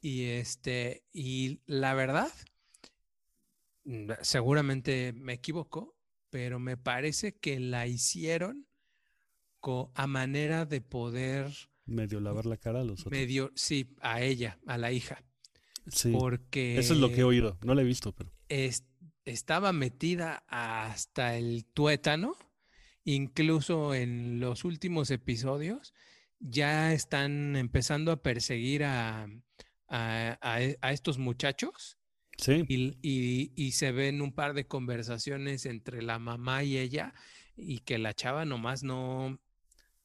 y 0.00 0.26
este 0.26 1.04
y 1.12 1.60
la 1.66 1.92
verdad 1.92 2.32
mm, 3.84 4.12
seguramente 4.22 5.12
me 5.12 5.34
equivoco, 5.34 5.96
pero 6.30 6.58
me 6.58 6.76
parece 6.76 7.34
que 7.34 7.58
la 7.58 7.86
hicieron 7.86 8.66
a 9.94 10.06
manera 10.06 10.64
de 10.64 10.80
poder 10.80 11.69
Medio 11.90 12.20
lavar 12.20 12.46
la 12.46 12.56
cara 12.56 12.80
a 12.80 12.84
los 12.84 13.00
otros. 13.00 13.12
medio 13.12 13.50
sí 13.54 13.94
a 14.00 14.22
ella, 14.22 14.58
a 14.66 14.78
la 14.78 14.92
hija, 14.92 15.22
Sí, 15.88 16.10
porque 16.12 16.78
eso 16.78 16.94
es 16.94 17.00
lo 17.00 17.08
que 17.12 17.20
he 17.20 17.24
oído. 17.24 17.58
No 17.64 17.74
la 17.74 17.82
he 17.82 17.84
visto, 17.84 18.12
pero... 18.12 18.32
es- 18.48 18.84
estaba 19.24 19.72
metida 19.72 20.44
hasta 20.48 21.36
el 21.36 21.64
tuétano, 21.74 22.34
incluso 23.04 23.94
en 23.94 24.40
los 24.40 24.64
últimos 24.64 25.10
episodios, 25.10 25.94
ya 26.38 26.92
están 26.92 27.56
empezando 27.56 28.12
a 28.12 28.22
perseguir 28.22 28.84
a, 28.84 29.24
a- 29.88 30.38
a 30.40 30.62
e- 30.62 30.78
a 30.80 30.92
estos 30.92 31.18
muchachos 31.18 31.98
Sí, 32.38 32.64
y, 32.68 32.96
y- 33.02 33.52
y 33.54 33.72
se 33.72 33.92
ven 33.92 34.22
un 34.22 34.32
par 34.32 34.54
de 34.54 34.66
conversaciones 34.66 35.66
entre 35.66 36.00
la 36.02 36.18
mamá 36.18 36.64
y 36.64 36.78
ella 36.78 37.12
y 37.56 37.80
que 37.80 37.98
la 37.98 38.14
chava 38.14 38.46
nomás 38.46 38.82
no, 38.82 39.38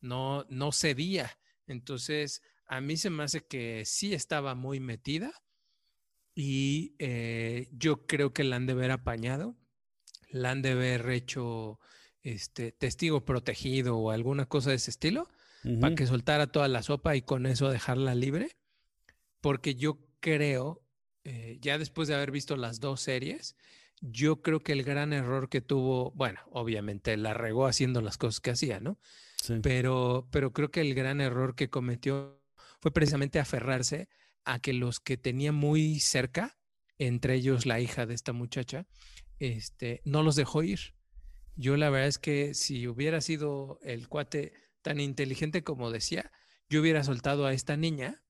no, 0.02 0.46
no 0.50 0.72
cedía. 0.74 1.38
Entonces, 1.68 2.42
a 2.68 2.82
mí 2.82 2.98
se 2.98 3.10
me 3.10 3.24
hace 3.24 3.42
que 3.46 3.84
sí 3.86 4.14
estaba 4.14 4.56
muy 4.56 4.80
metida 4.80 5.32
y 6.34 6.96
eh, 7.00 7.70
yo 7.72 8.06
creo 8.06 8.34
que 8.34 8.44
la 8.44 8.58
han 8.58 8.66
de 8.66 8.74
haber 8.74 8.92
apañado, 8.92 9.56
la 10.30 10.52
han 10.52 10.62
de 10.62 10.72
haber 10.72 11.10
hecho 11.10 11.80
este, 12.24 12.72
testigo 12.72 13.24
protegido 13.24 13.98
o 13.98 14.12
alguna 14.12 14.46
cosa 14.46 14.72
de 14.72 14.78
ese 14.78 14.92
estilo 14.92 15.30
para 15.80 15.88
ujú. 15.88 15.96
que 15.96 16.08
soltara 16.08 16.48
toda 16.48 16.68
la 16.68 16.84
sopa 16.84 17.16
y 17.16 17.22
con 17.22 17.46
eso 17.46 17.70
dejarla 17.70 18.16
libre, 18.16 18.58
porque 19.42 19.76
yo 19.76 20.00
creo, 20.20 20.84
eh, 21.24 21.58
ya 21.62 21.78
después 21.78 22.08
de 22.08 22.16
haber 22.16 22.32
visto 22.32 22.58
las 22.58 22.80
dos 22.80 23.02
series, 23.02 23.56
yo 24.02 24.42
creo 24.42 24.60
que 24.60 24.74
el 24.74 24.84
gran 24.84 25.14
error 25.14 25.50
que 25.50 25.62
tuvo, 25.62 26.12
bueno, 26.12 26.40
obviamente 26.52 27.16
la 27.18 27.34
regó 27.34 27.66
haciendo 27.66 28.02
las 28.02 28.18
cosas 28.18 28.42
que 28.42 28.52
hacía, 28.52 28.80
¿no? 28.80 29.00
Sí. 29.46 29.56
Pero, 29.62 30.28
pero 30.32 30.54
creo 30.54 30.72
que 30.72 30.82
el 30.82 30.96
gran 30.96 31.22
error 31.22 31.56
que 31.56 31.70
cometió 31.70 32.42
fue 32.82 32.92
precisamente 32.92 33.40
aferrarse 33.40 34.10
a 34.44 34.60
que 34.60 34.74
los 34.74 35.00
que 35.00 35.18
tenía 35.18 35.52
muy 35.52 36.00
cerca, 36.00 36.58
entre 36.98 37.36
ellos 37.36 37.66
la 37.66 37.80
hija 37.80 38.06
de 38.06 38.14
esta 38.14 38.34
muchacha, 38.34 38.88
este, 39.40 40.02
no 40.06 40.24
los 40.24 40.36
dejó 40.36 40.64
ir. 40.64 40.80
Yo 41.56 41.78
la 41.78 41.90
verdad 41.90 42.08
es 42.08 42.20
que 42.20 42.54
si 42.54 42.88
hubiera 42.88 43.22
sido 43.22 43.80
el 43.84 44.08
cuate 44.08 44.54
tan 44.82 45.00
inteligente 45.00 45.64
como 45.64 45.92
decía, 45.92 46.32
yo 46.70 46.82
hubiera 46.82 47.04
soltado 47.04 47.46
a 47.46 47.54
esta 47.54 47.78
niña 47.78 48.24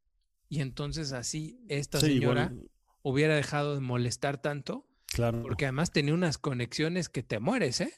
y 0.49 0.62
entonces 0.62 1.12
así 1.12 1.60
esta 1.69 1.99
Sí, 1.99 2.08
señora 2.08 2.49
igual, 2.51 2.69
hubiera 3.01 3.36
dejado 3.36 3.75
de 3.75 3.82
molestar 3.82 4.41
tanto, 4.41 4.88
claro. 5.08 5.41
porque 5.41 5.65
además 5.65 5.91
tenía 5.91 6.13
unas 6.13 6.38
conexiones 6.38 7.10
que 7.10 7.23
te 7.23 7.39
mueres, 7.39 7.82
¿eh? 7.82 7.93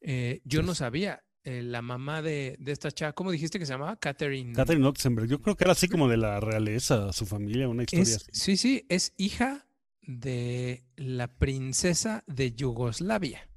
Eh, 0.00 0.40
yo 0.44 0.62
no 0.62 0.74
Sí. 0.74 0.78
sabía, 0.80 1.24
eh, 1.44 1.62
la 1.62 1.82
mamá 1.82 2.22
de, 2.22 2.56
de 2.58 2.72
esta 2.72 2.90
chava, 2.90 3.12
¿cómo 3.12 3.30
dijiste 3.30 3.58
que 3.58 3.66
se 3.66 3.72
llamaba? 3.72 3.96
Catherine. 3.96 4.52
Catherine 4.54 4.86
Oxenberg, 4.86 5.28
yo 5.28 5.40
creo 5.42 5.56
que 5.56 5.64
era 5.64 5.72
así 5.72 5.88
como 5.88 6.08
de 6.08 6.16
la 6.16 6.40
realeza, 6.40 7.12
su 7.12 7.26
familia, 7.26 7.68
una 7.68 7.82
historia 7.82 8.02
Es, 8.02 8.16
así. 8.16 8.26
sí, 8.32 8.56
sí, 8.56 8.86
es 8.88 9.12
hija 9.18 9.66
de 10.02 10.84
la 10.96 11.28
princesa 11.36 12.24
de 12.26 12.52
Yugoslavia. 12.52 13.48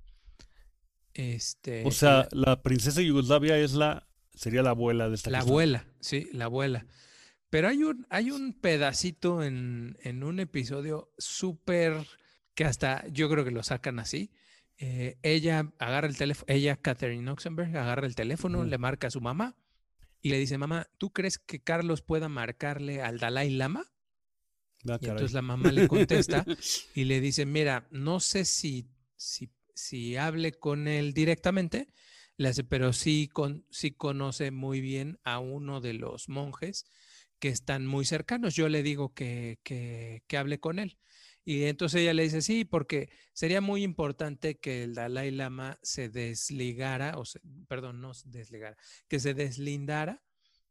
Este, 1.13 1.83
O 1.85 1.91
sea, 1.91 2.27
la 2.31 2.61
princesa 2.61 2.99
de 2.99 3.07
Yugoslavia 3.07 3.57
es 3.57 3.73
la, 3.73 4.07
sería 4.35 4.61
la 4.61 4.71
abuela 4.71 5.09
de 5.09 5.15
esta 5.15 5.29
La 5.31 5.39
abuela, 5.39 5.87
sí, 5.99 6.29
la 6.31 6.45
abuela. 6.45 6.85
Pero 7.49 7.69
hay 7.69 7.83
un, 7.83 8.05
hay 8.09 8.29
un 8.31 8.53
pedacito 8.53 9.41
en, 9.43 9.97
en 10.01 10.23
un 10.23 10.39
episodio 10.39 11.11
súper 11.17 12.05
que 12.53 12.65
hasta 12.65 13.07
yo 13.07 13.29
creo 13.29 13.45
que 13.45 13.51
lo 13.51 13.63
sacan 13.63 13.99
así. 13.99 14.31
Eh, 14.79 15.17
ella 15.23 15.71
agarra 15.79 16.07
el 16.07 16.17
teléfono, 16.17 16.45
ella, 16.53 16.75
Catherine 16.77 17.29
Oxenberg, 17.31 17.75
agarra 17.75 18.05
el 18.05 18.15
teléfono, 18.15 18.63
le 18.63 18.77
marca 18.77 19.07
a 19.07 19.11
su 19.11 19.21
mamá 19.21 19.55
y 20.21 20.29
le 20.29 20.39
dice, 20.39 20.57
mamá, 20.57 20.87
¿tú 20.97 21.11
crees 21.11 21.39
que 21.39 21.61
Carlos 21.61 22.01
pueda 22.01 22.29
marcarle 22.29 23.01
al 23.01 23.19
Dalai 23.19 23.49
Lama? 23.51 23.91
Ah, 24.87 24.97
Y 25.01 25.07
entonces 25.07 25.33
la 25.33 25.41
mamá 25.41 25.71
le 25.71 25.87
contesta 25.87 26.45
y 26.95 27.05
le 27.05 27.19
dice, 27.21 27.45
mira, 27.45 27.87
no 27.91 28.19
sé 28.19 28.45
si, 28.45 28.87
si, 29.15 29.49
si 29.73 30.15
hable 30.15 30.53
con 30.53 30.87
él 30.87 31.13
directamente, 31.13 31.87
le 32.37 32.49
hace, 32.49 32.63
pero 32.63 32.93
sí, 32.93 33.27
con, 33.31 33.65
sí 33.71 33.91
conoce 33.91 34.51
muy 34.51 34.79
bien 34.81 35.19
a 35.23 35.39
uno 35.39 35.81
de 35.81 35.93
los 35.93 36.29
monjes 36.29 36.85
que 37.39 37.49
están 37.49 37.85
muy 37.87 38.05
cercanos. 38.05 38.55
Yo 38.55 38.69
le 38.69 38.83
digo 38.83 39.13
que, 39.13 39.59
que, 39.63 40.23
que 40.27 40.37
hable 40.37 40.59
con 40.59 40.79
él. 40.79 40.97
Y 41.49 41.63
entonces 41.63 42.01
ella 42.01 42.13
le 42.13 42.23
dice, 42.23 42.41
sí, 42.41 42.65
porque 42.65 43.09
sería 43.31 43.61
muy 43.61 43.81
importante 43.81 44.57
que 44.59 44.83
el 44.83 44.93
Dalai 44.95 45.31
Lama 45.31 45.79
se 45.81 46.09
desligara, 46.09 47.17
o 47.17 47.23
se- 47.23 47.39
perdón, 47.69 48.01
no 48.01 48.13
se 48.13 48.27
desligara, 48.27 48.75
que 49.07 49.21
se 49.21 49.33
deslindara 49.33 50.21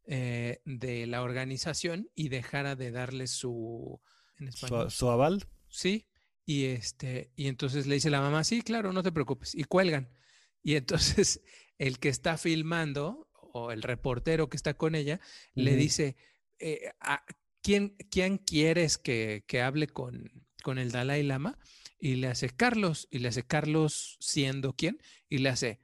eh, 0.05 0.61
de 0.65 1.07
la 1.07 1.23
organización 1.23 2.11
y 2.13 2.29
dejara 2.29 2.75
de 2.75 2.91
darle 2.91 3.25
su, 3.25 3.99
en 4.37 4.49
español, 4.49 4.91
Su, 4.91 4.99
su 4.99 5.09
aval. 5.09 5.43
Sí, 5.67 6.05
y 6.45 6.65
este, 6.65 7.31
y 7.35 7.47
entonces 7.47 7.87
le 7.87 7.95
dice 7.95 8.11
la 8.11 8.21
mamá, 8.21 8.43
sí, 8.43 8.61
claro, 8.61 8.93
no 8.93 9.01
te 9.01 9.11
preocupes, 9.11 9.55
y 9.55 9.63
cuelgan. 9.63 10.09
Y 10.61 10.75
entonces 10.75 11.41
el 11.79 11.97
que 11.97 12.09
está 12.09 12.37
filmando 12.37 13.27
o 13.33 13.71
el 13.71 13.81
reportero 13.81 14.47
que 14.47 14.57
está 14.57 14.75
con 14.75 14.93
ella 14.93 15.19
le 15.55 15.75
dice, 15.75 16.17
eh, 16.59 16.91
¿a 16.99 17.23
quién, 17.63 17.95
quién 18.11 18.37
quieres 18.37 18.99
que, 18.99 19.43
que 19.47 19.63
hable 19.63 19.87
con, 19.87 20.45
con 20.67 20.79
el 20.79 20.91
Dalai 20.91 21.23
Lama? 21.23 21.57
Y 21.97 22.15
le 22.15 22.27
hace 22.27 22.49
Carlos, 22.49 23.07
y 23.09 23.19
le 23.19 23.29
hace 23.29 23.43
Carlos 23.43 24.17
siendo 24.19 24.73
quién, 24.73 25.01
y 25.29 25.37
le 25.37 25.47
hace 25.47 25.79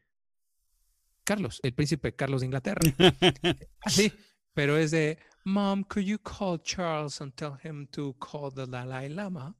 Carlos, 1.24 1.62
el 1.63 1.74
príncipe 1.74 2.13
Carlos 2.13 2.41
de 2.41 2.48
Inglaterra. 2.48 2.82
Así, 3.80 4.12
pero 4.54 4.76
es 4.76 4.91
de, 4.91 5.19
Mom, 5.46 5.86
could 5.86 6.04
you 6.04 6.19
call 6.19 6.62
Charles 6.62 7.22
and 7.22 7.34
tell 7.34 7.54
him 7.63 7.88
to 7.91 8.13
call 8.19 8.52
the 8.54 8.67
Dalai 8.67 9.08
Lama? 9.08 9.56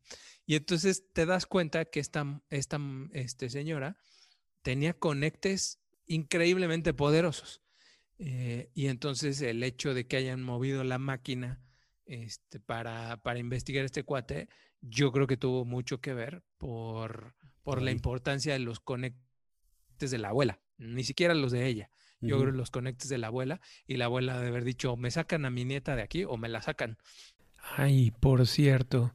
Y 0.46 0.56
entonces 0.56 1.06
te 1.14 1.26
das 1.26 1.46
cuenta 1.46 1.86
que 1.86 2.02
esta, 2.02 2.42
esta 2.50 2.78
este, 3.14 3.50
señora 3.50 3.96
tenía 4.62 4.92
conectes 4.92 5.80
increíblemente 6.06 6.94
poderosos. 6.94 7.62
Eh, 8.18 8.72
y 8.74 8.88
entonces 8.88 9.42
el 9.42 9.64
hecho 9.64 9.94
de 9.94 10.06
que 10.06 10.18
hayan 10.18 10.44
movido 10.44 10.84
la 10.84 11.00
máquina 11.00 11.62
este, 12.06 12.60
para, 12.60 13.24
para 13.24 13.40
investigar 13.40 13.86
este 13.86 14.04
cuate, 14.04 14.50
yo 14.84 15.12
creo 15.12 15.28
que 15.28 15.38
tuvo 15.38 15.66
mucho 15.66 16.02
que 16.02 16.14
ver 16.14 16.44
por, 16.58 17.36
por 17.64 17.82
la 17.82 17.92
importancia 17.92 18.54
de 18.54 18.60
los 18.60 18.80
conectes 18.80 20.12
de 20.12 20.18
la 20.18 20.30
abuela, 20.30 20.60
ni 20.78 21.04
siquiera 21.04 21.34
los 21.34 21.52
de 21.52 21.68
ella. 21.68 21.90
Yo 22.26 22.38
Ujú. 22.38 22.42
creo 22.42 22.54
los 22.54 22.72
conectes 22.72 23.10
de 23.10 23.18
la 23.18 23.28
abuela 23.28 23.62
y 23.88 23.98
la 23.98 24.06
abuela 24.06 24.40
de 24.40 24.48
haber 24.48 24.64
dicho, 24.64 24.96
me 24.98 25.12
sacan 25.12 25.46
a 25.46 25.50
mi 25.50 25.66
nieta 25.66 25.96
de 25.96 26.04
aquí 26.04 26.26
o 26.26 26.38
me 26.38 26.50
la 26.50 26.62
sacan. 26.62 26.98
Ay, 27.78 28.12
por 28.20 28.46
cierto, 28.48 29.14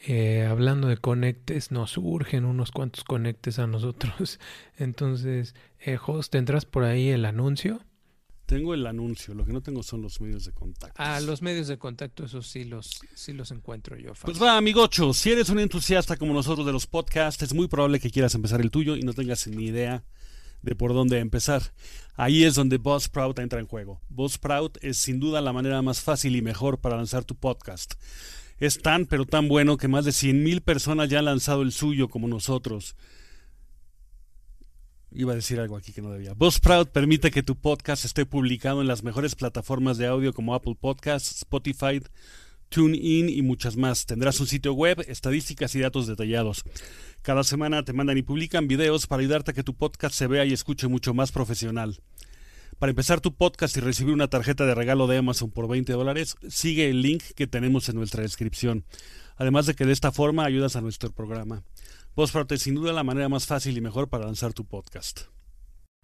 eh, 0.00 0.46
hablando 0.46 0.88
de 0.88 0.96
conectes, 0.96 1.70
nos 1.72 1.98
urgen 1.98 2.44
unos 2.44 2.70
cuantos 2.72 3.04
conectes 3.04 3.58
a 3.58 3.66
nosotros. 3.66 4.40
Entonces, 4.76 5.54
eh, 5.80 5.98
host, 6.04 6.32
¿tendrás 6.32 6.64
por 6.64 6.84
ahí 6.84 7.10
el 7.10 7.24
anuncio? 7.24 7.80
Tengo 8.48 8.72
el 8.72 8.86
anuncio, 8.86 9.34
lo 9.34 9.44
que 9.44 9.52
no 9.52 9.60
tengo 9.60 9.82
son 9.82 10.00
los 10.00 10.22
medios 10.22 10.46
de 10.46 10.52
contacto. 10.52 10.94
Ah, 10.96 11.20
los 11.20 11.42
medios 11.42 11.68
de 11.68 11.76
contacto, 11.76 12.24
esos 12.24 12.46
sí 12.46 12.64
los, 12.64 13.02
sí 13.14 13.34
los 13.34 13.50
encuentro 13.50 13.94
yo. 13.98 14.14
Pues 14.22 14.42
va, 14.42 14.56
amigocho, 14.56 15.12
si 15.12 15.32
eres 15.32 15.50
un 15.50 15.58
entusiasta 15.58 16.16
como 16.16 16.32
nosotros 16.32 16.64
de 16.64 16.72
los 16.72 16.86
podcasts, 16.86 17.42
es 17.42 17.52
muy 17.52 17.68
probable 17.68 18.00
que 18.00 18.10
quieras 18.10 18.34
empezar 18.34 18.62
el 18.62 18.70
tuyo 18.70 18.96
y 18.96 19.02
no 19.02 19.12
tengas 19.12 19.46
ni 19.48 19.66
idea 19.66 20.02
de 20.62 20.74
por 20.74 20.94
dónde 20.94 21.18
empezar. 21.18 21.60
Ahí 22.16 22.44
es 22.44 22.54
donde 22.54 22.78
Buzzsprout 22.78 23.38
entra 23.38 23.60
en 23.60 23.66
juego. 23.66 24.00
Buzzsprout 24.08 24.78
es 24.82 24.96
sin 24.96 25.20
duda 25.20 25.42
la 25.42 25.52
manera 25.52 25.82
más 25.82 26.00
fácil 26.00 26.34
y 26.34 26.40
mejor 26.40 26.80
para 26.80 26.96
lanzar 26.96 27.26
tu 27.26 27.34
podcast. 27.34 27.96
Es 28.56 28.80
tan 28.80 29.04
pero 29.04 29.26
tan 29.26 29.48
bueno 29.48 29.76
que 29.76 29.88
más 29.88 30.06
de 30.06 30.12
100.000 30.12 30.62
personas 30.62 31.10
ya 31.10 31.18
han 31.18 31.26
lanzado 31.26 31.60
el 31.60 31.70
suyo 31.70 32.08
como 32.08 32.28
nosotros. 32.28 32.96
Iba 35.10 35.32
a 35.32 35.36
decir 35.36 35.58
algo 35.58 35.76
aquí 35.76 35.92
que 35.92 36.02
no 36.02 36.10
debía. 36.10 36.34
Buzzsprout 36.34 36.90
permite 36.90 37.30
que 37.30 37.42
tu 37.42 37.56
podcast 37.56 38.04
esté 38.04 38.26
publicado 38.26 38.82
en 38.82 38.88
las 38.88 39.02
mejores 39.02 39.34
plataformas 39.34 39.96
de 39.96 40.06
audio 40.06 40.34
como 40.34 40.54
Apple 40.54 40.76
Podcasts, 40.78 41.38
Spotify, 41.38 42.02
TuneIn 42.68 43.30
y 43.30 43.42
muchas 43.42 43.76
más. 43.76 44.04
Tendrás 44.04 44.38
un 44.40 44.46
sitio 44.46 44.74
web, 44.74 45.02
estadísticas 45.08 45.74
y 45.74 45.80
datos 45.80 46.06
detallados. 46.06 46.62
Cada 47.22 47.42
semana 47.42 47.84
te 47.84 47.94
mandan 47.94 48.18
y 48.18 48.22
publican 48.22 48.68
videos 48.68 49.06
para 49.06 49.20
ayudarte 49.20 49.52
a 49.52 49.54
que 49.54 49.64
tu 49.64 49.74
podcast 49.74 50.14
se 50.14 50.26
vea 50.26 50.44
y 50.44 50.52
escuche 50.52 50.88
mucho 50.88 51.14
más 51.14 51.32
profesional. 51.32 52.00
Para 52.78 52.90
empezar 52.90 53.20
tu 53.20 53.34
podcast 53.34 53.76
y 53.76 53.80
recibir 53.80 54.14
una 54.14 54.28
tarjeta 54.28 54.64
de 54.66 54.74
regalo 54.74 55.06
de 55.06 55.16
Amazon 55.16 55.50
por 55.50 55.68
20 55.68 55.92
dólares, 55.94 56.36
sigue 56.48 56.90
el 56.90 57.02
link 57.02 57.22
que 57.34 57.46
tenemos 57.46 57.88
en 57.88 57.96
nuestra 57.96 58.22
descripción. 58.22 58.84
Además 59.36 59.66
de 59.66 59.74
que 59.74 59.84
de 59.84 59.92
esta 59.92 60.12
forma 60.12 60.44
ayudas 60.44 60.76
a 60.76 60.80
nuestro 60.80 61.10
programa. 61.10 61.64
Buzzsprout 62.18 62.50
es 62.50 62.62
sin 62.62 62.74
duda 62.74 62.92
la 62.92 63.04
manera 63.04 63.28
más 63.28 63.46
fácil 63.46 63.78
y 63.78 63.80
mejor 63.80 64.08
para 64.08 64.24
lanzar 64.24 64.52
tu 64.52 64.64
podcast. 64.64 65.28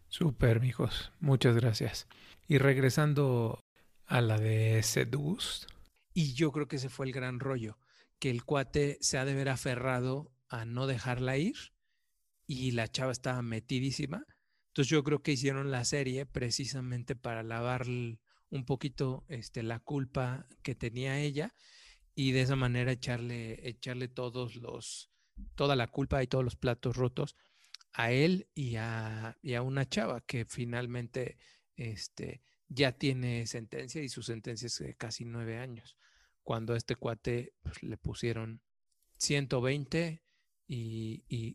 Super, 0.07 0.61
mijos. 0.61 1.11
Muchas 1.19 1.57
gracias. 1.57 2.07
Y 2.47 2.59
regresando 2.59 3.65
a 4.07 4.21
la 4.21 4.39
de 4.39 4.81
Seduce, 4.85 5.67
y 6.13 6.35
yo 6.35 6.53
creo 6.53 6.69
que 6.69 6.77
ese 6.77 6.89
fue 6.89 7.07
el 7.07 7.13
gran 7.13 7.41
rollo, 7.41 7.79
que 8.21 8.31
el 8.31 8.45
cuate 8.45 8.97
se 9.01 9.19
ha 9.19 9.25
de 9.25 9.35
ver 9.35 9.49
aferrado 9.49 10.31
a 10.49 10.65
no 10.65 10.87
dejarla 10.87 11.37
ir 11.37 11.57
y 12.47 12.71
la 12.71 12.87
chava 12.87 13.11
estaba 13.11 13.43
metidísima. 13.43 14.25
Entonces 14.69 14.91
yo 14.91 15.03
creo 15.03 15.21
que 15.21 15.33
hicieron 15.33 15.73
la 15.73 15.85
serie 15.85 16.27
precisamente 16.27 17.17
para 17.17 17.43
lavar 17.43 17.89
un 17.89 18.65
poquito 18.65 19.25
este, 19.27 19.65
la 19.65 19.81
culpa 19.81 20.47
que 20.63 20.77
tenía 20.77 21.19
ella 21.19 21.57
y 22.15 22.31
de 22.31 22.43
esa 22.43 22.55
manera 22.55 22.93
echarle, 22.93 23.69
echarle 23.69 24.07
todos 24.07 24.55
los, 24.55 25.11
toda 25.55 25.77
la 25.77 25.87
culpa 25.89 26.23
y 26.23 26.27
todos 26.27 26.45
los 26.45 26.57
platos 26.57 26.97
rotos 26.97 27.37
a 27.93 28.11
él 28.11 28.49
y 28.55 28.77
a, 28.77 29.39
y 29.41 29.55
a 29.55 29.63
una 29.63 29.89
chava 29.89 30.21
que 30.21 30.45
finalmente 30.45 31.39
este, 31.77 32.43
ya 32.69 32.93
tiene 32.93 33.47
sentencia 33.47 34.03
y 34.03 34.09
su 34.09 34.23
sentencia 34.23 34.67
es 34.67 34.79
de 34.79 34.95
casi 34.95 35.25
nueve 35.25 35.59
años. 35.59 35.97
Cuando 36.43 36.75
a 36.75 36.77
este 36.77 36.97
cuate 36.97 37.55
pues, 37.63 37.83
le 37.83 37.97
pusieron 37.97 38.61
120 39.19 40.23
y, 40.67 41.25
y, 41.29 41.55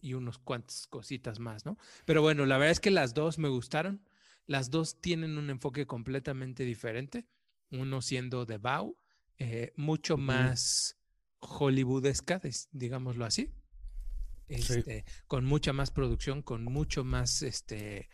y, 0.00 0.14
unos 0.14 0.38
cuantas 0.38 0.86
cositas 0.86 1.38
más, 1.38 1.64
¿no? 1.64 1.78
Pero 2.04 2.22
bueno, 2.22 2.46
la 2.46 2.58
verdad 2.58 2.72
es 2.72 2.80
que 2.80 2.90
las 2.90 3.14
dos 3.14 3.38
me 3.38 3.48
gustaron. 3.48 4.06
Las 4.46 4.70
dos 4.70 5.00
tienen 5.00 5.38
un 5.38 5.50
enfoque 5.50 5.86
completamente 5.86 6.64
diferente. 6.64 7.26
Uno 7.70 8.02
siendo 8.02 8.44
de 8.44 8.58
Bau, 8.58 8.96
eh, 9.38 9.72
mucho 9.76 10.16
más 10.18 10.99
hollywoodesca, 11.40 12.40
digámoslo 12.72 13.24
así. 13.24 13.52
Este, 14.48 15.04
con 15.28 15.44
mucha 15.44 15.72
más 15.72 15.92
producción, 15.92 16.42
con 16.42 16.64
mucho 16.64 17.04
más 17.04 17.42
este, 17.42 18.08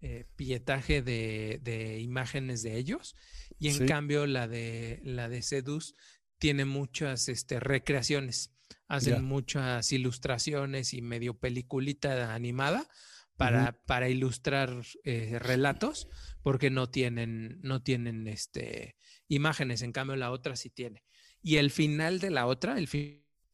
eh, 0.00 0.24
pietaje 0.36 1.02
de, 1.02 1.98
imágenes 2.00 2.62
de 2.62 2.76
ellos. 2.76 3.16
Y 3.58 3.68
en 3.68 3.86
cambio, 3.86 4.26
la 4.26 4.46
de, 4.48 5.00
la 5.04 5.28
de 5.28 5.42
Sedus 5.42 5.96
tiene 6.38 6.64
muchas 6.64 7.28
este, 7.28 7.60
recreaciones. 7.60 8.52
Hacen 8.86 9.24
muchas 9.24 9.92
ilustraciones 9.92 10.94
y 10.94 11.02
medio 11.02 11.38
peliculita 11.38 12.34
animada 12.34 12.88
para, 13.36 13.72
para 13.86 14.08
ilustrar 14.08 14.82
eh, 15.04 15.38
relatos, 15.38 16.08
porque 16.42 16.70
no 16.70 16.88
tienen, 16.88 17.58
no 17.62 17.82
tienen 17.82 18.26
este, 18.26 18.96
imágenes. 19.28 19.82
En 19.82 19.92
cambio, 19.92 20.16
la 20.16 20.30
otra 20.30 20.56
sí 20.56 20.70
tiene. 20.70 21.04
Y 21.42 21.56
el 21.56 21.70
final 21.70 22.20
de 22.20 22.30
la 22.30 22.46
otra, 22.46 22.78
el, 22.78 22.88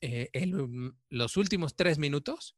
eh, 0.00 0.30
los 1.08 1.36
últimos 1.36 1.76
tres 1.76 1.98
minutos, 1.98 2.56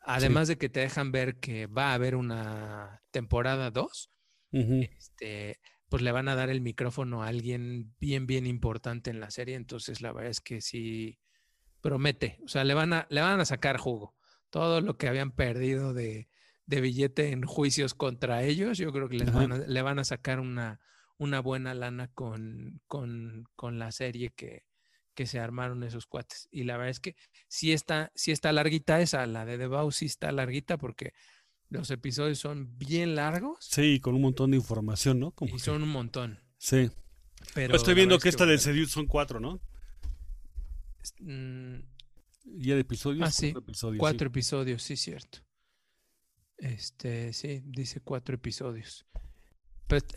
además 0.00 0.48
de 0.48 0.56
que 0.56 0.68
te 0.68 0.80
dejan 0.80 1.12
ver 1.12 1.38
que 1.38 1.66
va 1.66 1.90
a 1.90 1.94
haber 1.94 2.16
una 2.16 3.02
temporada 3.10 3.70
2, 3.70 4.10
este, 4.52 5.60
pues 5.88 6.02
le 6.02 6.12
van 6.12 6.28
a 6.28 6.34
dar 6.34 6.50
el 6.50 6.60
micrófono 6.60 7.22
a 7.22 7.28
alguien 7.28 7.94
bien, 7.98 8.26
bien 8.26 8.46
importante 8.46 9.10
en 9.10 9.20
la 9.20 9.30
serie. 9.30 9.54
Entonces, 9.54 10.00
la 10.00 10.12
verdad 10.12 10.30
es 10.30 10.40
que 10.40 10.60
sí 10.60 11.18
promete. 11.80 12.38
O 12.44 12.48
sea, 12.48 12.64
le 12.64 12.74
van 12.74 12.92
a, 12.92 13.06
le 13.10 13.20
van 13.20 13.40
a 13.40 13.44
sacar 13.44 13.76
jugo. 13.76 14.14
Todo 14.50 14.80
lo 14.80 14.96
que 14.96 15.08
habían 15.08 15.32
perdido 15.32 15.94
de, 15.94 16.28
billete 16.66 17.30
en 17.30 17.42
juicios 17.42 17.94
contra 17.94 18.42
ellos, 18.42 18.78
yo 18.78 18.92
creo 18.92 19.08
que 19.08 19.18
les 19.18 19.68
le 19.68 19.82
van 19.82 19.98
a 19.98 20.04
sacar 20.04 20.40
una, 20.40 20.80
una 21.22 21.40
buena 21.40 21.72
lana 21.72 22.08
con, 22.08 22.80
con, 22.88 23.44
con 23.54 23.78
la 23.78 23.92
serie 23.92 24.32
que, 24.34 24.64
que 25.14 25.26
se 25.26 25.38
armaron 25.38 25.84
esos 25.84 26.06
cuates. 26.06 26.48
Y 26.50 26.64
la 26.64 26.76
verdad 26.76 26.90
es 26.90 27.00
que 27.00 27.14
sí 27.48 27.72
está, 27.72 28.10
sí 28.14 28.32
está 28.32 28.52
larguita 28.52 29.00
esa, 29.00 29.24
la 29.26 29.44
de 29.44 29.56
The 29.56 29.68
sí 29.92 30.06
está 30.06 30.32
larguita 30.32 30.78
porque 30.78 31.12
los 31.68 31.90
episodios 31.90 32.38
son 32.38 32.76
bien 32.76 33.14
largos. 33.14 33.58
Sí, 33.60 34.00
con 34.00 34.14
un 34.16 34.22
montón 34.22 34.50
de 34.50 34.56
información, 34.56 35.20
¿no? 35.20 35.32
y 35.40 35.58
son 35.60 35.82
un 35.82 35.90
montón. 35.90 36.40
Sí. 36.58 36.90
Pero 37.54 37.76
estoy 37.76 37.94
viendo 37.94 38.18
que, 38.18 38.28
esta 38.28 38.44
de 38.44 38.58
son 38.58 39.06
cuatro, 39.06 39.38
¿no? 39.38 39.60
Mm, 41.20 41.80
¿Y 42.44 42.70
el 42.70 42.80
episodio? 42.80 43.24
Ah, 43.24 43.30
sí. 43.30 43.52
Cuatro 43.52 43.70
episodios, 43.70 44.00
cuatro 44.00 44.26
episodios, 44.26 44.82
sí, 44.82 44.96
cierto. 44.96 45.38
Este, 46.58 47.32
sí, 47.32 47.62
dice 47.64 48.00
cuatro 48.00 48.34
episodios. 48.34 49.06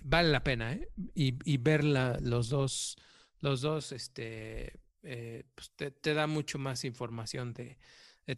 Vale 0.03 0.29
la 0.29 0.43
pena, 0.43 0.73
¿eh? 0.73 0.89
Y, 1.13 1.57
ver 1.57 1.83
los 1.83 2.49
dos, 2.49 2.97
los 3.39 3.61
dos, 3.61 3.91
este, 3.91 4.79
eh, 5.03 5.43
pues 5.53 5.71
te, 5.75 6.13
da 6.13 6.27
mucho 6.27 6.57
más 6.59 6.85
información 6.85 7.53
de, 7.53 7.77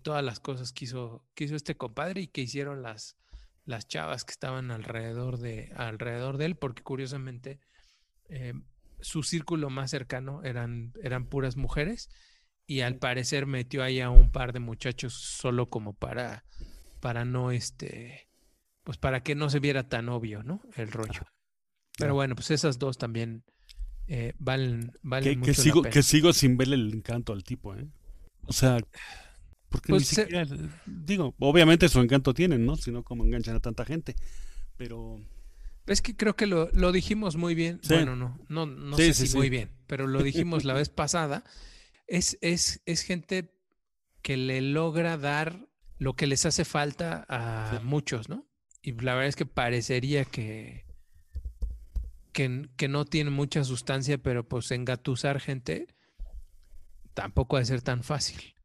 todas 0.01 0.23
las 0.23 0.39
cosas 0.39 0.73
que 0.73 0.85
hizo, 0.85 1.25
que 1.35 1.45
hizo 1.45 1.55
este 1.55 1.77
compadre 1.77 2.21
y 2.21 2.27
que 2.27 2.41
hicieron 2.41 2.81
las, 2.81 3.17
las 3.65 3.87
chavas 3.87 4.25
que 4.25 4.31
estaban 4.31 4.71
alrededor 4.71 5.37
de, 5.37 5.71
alrededor 5.75 6.37
de 6.37 6.45
él, 6.45 6.55
porque 6.55 6.83
curiosamente 6.83 7.59
eh, 8.29 8.53
su 8.99 9.23
círculo 9.23 9.69
más 9.69 9.91
cercano 9.91 10.43
eran, 10.43 10.93
eran 11.03 11.27
puras 11.27 11.55
mujeres 11.55 12.09
y 12.65 12.81
al 12.81 12.97
parecer 12.97 13.45
metió 13.45 13.83
ahí 13.83 14.01
a 14.01 14.09
un 14.09 14.31
par 14.31 14.53
de 14.53 14.59
muchachos 14.59 15.13
solo 15.13 15.69
como 15.69 15.93
para, 15.93 16.43
para 16.99 17.23
no, 17.23 17.51
este, 17.51 18.26
pues 18.88 18.97
para 18.97 19.21
que 19.21 19.36
no 19.36 19.50
se 19.50 19.60
viera 19.60 19.89
tan 19.89 20.08
obvio, 20.08 20.43
¿no? 20.43 20.62
El 20.78 20.93
rollo. 20.93 21.28
Pero 21.97 22.13
bueno, 22.13 22.36
pues 22.36 22.52
esas 22.52 22.80
dos 22.80 22.97
también 22.97 23.43
eh, 24.08 24.32
valen, 24.39 24.93
valen 25.04 25.41
que, 25.41 25.50
mucho 25.50 25.62
sigo, 25.62 25.76
la 25.80 25.82
pena. 25.82 25.93
Que 25.93 26.04
sigo 26.04 26.32
sin 26.32 26.56
verle 26.56 26.76
el 26.76 26.93
encanto 26.93 27.34
al 27.34 27.43
tipo, 27.43 27.76
¿eh? 27.76 27.86
O 28.43 28.54
sea, 28.54 28.78
porque 29.67 29.91
ni 29.91 29.97
pues 29.97 30.08
siquiera, 30.08 30.47
digo, 30.86 31.36
obviamente 31.39 31.89
su 31.89 32.00
encanto 32.00 32.34
tienen, 32.34 32.65
¿no? 32.65 32.78
Si 32.78 32.93
no, 32.93 33.04
como 33.04 33.26
enganchan 33.26 33.58
a 33.58 33.60
tanta 33.60 33.84
gente, 33.84 34.15
pero... 34.78 35.19
Es 35.86 36.02
que 36.02 36.15
creo 36.15 36.38
que 36.38 36.47
lo, 36.47 36.69
lo 36.71 36.93
dijimos 36.93 37.36
muy 37.36 37.56
bien, 37.56 37.82
bueno, 37.89 38.15
no, 38.15 38.39
no, 38.47 38.65
no 38.67 38.95
sé 38.95 39.13
si 39.13 39.36
muy 39.36 39.50
bien, 39.50 39.69
pero 39.88 40.08
lo 40.08 40.23
dijimos 40.23 40.63
la 40.63 40.73
vez 40.76 40.88
pasada, 40.88 41.43
es, 42.08 42.38
es, 42.39 42.82
es 42.86 43.02
gente 43.02 43.54
que 44.21 44.38
le 44.38 44.62
logra 44.62 45.17
dar 45.17 45.67
lo 46.00 46.15
que 46.15 46.26
les 46.26 46.45
hace 46.45 46.63
falta 46.63 47.26
a 47.28 47.82
muchos, 47.84 48.30
¿no? 48.30 48.46
Y 48.88 48.93
la 48.93 49.15
verdad 49.15 49.28
es 49.28 49.36
que 49.36 49.45
parecería 49.45 50.23
que, 50.23 50.86
que, 52.32 52.88
no 52.88 53.04
tiene 53.04 53.32
mucha 53.32 53.65
sustancia, 53.65 54.17
pero 54.17 54.47
pues 54.47 54.71
engatusar 54.71 55.41
gente 55.41 55.88
tampoco 57.13 57.58
va 57.58 57.63
a 57.63 57.65
ser 57.65 57.82
tan 57.82 58.02
fácil. 58.02 58.56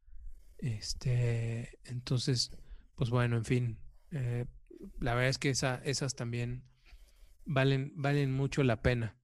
Este, 0.59 1.77
entonces, 1.83 2.51
pues 2.95 3.09
bueno, 3.09 3.35
en 3.35 3.43
fin, 3.43 3.77
eh, 4.11 4.45
la 5.01 5.13
verdad 5.13 5.29
es 5.29 5.39
que 5.39 5.49
esa, 5.49 5.81
esas 5.83 6.15
también 6.15 6.63
valen, 7.43 7.91
valen 7.97 8.31
mucho 8.31 8.63
la 8.63 8.81
pena. 8.81 9.17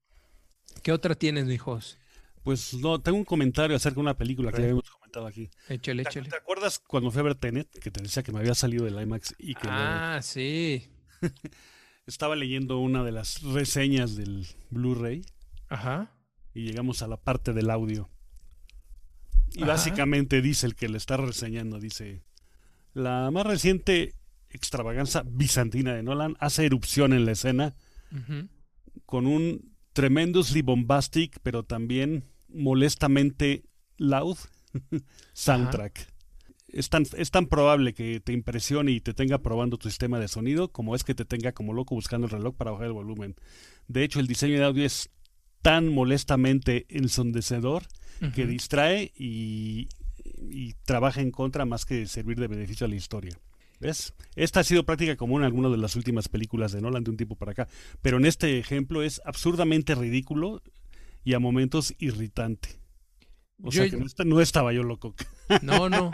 ¿Qué 0.83 0.91
otra 0.91 1.15
tienes, 1.15 1.47
hijos? 1.47 1.97
Pues 2.43 2.73
no, 2.73 2.99
tengo 2.99 3.17
un 3.17 3.23
comentario 3.23 3.77
acerca 3.77 3.95
de 3.95 4.01
una 4.01 4.17
película 4.17 4.51
que 4.51 4.57
ya 4.57 4.63
habíamos 4.63 4.89
comentado 5.09 5.27
aquí. 5.27 5.49
Échale, 5.67 6.03
échale. 6.03 6.29
¿Te 6.29 6.35
acuerdas 6.35 6.79
cuando 6.79 7.11
fui 7.11 7.19
a 7.19 7.23
ver 7.23 7.35
Tenet, 7.35 7.67
que 7.79 7.91
te 7.91 8.01
decía 8.01 8.23
que 8.23 8.31
me 8.31 8.39
había 8.39 8.53
salido 8.53 8.85
del 8.85 9.01
IMAX 9.01 9.33
y 9.37 9.55
que... 9.55 9.67
Ah, 9.67 10.19
sí. 10.21 10.87
Estaba 12.05 12.35
leyendo 12.35 12.79
una 12.79 13.03
de 13.03 13.11
las 13.11 13.41
reseñas 13.41 14.15
del 14.15 14.47
Blu-ray. 14.69 15.23
Ajá. 15.67 16.11
Y 16.53 16.63
llegamos 16.63 17.01
a 17.01 17.07
la 17.07 17.17
parte 17.17 17.53
del 17.53 17.69
audio. 17.69 18.09
Y 19.53 19.63
básicamente 19.63 20.41
dice 20.41 20.67
el 20.67 20.75
que 20.75 20.89
le 20.89 20.97
está 20.97 21.17
reseñando, 21.17 21.79
dice, 21.79 22.23
la 22.93 23.31
más 23.31 23.45
reciente 23.47 24.13
extravaganza 24.51 25.23
bizantina 25.25 25.93
de 25.93 26.03
Nolan 26.03 26.35
hace 26.39 26.65
erupción 26.65 27.13
en 27.13 27.25
la 27.25 27.31
escena 27.31 27.75
con 29.05 29.25
un 29.25 29.75
tremendously 29.93 30.61
bombastic, 30.61 31.39
pero 31.41 31.63
también 31.63 32.25
molestamente 32.47 33.63
loud 33.97 34.37
soundtrack. 35.33 36.11
Es 36.67 36.89
tan, 36.89 37.03
es 37.17 37.31
tan 37.31 37.47
probable 37.47 37.93
que 37.93 38.19
te 38.19 38.31
impresione 38.31 38.91
y 38.91 39.01
te 39.01 39.13
tenga 39.13 39.39
probando 39.39 39.77
tu 39.77 39.89
sistema 39.89 40.19
de 40.19 40.27
sonido 40.27 40.71
como 40.71 40.95
es 40.95 41.03
que 41.03 41.15
te 41.15 41.25
tenga 41.25 41.51
como 41.51 41.73
loco 41.73 41.95
buscando 41.95 42.27
el 42.27 42.31
reloj 42.31 42.55
para 42.55 42.71
bajar 42.71 42.87
el 42.87 42.93
volumen. 42.93 43.35
De 43.87 44.03
hecho, 44.03 44.19
el 44.19 44.27
diseño 44.27 44.59
de 44.59 44.65
audio 44.65 44.85
es 44.85 45.09
tan 45.61 45.89
molestamente 45.89 46.85
ensondecedor 46.89 47.83
que 48.35 48.45
distrae 48.45 49.13
y, 49.15 49.87
y 50.49 50.73
trabaja 50.83 51.21
en 51.21 51.31
contra 51.31 51.65
más 51.65 51.85
que 51.85 52.05
servir 52.05 52.39
de 52.39 52.47
beneficio 52.47 52.85
a 52.85 52.89
la 52.89 52.95
historia. 52.95 53.39
¿Ves? 53.79 54.13
Esta 54.35 54.59
ha 54.59 54.63
sido 54.63 54.85
práctica 54.85 55.15
común 55.15 55.41
en 55.41 55.45
algunas 55.45 55.71
de 55.71 55.77
las 55.77 55.95
últimas 55.95 56.27
películas 56.27 56.73
de 56.73 56.81
Nolan 56.81 57.03
de 57.03 57.11
un 57.11 57.17
tipo 57.17 57.35
para 57.35 57.53
acá. 57.53 57.67
Pero 58.01 58.17
en 58.17 58.25
este 58.25 58.59
ejemplo 58.59 59.03
es 59.03 59.21
absurdamente 59.23 59.95
ridículo 59.95 60.61
y 61.23 61.33
a 61.33 61.39
momentos 61.39 61.93
irritante. 61.97 62.79
O 63.61 63.71
sea 63.71 63.89
que 63.89 63.97
no, 64.25 64.41
estaba 64.41 64.73
yo 64.73 64.83
loco. 64.83 65.15
No, 65.63 65.89
no. 65.89 66.11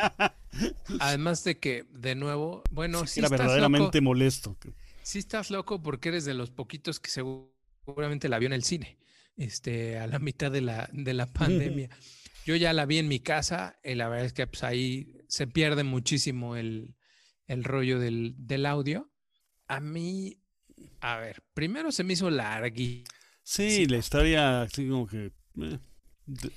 Además 1.00 1.44
de 1.44 1.60
que, 1.60 1.86
de 1.92 2.16
nuevo, 2.16 2.64
bueno, 2.72 3.06
sí, 3.06 3.20
era 3.20 3.28
verdaderamente 3.28 4.00
molesto. 4.00 4.58
Sí 5.04 5.20
estás 5.20 5.52
loco 5.52 5.84
porque 5.84 6.08
eres 6.10 6.24
de 6.24 6.34
los 6.34 6.52
poquitos 6.52 7.02
que 7.02 7.10
seguramente 7.10 8.30
la 8.30 8.40
vio 8.40 8.48
en 8.48 8.54
el 8.54 8.64
cine, 8.64 8.98
este, 9.36 10.00
a 10.00 10.08
la 10.08 10.20
mitad 10.20 10.52
de 10.52 10.62
la, 10.62 10.90
de 10.94 11.14
la 11.14 11.26
pandemia. 11.34 11.90
Yo 12.46 12.56
ya 12.56 12.72
la 12.72 12.86
vi 12.86 13.00
en 13.00 13.10
mi 13.10 13.20
casa 13.20 13.78
y 13.84 13.96
la 13.96 14.08
verdad 14.08 14.26
es 14.26 14.34
que 14.34 14.48
pues, 14.48 14.64
ahí 14.64 15.18
se 15.28 15.48
pierde 15.48 15.84
muchísimo 15.84 16.56
el, 16.56 16.96
el 17.48 17.64
rollo 17.64 18.00
del, 18.00 18.36
del, 18.38 18.66
audio. 18.66 19.12
A 19.68 19.80
mí, 19.80 20.40
a 21.02 21.18
ver, 21.18 21.44
primero 21.54 21.92
se 21.92 22.04
me 22.04 22.14
hizo 22.14 22.30
larguísimo. 22.30 23.10
Sí, 23.44 23.86
la 23.88 23.98
historia 23.98 24.62
así 24.62 24.88
como 24.88 25.08
que 25.08 25.34
eh, 25.62 25.80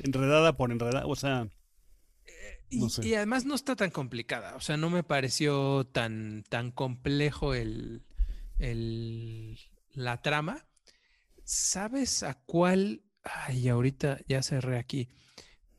enredada 0.00 0.56
por 0.56 0.72
enredada, 0.72 1.06
o 1.06 1.16
sea... 1.16 1.48
Eh, 2.26 2.60
y, 2.70 3.14
además 3.14 3.44
no 3.44 3.54
está 3.54 3.76
tan 3.76 3.90
complicada, 3.90 4.54
o 4.56 4.60
sea, 4.60 4.76
no 4.76 4.90
me 4.90 5.02
pareció 5.02 5.86
tan, 5.86 6.44
tan 6.48 6.70
complejo 6.70 7.54
el, 7.54 8.04
el, 8.58 9.58
la 9.92 10.20
trama. 10.20 10.66
¿Sabes 11.44 12.22
a 12.22 12.34
cuál? 12.34 13.02
Ay, 13.22 13.68
ahorita 13.68 14.20
ya 14.28 14.42
cerré 14.42 14.78
aquí, 14.78 15.08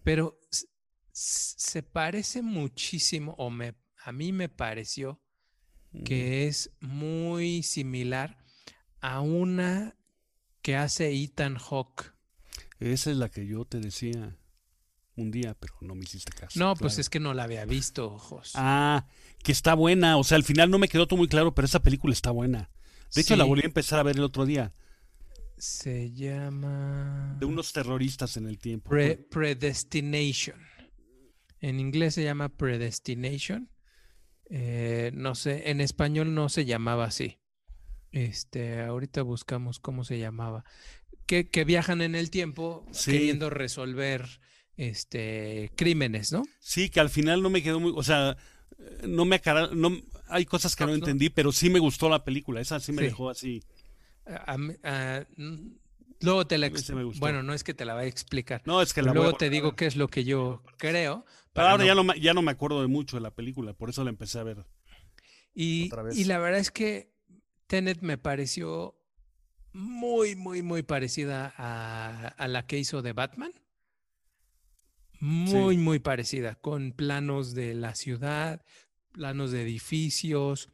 pero 0.04 0.40
se 1.12 1.84
parece 1.84 2.42
muchísimo, 2.42 3.36
o 3.38 3.50
me 3.50 3.76
a 4.04 4.12
mí 4.12 4.32
me 4.32 4.50
pareció 4.50 5.22
que 6.06 6.48
es 6.48 6.72
muy 6.80 7.64
similar 7.64 8.38
a 9.02 9.22
una 9.22 9.98
que 10.62 10.76
hace 10.76 11.12
Ethan 11.12 11.58
Hawke. 11.58 12.14
Esa 12.80 13.12
es 13.12 13.18
la 13.18 13.30
que 13.30 13.46
yo 13.46 13.66
te 13.66 13.80
decía 13.80 14.38
un 15.16 15.32
día, 15.32 15.56
pero 15.60 15.74
no 15.82 15.96
me 15.96 16.04
hiciste 16.04 16.32
caso. 16.32 16.58
No, 16.58 16.76
pues 16.76 16.98
es 16.98 17.10
que 17.10 17.20
no 17.20 17.34
la 17.34 17.44
había 17.44 17.66
visto, 17.66 18.14
ojos. 18.14 18.54
Ah, 18.56 19.06
que 19.44 19.52
está 19.52 19.74
buena. 19.74 20.18
O 20.18 20.24
sea, 20.24 20.38
al 20.38 20.44
final 20.44 20.72
no 20.72 20.80
me 20.80 20.88
quedó 20.88 21.08
todo 21.08 21.18
muy 21.18 21.28
claro, 21.28 21.54
pero 21.54 21.66
esa 21.66 21.82
película 21.82 22.14
está 22.14 22.32
buena. 22.32 22.72
De 23.14 23.22
hecho, 23.22 23.36
la 23.36 23.44
volví 23.44 23.64
a 23.64 23.66
empezar 23.66 24.00
a 24.00 24.04
ver 24.04 24.18
el 24.18 24.24
otro 24.24 24.46
día. 24.46 24.72
Se 25.58 26.14
llama... 26.14 27.36
De 27.40 27.46
unos 27.46 27.74
terroristas 27.74 28.38
en 28.38 28.48
el 28.48 28.60
tiempo. 28.60 28.92
Predestination. 29.30 30.62
En 31.60 31.80
inglés 31.80 32.14
se 32.14 32.24
llama 32.24 32.50
Predestination. 32.50 33.70
Eh, 34.50 35.12
no 35.14 35.36
sé, 35.36 35.70
en 35.70 35.82
español 35.82 36.34
no 36.34 36.48
se 36.48 36.66
llamaba 36.66 37.06
así. 37.06 37.40
Este, 38.12 38.82
ahorita 38.82 39.22
buscamos 39.22 39.80
cómo 39.80 40.04
se 40.04 40.18
llamaba. 40.18 40.64
Que, 41.30 41.64
viajan 41.64 42.02
en 42.02 42.16
el 42.16 42.32
tiempo 42.32 42.88
queriendo 43.06 43.52
resolver 43.52 44.40
este 44.78 45.72
crímenes, 45.76 46.32
¿no? 46.32 46.42
Sí, 46.60 46.90
que 46.90 47.00
al 47.00 47.12
final 47.12 47.44
no 47.44 47.52
me 47.52 47.62
quedó 47.62 47.80
muy, 47.80 47.94
o 47.96 48.02
sea, 48.02 48.36
no 49.08 49.26
me 49.26 49.40
no, 49.74 49.96
hay 50.28 50.46
cosas 50.46 50.76
que 50.76 50.88
no, 50.88 50.96
entendí, 50.96 51.30
pero 51.30 51.52
sí 51.52 51.70
me 51.70 51.78
gustó 51.78 52.10
la 52.10 52.24
película, 52.24 52.62
esa 52.62 52.80
sí 52.80 52.94
me 52.94 53.04
dejó 53.04 53.30
así. 53.30 53.62
luego 56.20 56.48
te 56.48 56.58
la 56.58 56.72
bueno, 57.20 57.44
no 57.44 57.54
es 57.54 57.64
que 57.64 57.76
te 57.76 57.86
la 57.86 57.94
vaya 57.94 58.08
a 58.08 58.10
explicar. 58.10 58.64
No, 58.66 58.82
es 58.82 58.92
que 58.92 59.04
luego 59.04 59.34
te 59.34 59.52
digo 59.52 59.76
qué 59.76 59.86
es 59.86 59.96
lo 59.96 60.08
que 60.08 60.24
yo 60.24 60.64
creo, 60.80 61.28
pero 61.54 61.68
ahora 61.68 61.86
ya, 61.86 61.94
no, 61.94 62.16
ya 62.16 62.34
no 62.34 62.42
me 62.42 62.50
acuerdo 62.50 62.82
de 62.82 62.88
mucho 62.88 63.18
de 63.18 63.22
la 63.22 63.36
película, 63.36 63.74
por 63.74 63.92
eso 63.92 64.04
la 64.04 64.10
empecé 64.10 64.40
a 64.40 64.44
ver. 64.44 64.66
Y, 65.54 65.92
y 66.16 66.24
la 66.24 66.40
verdad 66.40 66.60
es 66.60 66.72
que 66.72 67.14
Tenet 67.68 68.02
me 68.02 68.18
pareció 68.18 68.99
muy, 69.80 70.36
muy, 70.36 70.62
muy 70.62 70.84
parecida 70.84 71.54
a, 71.58 72.48
la 72.48 72.68
que 72.68 72.78
hizo 72.78 73.02
de 73.02 73.14
Batman. 73.14 73.54
Muy, 75.22 75.78
muy 75.78 76.00
parecida, 76.00 76.56
con 76.56 76.92
planos 76.92 77.54
de 77.54 77.74
la 77.74 77.96
ciudad, 77.96 78.64
planos 79.12 79.52
de 79.52 79.64
edificios, 79.64 80.70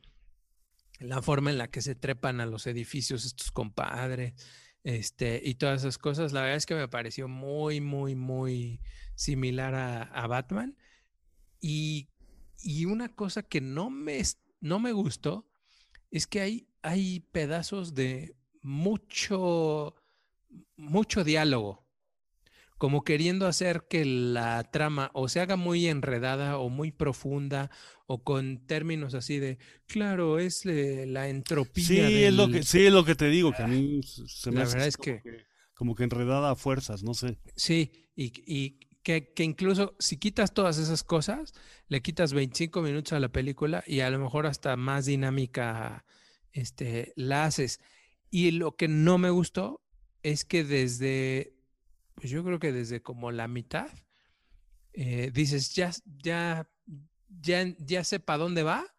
la 0.99 1.21
forma 1.21 1.49
en 1.49 1.57
la 1.57 1.69
que 1.69 1.81
se 1.81 1.95
trepan 1.95 2.41
a 2.41 2.45
los 2.45 2.67
edificios 2.67 3.25
estos 3.25 3.51
compadres, 3.51 4.33
este, 4.83 5.41
y 5.43 5.55
todas 5.55 5.81
esas 5.81 5.97
cosas. 5.97 6.31
La 6.31 6.41
verdad 6.41 6.57
es 6.57 6.65
que 6.65 6.75
me 6.75 6.87
pareció 6.87 7.27
muy, 7.27 7.81
muy, 7.81 8.15
muy 8.15 8.81
similar 9.15 9.73
a, 9.73 10.27
Batman. 10.27 10.77
Y, 11.59 12.09
una 12.87 13.09
cosa 13.09 13.43
que 13.43 13.61
no 13.61 13.89
me, 13.89 14.21
no 14.61 14.79
me 14.79 14.91
gustó 14.91 15.47
es 16.11 16.27
que 16.27 16.41
hay, 16.41 16.67
hay 16.81 17.19
pedazos 17.31 17.93
de 17.93 18.35
mucho, 18.65 19.95
mucho 20.75 21.23
diálogo, 21.23 21.85
como 22.79 23.03
queriendo 23.03 23.45
hacer 23.45 23.85
que 23.87 24.03
la 24.05 24.63
trama 24.71 25.11
o 25.13 25.29
se 25.29 25.39
haga 25.39 25.55
muy 25.55 25.87
enredada 25.87 26.57
o 26.57 26.69
muy 26.69 26.91
profunda 26.91 27.69
o 28.07 28.23
con 28.23 28.65
términos 28.65 29.13
así 29.13 29.37
de, 29.37 29.59
claro, 29.85 30.39
es 30.39 30.65
la 30.65 31.29
entropía. 31.29 31.85
Sí, 31.85 31.99
es 31.99 32.33
lo 32.33 32.49
que, 32.49 32.63
sí, 32.63 32.85
es 32.87 32.91
lo 32.91 33.05
que 33.05 33.15
te 33.15 33.29
digo, 33.29 33.53
que 33.53 33.63
a 33.63 33.67
mí 33.67 34.01
se 34.03 34.49
me 34.51 34.57
la 34.57 34.63
hace 34.63 34.73
verdad 34.73 34.87
es 34.87 34.97
que, 34.97 35.21
como 35.75 35.93
que 35.93 36.03
enredada 36.03 36.51
a 36.51 36.55
fuerzas, 36.55 37.03
no 37.03 37.13
sé. 37.13 37.37
Sí, 37.55 37.91
y, 38.15 38.33
y 38.45 38.79
que, 39.03 39.31
incluso 39.37 39.95
si 39.99 40.17
quitas 40.17 40.55
todas 40.55 40.79
esas 40.79 41.03
cosas, 41.03 41.53
le 41.87 42.01
quitas 42.01 42.33
25 42.33 42.81
minutos 42.81 43.13
a 43.13 43.19
la 43.19 43.29
película 43.29 43.83
y 43.85 43.99
a 43.99 44.09
lo 44.09 44.17
mejor 44.17 44.47
hasta 44.47 44.75
más 44.75 45.05
dinámica 45.05 46.03
este, 46.51 47.13
la 47.15 47.45
haces. 47.45 47.79
Y 48.29 48.51
lo 48.51 48.75
que 48.75 48.87
no 48.87 49.17
me 49.17 49.29
gustó 49.29 49.81
es 50.23 50.45
que 50.45 50.63
desde, 50.63 51.53
pues 52.15 52.29
yo 52.29 52.43
creo 52.43 52.59
que 52.59 52.71
desde 52.71 53.01
como 53.01 53.31
la 53.31 53.47
mitad, 53.47 53.89
eh, 54.93 55.31
dices, 55.33 55.73
ya, 55.73 55.91
ya, 56.23 56.69
ya, 57.41 57.75
ya 57.77 58.03
sé 58.03 58.19
dónde 58.25 58.63
va 58.63 58.95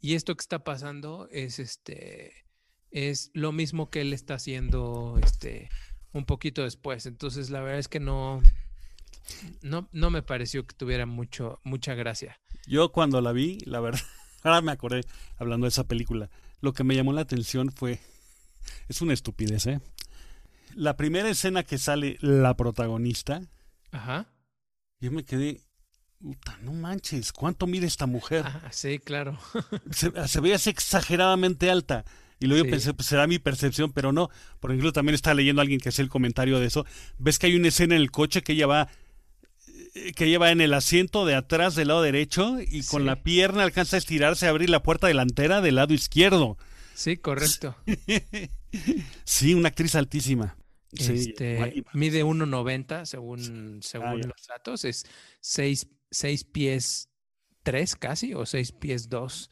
y 0.00 0.14
esto 0.14 0.36
que 0.36 0.42
está 0.42 0.62
pasando 0.64 1.28
es 1.30 1.58
este, 1.58 2.44
es 2.90 3.30
lo 3.34 3.52
mismo 3.52 3.90
que 3.90 4.00
él 4.02 4.12
está 4.12 4.34
haciendo 4.34 5.18
este, 5.22 5.68
un 6.12 6.24
poquito 6.24 6.62
después. 6.62 7.06
Entonces 7.06 7.50
la 7.50 7.60
verdad 7.60 7.78
es 7.78 7.88
que 7.88 8.00
no, 8.00 8.42
no, 9.62 9.88
no 9.92 10.10
me 10.10 10.22
pareció 10.22 10.66
que 10.66 10.74
tuviera 10.74 11.06
mucho, 11.06 11.60
mucha 11.64 11.94
gracia. 11.94 12.38
Yo 12.66 12.92
cuando 12.92 13.20
la 13.20 13.32
vi, 13.32 13.58
la 13.64 13.80
verdad, 13.80 14.00
ahora 14.42 14.60
me 14.60 14.72
acordé 14.72 15.02
hablando 15.38 15.64
de 15.64 15.70
esa 15.70 15.88
película, 15.88 16.30
lo 16.60 16.72
que 16.72 16.84
me 16.84 16.94
llamó 16.94 17.12
la 17.12 17.22
atención 17.22 17.70
fue, 17.70 18.00
es 18.88 19.00
una 19.00 19.12
estupidez, 19.14 19.66
¿eh? 19.66 19.80
La 20.74 20.96
primera 20.96 21.28
escena 21.28 21.62
que 21.62 21.78
sale 21.78 22.18
la 22.20 22.54
protagonista, 22.56 23.40
Ajá. 23.92 24.26
yo 25.00 25.10
me 25.10 25.24
quedé, 25.24 25.62
puta, 26.18 26.58
no 26.62 26.72
manches, 26.72 27.32
¿cuánto 27.32 27.66
mide 27.66 27.86
esta 27.86 28.06
mujer? 28.06 28.44
sí, 28.70 28.98
claro. 28.98 29.38
se, 29.90 30.10
se 30.28 30.40
veía 30.40 30.56
exageradamente 30.56 31.70
alta. 31.70 32.04
Y 32.38 32.46
luego 32.46 32.64
yo 32.66 32.70
pensé, 32.70 32.92
pues 32.92 33.08
será 33.08 33.26
mi 33.26 33.38
percepción, 33.38 33.92
pero 33.92 34.12
no. 34.12 34.28
Por 34.60 34.70
ejemplo, 34.70 34.92
también 34.92 35.14
estaba 35.14 35.32
leyendo 35.32 35.60
a 35.60 35.62
alguien 35.62 35.80
que 35.80 35.88
hace 35.88 36.02
el 36.02 36.10
comentario 36.10 36.60
de 36.60 36.66
eso. 36.66 36.84
Ves 37.16 37.38
que 37.38 37.46
hay 37.46 37.56
una 37.56 37.68
escena 37.68 37.94
en 37.96 38.02
el 38.02 38.10
coche 38.10 38.42
que 38.42 38.52
ella 38.52 38.66
va 38.66 38.88
que 40.14 40.28
lleva 40.28 40.50
en 40.50 40.60
el 40.60 40.74
asiento 40.74 41.24
de 41.24 41.34
atrás 41.34 41.74
del 41.74 41.88
lado 41.88 42.02
derecho 42.02 42.58
y 42.60 42.82
con 42.84 43.06
la 43.06 43.22
pierna 43.22 43.62
alcanza 43.62 43.96
a 43.96 43.98
estirarse 43.98 44.46
a 44.46 44.50
abrir 44.50 44.68
la 44.70 44.82
puerta 44.82 45.06
delantera 45.06 45.60
del 45.60 45.76
lado 45.76 45.94
izquierdo. 45.94 46.58
Sí, 46.94 47.16
correcto. 47.16 47.76
sí, 47.86 47.96
una 49.54 49.68
actriz 49.68 49.94
altísima. 49.94 50.56
Este, 50.92 51.84
mide 51.92 52.24
1.90 52.24 53.04
según, 53.04 53.82
según 53.82 54.08
ah, 54.08 54.14
los 54.14 54.46
datos, 54.48 54.84
es 54.84 55.04
6, 55.40 55.86
pies 56.52 57.10
3 57.64 57.96
casi 57.96 58.34
o 58.34 58.46
6 58.46 58.72
pies 58.72 59.08
2. 59.08 59.50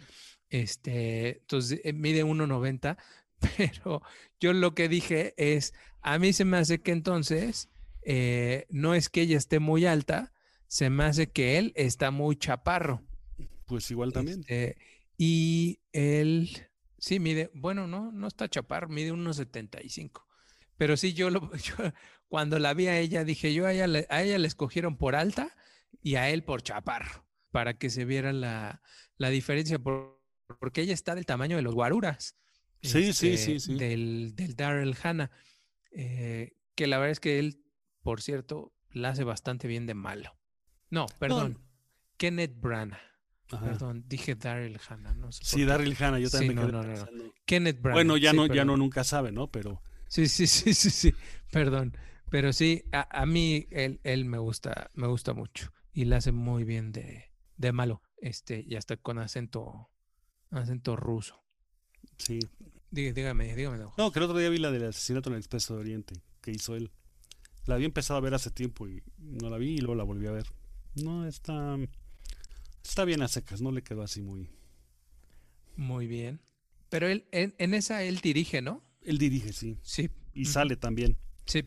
Este, 0.51 1.39
entonces 1.39 1.81
eh, 1.85 1.93
mide 1.93 2.25
1.90, 2.25 2.97
pero 3.57 4.03
yo 4.41 4.53
lo 4.53 4.75
que 4.75 4.89
dije 4.89 5.35
es, 5.37 5.75
a 6.01 6.19
mí 6.19 6.33
se 6.33 6.45
me 6.45 6.59
hace 6.59 6.81
que 6.81 6.93
entonces 6.93 7.69
eh, 8.03 8.67
no 8.71 8.95
es 8.95 9.09
que 9.09 9.23
ella 9.23 9.37
esté 9.37 9.59
muy 9.59 9.87
alta, 9.87 10.33
se 10.67 10.91
me 10.91 11.05
hace 11.05 11.31
que 11.31 11.59
él 11.59 11.73
está 11.77 12.11
muy 12.11 12.37
chaparro. 12.37 13.03
Pues 13.67 13.91
igual 13.91 14.13
también. 14.13 14.41
Este, 14.41 14.77
y 15.17 15.81
él, 15.93 16.69
sí, 17.05 17.21
mide, 17.21 17.51
bueno, 17.53 17.87
no, 17.87 18.11
no 18.13 18.27
está 18.27 18.49
chaparro, 18.49 18.89
mide 18.89 19.13
unos 19.13 19.37
75. 19.37 20.27
pero 20.79 20.97
sí, 20.97 21.13
yo, 21.13 21.29
lo, 21.29 21.55
yo 21.57 21.75
cuando 22.29 22.59
la 22.59 22.73
vi 22.73 22.87
a 22.87 22.99
ella, 22.99 23.25
dije, 23.25 23.53
yo 23.53 23.67
a 23.67 23.73
ella, 23.75 23.87
le, 23.87 24.07
a 24.09 24.23
ella 24.23 24.39
le 24.39 24.49
escogieron 24.49 24.97
por 24.97 25.15
alta 25.15 25.55
y 26.03 26.15
a 26.15 26.31
él 26.31 26.45
por 26.45 26.63
chaparro, 26.63 27.27
para 27.51 27.75
que 27.77 27.91
se 27.91 28.07
viera 28.07 28.33
la, 28.33 28.81
la 29.19 29.29
diferencia, 29.29 29.79
por, 29.79 30.19
porque 30.59 30.81
ella 30.81 30.95
está 30.95 31.15
del 31.15 31.27
tamaño 31.27 31.57
de 31.57 31.63
los 31.63 31.75
guaruras. 31.75 32.39
Sí, 32.83 33.13
sí, 33.13 33.33
este, 33.33 33.37
sí, 33.37 33.61
sí. 33.61 33.75
Del, 33.77 34.35
del 34.35 34.57
Daryl 34.57 34.97
Hannah, 35.03 35.31
eh, 35.93 36.57
que 36.75 36.87
la 36.87 36.97
verdad 36.99 37.13
es 37.13 37.21
que 37.21 37.39
él, 37.39 37.63
por 38.03 38.23
cierto, 38.23 38.75
la 38.91 39.11
hace 39.11 39.25
bastante 39.25 39.69
bien 39.69 39.87
de 39.87 39.95
malo. 39.95 40.39
No, 40.89 41.07
perdón, 41.19 41.59
Kenneth 42.17 42.59
Branagh. 42.59 43.14
Ajá. 43.55 43.65
Perdón, 43.67 44.05
dije 44.09 44.35
Daryl 44.35 44.79
Hannah. 44.89 45.15
No 45.15 45.33
sé 45.33 45.45
Sí. 45.45 45.65
Daryl 45.65 45.97
Hannah, 45.99 46.19
yo 46.19 46.29
Sí, 46.29 46.37
también 46.39 46.55
no, 46.57 46.63
quedé 46.83 46.95
no, 46.95 47.07
no. 47.25 47.33
Kenneth 47.47 47.81
Branagh. 47.81 47.95
Bueno, 47.97 48.17
ya 48.17 48.31
sí, 48.31 48.37
no, 48.37 48.47
ya 48.47 48.65
no 48.65 48.77
nunca 48.77 49.05
sabe, 49.05 49.33
¿no? 49.33 49.49
Pero 49.49 49.81
Sí, 50.09 50.29
sí, 50.29 50.47
sí, 50.47 50.75
sí, 50.75 50.91
sí. 50.91 51.15
Perdón. 51.51 51.97
Pero 52.31 52.53
sí, 52.53 52.83
a, 52.93 53.07
a 53.23 53.27
mí 53.27 53.67
él, 53.71 54.01
él 54.03 54.25
me 54.25 54.39
gusta, 54.39 54.91
me 54.95 55.07
gusta 55.07 55.35
mucho. 55.35 55.73
Y 55.93 56.05
la 56.07 56.17
hace 56.17 56.33
muy 56.33 56.65
bien 56.65 56.91
de, 56.93 57.31
de 57.57 57.73
malo. 57.73 58.03
Este, 58.19 58.65
y 58.67 58.75
hasta 58.77 58.97
con 58.97 59.19
acento, 59.19 59.91
acento 60.51 60.97
ruso. 60.97 61.41
sí. 62.19 62.39
Dí- 62.91 63.13
Dígame, 63.13 63.57
dígame. 63.57 63.79
No, 63.99 64.13
que 64.13 64.19
el 64.21 64.25
otro 64.25 64.39
día 64.39 64.49
vi 64.51 64.59
la 64.59 64.71
del 64.71 64.85
asesinato 64.87 65.29
en 65.29 65.35
el 65.35 65.41
Expreso 65.41 65.75
de 65.75 65.81
Oriente 65.81 66.15
que 66.41 66.53
hizo 66.53 66.77
él. 66.77 66.93
La 67.67 67.75
había 67.75 67.87
empezado 67.87 68.19
a 68.19 68.21
ver 68.21 68.35
hace 68.35 68.51
tiempo 68.53 68.87
y 68.89 69.03
no 69.19 69.51
la 69.51 69.59
vi 69.59 69.75
y 69.75 69.79
luego 69.79 69.97
la 69.97 70.05
volví 70.05 70.27
a 70.29 70.31
ver. 70.31 70.47
No, 71.03 71.27
está. 71.27 71.77
Está 72.85 73.05
bien 73.05 73.23
a 73.23 73.29
secas, 73.29 73.61
no 73.61 73.73
le 73.73 73.83
quedó 73.83 74.03
así 74.03 74.23
muy. 74.23 74.51
Muy 75.77 76.07
bien. 76.07 76.41
Pero 76.91 77.09
él, 77.09 77.27
en, 77.33 77.55
en 77.59 77.75
esa 77.75 78.03
él 78.05 78.21
dirige, 78.21 78.63
¿no? 78.63 78.85
Él 79.03 79.19
dirige, 79.19 79.53
sí. 79.53 79.79
Sí. 79.83 80.11
Y 80.33 80.45
sale 80.45 80.77
también. 80.77 81.19
Sí, 81.47 81.65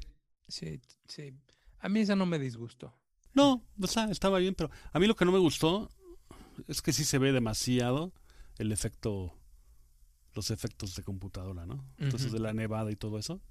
sí, 0.48 0.80
sí. 1.08 1.34
A 1.80 1.90
mí 1.90 2.00
esa 2.00 2.16
no 2.16 2.26
me 2.26 2.40
disgustó. 2.40 2.94
No, 3.34 3.64
o 3.80 3.88
sea, 3.88 4.10
estaba 4.10 4.40
bien, 4.40 4.56
pero 4.56 4.72
a 4.92 5.00
mí 5.00 5.08
lo 5.08 5.16
que 5.16 5.26
no 5.26 5.32
me 5.32 5.38
gustó 5.38 5.90
es 6.68 6.82
que 6.82 6.94
sí 6.94 7.04
se 7.04 7.18
ve 7.18 7.32
demasiado 7.32 8.14
el 8.58 8.72
efecto, 8.72 9.34
los 10.34 10.50
efectos 10.50 10.96
de 10.96 11.04
computadora, 11.04 11.66
¿no? 11.66 11.86
Entonces 11.98 12.32
de 12.32 12.40
la 12.40 12.54
nevada 12.54 12.92
y 12.92 12.96
todo 12.96 13.20
eso. 13.20 13.42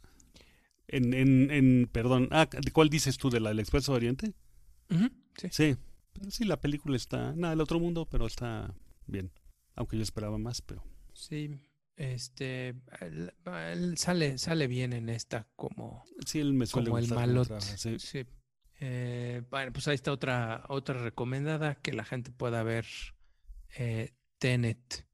En, 0.89 1.15
en, 1.15 1.51
en, 1.51 1.89
perdón, 1.91 2.29
ah, 2.33 2.47
¿de 2.47 2.71
cuál 2.73 2.89
dices 2.89 3.19
tú? 3.19 3.31
¿De 3.31 3.41
la 3.41 3.51
del 3.51 3.61
Expreso 3.61 3.93
de 3.93 3.97
Oriente? 3.97 4.35
Sí. 5.37 5.49
Sí, 5.51 5.77
pero 6.19 6.31
sí, 6.31 6.45
la 6.45 6.61
película 6.61 6.97
está, 6.97 7.33
nada 7.35 7.51
del 7.51 7.61
otro 7.61 7.79
mundo, 7.81 8.07
pero 8.11 8.27
está 8.27 8.75
bien. 9.07 9.31
Aunque 9.75 9.97
yo 9.97 10.03
esperaba 10.03 10.39
más, 10.39 10.63
pero 10.63 10.83
Sí. 11.13 11.51
Este, 11.97 12.75
él- 13.01 13.33
él 13.73 13.97
sale, 13.97 14.37
sale 14.37 14.67
bien 14.67 14.93
en 14.93 15.09
esta 15.09 15.49
como, 15.57 16.05
sí, 16.27 16.41
él 16.41 16.53
me 16.53 16.67
suele 16.67 16.89
como 16.91 16.99
el 16.99 17.09
malot. 17.09 17.47
trabaja, 17.47 17.77
sí. 17.79 17.99
Sí. 17.99 18.27
Eh, 18.81 19.43
bueno, 19.51 19.73
pues 19.73 19.89
ahí 19.89 19.95
está 19.95 20.13
otra, 20.13 20.65
otra 20.69 21.03
recomendada 21.03 21.77
que 21.77 21.93
la 21.95 22.05
gente 22.05 22.31
pueda 22.33 22.63
ver. 22.63 22.85
eh, 23.79 24.15
Tenet. 24.39 25.07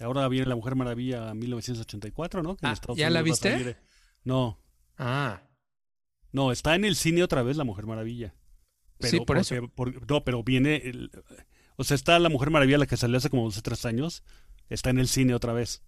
Ahora 0.00 0.26
viene 0.28 0.46
La 0.46 0.54
Mujer 0.56 0.74
Maravilla 0.76 1.34
1984, 1.34 2.42
¿no? 2.42 2.56
Que 2.56 2.66
Ah, 2.66 2.74
¿ya 2.96 3.10
la 3.10 3.20
Unidos 3.20 3.40
viste? 3.40 3.50
salir- 3.58 3.76
No, 4.24 4.58
Ah, 4.96 5.42
no, 6.32 6.52
está 6.52 6.74
en 6.76 6.84
el 6.84 6.94
cine 6.94 7.22
otra 7.24 7.42
vez 7.42 7.56
La 7.56 7.64
Mujer 7.64 7.86
Maravilla. 7.86 8.34
Sí, 9.08 9.20
por 9.20 9.38
eso. 9.38 9.54
porque- 9.74 10.00
no, 10.08 10.24
pero 10.24 10.42
viene, 10.42 10.76
el- 10.76 11.10
o 11.76 11.84
sea, 11.84 11.94
está 11.94 12.18
La 12.18 12.28
Mujer 12.28 12.50
Maravilla, 12.50 12.78
la 12.78 12.86
que 12.86 12.96
salió 12.96 13.16
hace 13.16 13.30
como 13.30 13.44
12, 13.44 13.62
3 13.62 13.84
años, 13.86 14.22
está 14.68 14.90
en 14.90 14.98
el 14.98 15.08
cine 15.08 15.34
otra 15.34 15.52
vez. 15.52 15.82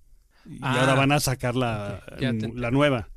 Y 0.47 0.59
Ah, 0.63 0.81
ahora 0.81 0.95
van 0.95 1.13
a 1.13 1.21
sacar 1.21 1.55
la, 1.55 2.03
te 2.19 2.33
la 2.55 2.71
nueva. 2.71 3.11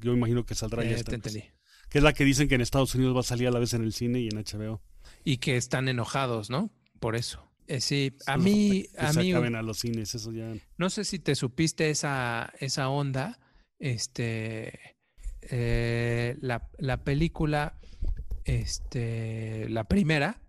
Yo 0.00 0.12
imagino 0.14 0.46
que 0.46 0.54
saldrá 0.54 0.84
ya 0.84 0.90
esta, 0.92 1.10
te 1.10 1.16
entendí. 1.16 1.44
Que 1.90 1.98
es 1.98 2.04
la 2.04 2.12
que 2.14 2.24
dicen 2.24 2.48
que 2.48 2.54
en 2.54 2.60
Estados 2.62 2.94
Unidos 2.94 3.14
va 3.14 3.20
a 3.20 3.24
salir 3.24 3.48
a 3.48 3.50
la 3.50 3.58
vez 3.58 3.74
en 3.74 3.82
el 3.82 3.92
cine 3.92 4.20
y 4.20 4.28
en 4.28 4.38
HBO. 4.38 4.80
Y 5.24 5.36
que 5.38 5.56
están 5.56 5.88
enojados, 5.88 6.48
¿no? 6.48 6.70
Por 7.00 7.16
eso. 7.16 7.46
Eh, 7.66 7.80
sí, 7.80 8.16
a 8.26 8.38
mí, 8.38 8.86
que 8.94 9.00
a 9.00 9.12
se 9.12 9.20
mí, 9.20 9.30
acaben 9.32 9.54
a 9.54 9.62
los 9.62 9.78
cines, 9.78 10.14
eso 10.14 10.32
ya. 10.32 10.52
no 10.78 10.88
sé 10.90 11.04
si 11.04 11.18
te 11.18 11.34
supiste 11.34 11.90
esa, 11.90 12.52
esa 12.58 12.88
onda. 12.88 13.38
Este, 13.78 14.96
eh, 15.42 16.36
la, 16.40 16.68
la 16.78 17.02
película, 17.04 17.78
este, 18.44 19.68
la 19.68 19.84
primera, 19.84 20.40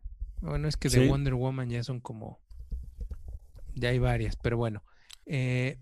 bueno, 0.42 0.68
es 0.68 0.78
que 0.78 0.90
de 0.90 1.02
Sí. 1.02 1.08
Wonder 1.08 1.36
Woman 1.36 1.70
ya 1.70 1.84
son 1.84 2.00
como, 2.00 2.40
ya 3.76 3.90
hay 3.90 4.00
varias, 4.00 4.36
pero 4.36 4.58
bueno, 4.58 4.84
eh, 5.26 5.80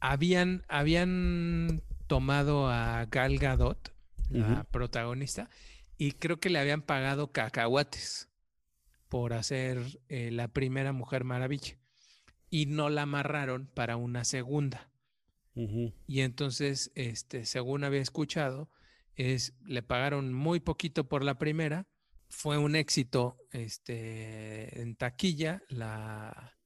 habían, 0.00 0.64
habían 0.68 1.82
tomado 2.06 2.68
a 2.68 3.06
Gal 3.06 3.38
Gadot, 3.38 3.92
la 4.30 4.64
protagonista, 4.64 5.48
y 5.96 6.12
creo 6.12 6.40
que 6.40 6.50
le 6.50 6.58
habían 6.58 6.82
pagado 6.82 7.30
cacahuates 7.30 8.28
por 9.08 9.32
hacer 9.32 10.00
eh, 10.08 10.30
la 10.32 10.48
primera 10.48 10.92
Mujer 10.92 11.24
Maravilla 11.24 11.78
y 12.50 12.66
no 12.66 12.88
la 12.88 13.02
amarraron 13.02 13.70
para 13.74 13.96
una 13.96 14.24
segunda. 14.24 14.90
Y 16.08 16.22
entonces, 16.22 16.90
este, 16.96 17.44
según 17.44 17.84
había 17.84 18.00
escuchado, 18.00 18.70
es, 19.16 19.54
le 19.64 19.82
pagaron 19.82 20.32
muy 20.32 20.60
poquito 20.60 21.08
por 21.08 21.24
la 21.24 21.38
primera. 21.38 21.88
Fue 22.28 22.58
un 22.58 22.76
éxito 22.76 23.38
este, 23.52 24.80
en 24.82 24.96
taquilla 24.96 25.62
la, 25.68 26.58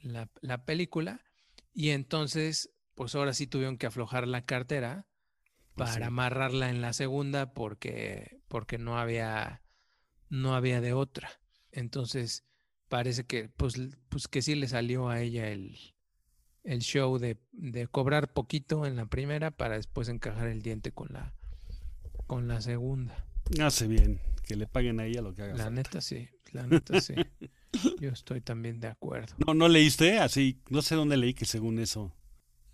la, 0.00 0.30
la 0.40 0.64
película. 0.64 1.20
Y 1.72 1.90
entonces, 1.90 2.70
pues 2.94 3.14
ahora 3.14 3.32
sí 3.34 3.46
tuvieron 3.46 3.78
que 3.78 3.86
aflojar 3.86 4.26
la 4.28 4.44
cartera 4.44 5.06
Pues 5.74 5.90
para 5.90 5.94
sí. 5.94 6.02
amarrarla 6.08 6.70
en 6.70 6.80
la 6.80 6.92
segunda 6.92 7.54
porque, 7.54 8.40
porque 8.48 8.78
no 8.78 8.98
había 8.98 9.62
no 10.30 10.54
había 10.54 10.80
de 10.80 10.92
otra. 10.92 11.30
Entonces, 11.72 12.44
parece 12.88 13.26
que 13.26 13.48
pues, 13.50 13.76
pues 14.08 14.28
que 14.28 14.42
sí 14.42 14.54
le 14.54 14.68
salió 14.68 15.08
a 15.08 15.20
ella 15.20 15.48
el, 15.50 15.78
el 16.64 16.80
show 16.80 17.18
de, 17.18 17.40
de 17.52 17.86
cobrar 17.88 18.32
poquito 18.32 18.86
en 18.86 18.96
la 18.96 19.06
primera 19.06 19.50
para 19.52 19.76
después 19.76 20.08
encajar 20.08 20.48
el 20.48 20.62
diente 20.62 20.92
con 20.92 21.08
la 21.12 21.34
con 22.28 22.46
la 22.46 22.60
segunda. 22.60 23.26
Hace 23.60 23.88
bien 23.88 24.20
que 24.46 24.54
le 24.54 24.66
paguen 24.68 25.00
a 25.00 25.06
ella 25.06 25.20
lo 25.22 25.34
que 25.34 25.42
haga. 25.42 25.52
La 25.54 25.64
falta. 25.64 25.70
neta 25.74 26.00
sí, 26.00 26.28
la 26.52 26.66
neta 26.66 27.00
sí. 27.00 27.14
Yo 28.00 28.10
estoy 28.10 28.40
también 28.40 28.78
de 28.78 28.86
acuerdo. 28.86 29.34
No, 29.44 29.54
no 29.54 29.68
leíste 29.68 30.18
así, 30.20 30.60
no 30.70 30.80
sé 30.82 30.94
dónde 30.94 31.16
leí 31.16 31.34
que 31.34 31.44
según 31.44 31.78
eso, 31.80 32.14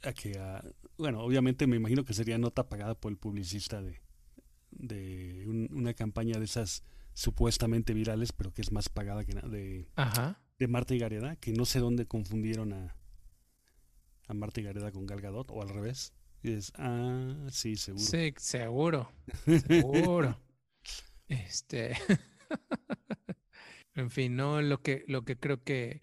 a 0.03 0.13
que, 0.13 0.39
a- 0.39 0.63
bueno, 0.99 1.21
obviamente 1.23 1.67
me 1.67 1.77
imagino 1.77 2.05
que 2.05 2.13
sería 2.15 2.37
nota 2.39 2.69
pagada 2.69 2.95
por 2.95 3.11
el 3.11 3.17
publicista 3.19 3.81
de, 3.83 4.01
de 4.71 5.45
un- 5.47 5.69
una 5.73 5.95
campaña 5.95 6.39
de 6.39 6.45
esas 6.45 6.85
supuestamente 7.15 7.95
virales, 7.95 8.33
pero 8.33 8.53
que 8.53 8.63
es 8.63 8.71
más 8.73 8.89
pagada 8.89 9.25
que 9.25 9.35
nada, 9.35 9.49
de, 9.49 9.89
Ajá. 9.97 10.41
de 10.59 10.69
Marta 10.69 10.95
y 10.95 10.99
Gareda, 10.99 11.37
que 11.37 11.53
no 11.53 11.65
sé 11.65 11.79
dónde 11.81 12.07
confundieron 12.07 12.73
a, 12.73 12.97
a 14.29 14.35
Marta 14.35 14.61
y 14.61 14.65
Gareda 14.65 14.91
con 14.93 15.07
Gal 15.07 15.21
Gadot, 15.21 15.51
o 15.51 15.63
al 15.63 15.69
revés. 15.69 16.13
Y 16.45 16.53
es, 16.53 16.73
ah, 16.77 17.47
sí, 17.51 17.75
seguro. 17.75 18.05
Sí, 18.05 18.35
seguro. 18.37 19.13
Seguro. 19.67 20.39
este. 21.29 21.97
en 23.95 24.11
fin, 24.11 24.37
no 24.37 24.61
lo 24.61 24.83
que, 24.83 25.05
lo 25.09 25.25
que 25.25 25.39
creo 25.39 25.65
que. 25.65 26.03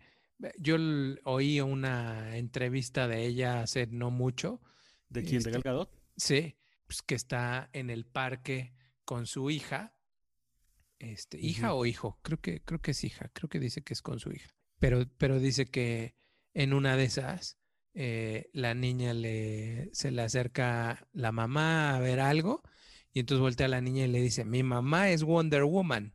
Yo 0.58 0.78
oí 1.26 1.62
una 1.62 2.36
entrevista 2.38 3.08
de 3.08 3.24
ella 3.28 3.62
hace 3.62 3.86
no 3.86 4.10
mucho. 4.10 4.60
¿De 5.10 5.22
quién? 5.22 5.44
¿De 5.44 5.50
este, 5.50 5.52
Gal 5.52 5.62
Gadot? 5.62 6.04
Sí, 6.18 6.58
pues 6.88 7.04
que 7.04 7.14
está 7.14 7.70
en 7.72 7.92
el 7.92 8.08
parque 8.08 8.74
con 9.06 9.28
su 9.28 9.52
hija. 9.52 9.94
Este, 10.98 11.40
hija 11.40 11.76
o 11.76 11.86
hijo, 11.86 12.20
creo 12.24 12.40
que, 12.42 12.64
creo 12.64 12.82
que 12.82 12.92
es 12.92 13.04
hija, 13.04 13.30
creo 13.34 13.48
que 13.48 13.60
dice 13.60 13.84
que 13.84 13.94
es 13.94 14.02
con 14.02 14.20
su 14.20 14.32
hija. 14.32 14.50
Pero, 14.80 15.06
pero 15.20 15.40
dice 15.40 15.68
que 15.68 16.16
en 16.56 16.74
una 16.74 16.96
de 16.96 17.04
esas 17.04 17.61
eh, 17.94 18.50
la 18.54 18.74
niña 18.74 19.14
le 19.14 19.90
se 19.94 20.12
le 20.12 20.22
acerca 20.22 21.08
la 21.14 21.32
mamá 21.32 21.96
a 21.96 22.00
ver 22.00 22.20
algo 22.20 22.62
y 23.14 23.20
entonces 23.20 23.42
voltea 23.42 23.66
a 23.66 23.70
la 23.70 23.82
niña 23.82 24.06
y 24.06 24.08
le 24.08 24.22
dice, 24.22 24.46
mi 24.46 24.64
mamá 24.64 25.10
es 25.10 25.24
Wonder 25.24 25.64
Woman. 25.64 26.14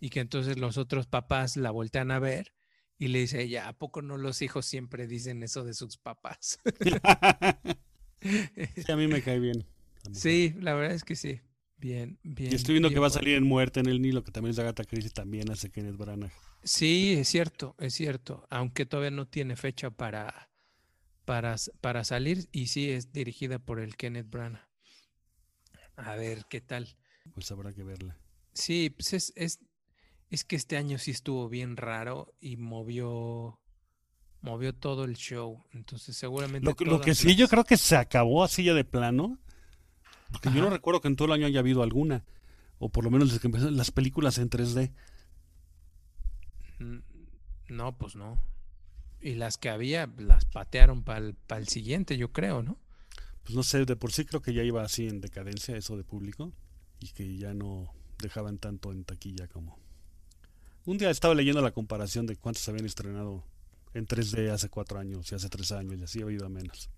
Y 0.00 0.10
que 0.10 0.20
entonces 0.20 0.58
los 0.58 0.76
otros 0.76 1.06
papás 1.06 1.56
la 1.56 1.70
voltean 1.70 2.10
a 2.10 2.18
ver 2.18 2.52
y 2.98 3.08
le 3.08 3.20
dice 3.20 3.42
ella, 3.42 3.68
¿a 3.68 3.72
poco 3.72 4.02
no 4.02 4.16
los 4.16 4.42
hijos 4.42 4.66
siempre 4.66 5.06
dicen 5.06 5.42
eso 5.42 5.64
de 5.64 5.74
sus 5.74 5.96
papás? 5.96 6.58
Sí, 8.24 8.90
a 8.90 8.96
mí 8.96 9.06
me 9.06 9.20
cae 9.20 9.38
bien. 9.38 9.66
Sí, 10.12 10.54
la 10.58 10.72
verdad 10.72 10.94
es 10.94 11.04
que 11.04 11.14
sí. 11.14 11.42
Bien, 11.76 12.18
bien. 12.22 12.52
Y 12.52 12.54
estoy 12.54 12.72
viendo 12.72 12.88
que 12.88 12.98
va 12.98 13.08
a 13.08 13.10
salir 13.10 13.36
en 13.36 13.44
Muerte 13.44 13.80
en 13.80 13.86
el 13.86 14.00
Nilo, 14.00 14.24
que 14.24 14.32
también 14.32 14.52
es 14.52 14.56
de 14.56 14.62
Agatha 14.62 14.84
Christie, 14.84 15.10
también 15.10 15.50
hace 15.50 15.70
Kenneth 15.70 15.98
Branagh. 15.98 16.32
Sí, 16.62 17.14
es 17.18 17.28
cierto, 17.28 17.74
es 17.78 17.92
cierto. 17.92 18.46
Aunque 18.48 18.86
todavía 18.86 19.10
no 19.10 19.28
tiene 19.28 19.56
fecha 19.56 19.90
para, 19.90 20.48
para, 21.24 21.56
para 21.80 22.04
salir 22.04 22.48
y 22.52 22.68
sí 22.68 22.90
es 22.90 23.12
dirigida 23.12 23.58
por 23.58 23.80
el 23.80 23.96
Kenneth 23.96 24.30
Branagh. 24.30 24.66
A 25.96 26.16
ver, 26.16 26.44
¿qué 26.48 26.60
tal? 26.60 26.88
Pues 27.34 27.50
habrá 27.52 27.72
que 27.72 27.84
verla. 27.84 28.16
Sí, 28.52 28.90
pues 28.90 29.12
es, 29.12 29.32
es, 29.36 29.60
es 30.30 30.44
que 30.44 30.56
este 30.56 30.76
año 30.76 30.98
sí 30.98 31.10
estuvo 31.10 31.48
bien 31.48 31.76
raro 31.76 32.34
y 32.40 32.56
movió, 32.56 33.58
movió 34.42 34.74
todo 34.74 35.04
el 35.04 35.16
show. 35.16 35.64
Entonces 35.72 36.16
seguramente 36.16 36.66
Lo, 36.66 36.74
que- 36.76 36.84
lo 36.84 37.00
que 37.00 37.14
sí, 37.14 37.36
yo 37.36 37.48
creo 37.48 37.64
que 37.64 37.76
se 37.76 37.96
acabó 37.96 38.44
así 38.44 38.64
ya 38.64 38.74
de 38.74 38.84
plano. 38.84 39.38
Porque 40.30 40.50
yo 40.52 40.62
no 40.62 40.70
recuerdo 40.70 41.00
que 41.00 41.08
en 41.08 41.16
todo 41.16 41.26
el 41.26 41.32
año 41.32 41.46
haya 41.46 41.60
habido 41.60 41.82
alguna. 41.82 42.24
O 42.78 42.88
por 42.88 43.04
lo 43.04 43.10
menos 43.10 43.28
desde 43.28 43.40
que 43.40 43.46
empezaron 43.46 43.76
las 43.76 43.90
películas 43.92 44.38
en 44.38 44.50
3D. 44.50 44.92
Mm, 46.80 46.98
no, 47.68 47.96
pues 47.98 48.16
no. 48.16 48.38
Y 49.24 49.36
las 49.36 49.56
que 49.56 49.70
había 49.70 50.06
las 50.18 50.44
patearon 50.44 51.02
para 51.02 51.32
el, 51.56 51.68
siguiente, 51.68 52.18
yo 52.18 52.30
creo, 52.30 52.62
¿no? 52.62 52.76
Pues 53.42 53.56
no 53.56 53.62
sé, 53.62 53.86
de 53.86 53.96
por 53.96 54.12
sí 54.12 54.26
creo 54.26 54.42
que 54.42 54.52
ya 54.52 54.62
iba 54.62 54.84
así 54.84 55.08
en 55.08 55.22
decadencia 55.22 55.74
eso 55.78 55.96
de 55.96 56.04
público 56.04 56.52
y 57.00 57.08
que 57.08 57.38
ya 57.38 57.54
no 57.54 57.90
dejaban 58.18 58.58
tanto 58.58 58.92
en 58.92 59.02
taquilla 59.04 59.48
como... 59.48 59.78
Un 60.84 60.98
día 60.98 61.08
estaba 61.08 61.34
leyendo 61.34 61.62
la 61.62 61.70
comparación 61.70 62.26
de 62.26 62.36
cuántos 62.36 62.68
habían 62.68 62.84
estrenado 62.84 63.42
en 63.94 64.06
3D 64.06 64.50
hace 64.50 64.68
cuatro 64.68 64.98
años 64.98 65.32
y 65.32 65.34
hace 65.34 65.48
tres 65.48 65.72
años 65.72 65.98
y 65.98 66.02
así 66.02 66.20
ha 66.20 66.24
habido 66.24 66.44
a 66.44 66.50
menos. 66.50 66.90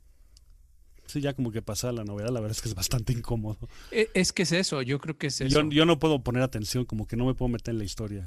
Sí, 1.06 1.20
ya 1.20 1.32
como 1.32 1.52
que 1.52 1.62
pasa 1.62 1.92
la 1.92 2.02
novedad, 2.02 2.30
la 2.30 2.40
verdad 2.40 2.56
es 2.56 2.60
que 2.60 2.68
es 2.68 2.74
bastante 2.74 3.12
incómodo. 3.12 3.68
E, 3.92 4.10
es 4.14 4.32
que 4.32 4.42
es 4.42 4.50
eso, 4.50 4.82
yo 4.82 4.98
creo 4.98 5.16
que 5.16 5.28
es 5.28 5.40
eso. 5.40 5.62
Yo, 5.62 5.70
yo 5.70 5.86
no 5.86 6.00
puedo 6.00 6.24
poner 6.24 6.42
atención, 6.42 6.86
como 6.86 7.06
que 7.06 7.16
no 7.16 7.24
me 7.24 7.34
puedo 7.34 7.50
meter 7.50 7.70
en 7.70 7.78
la 7.78 7.84
historia. 7.84 8.26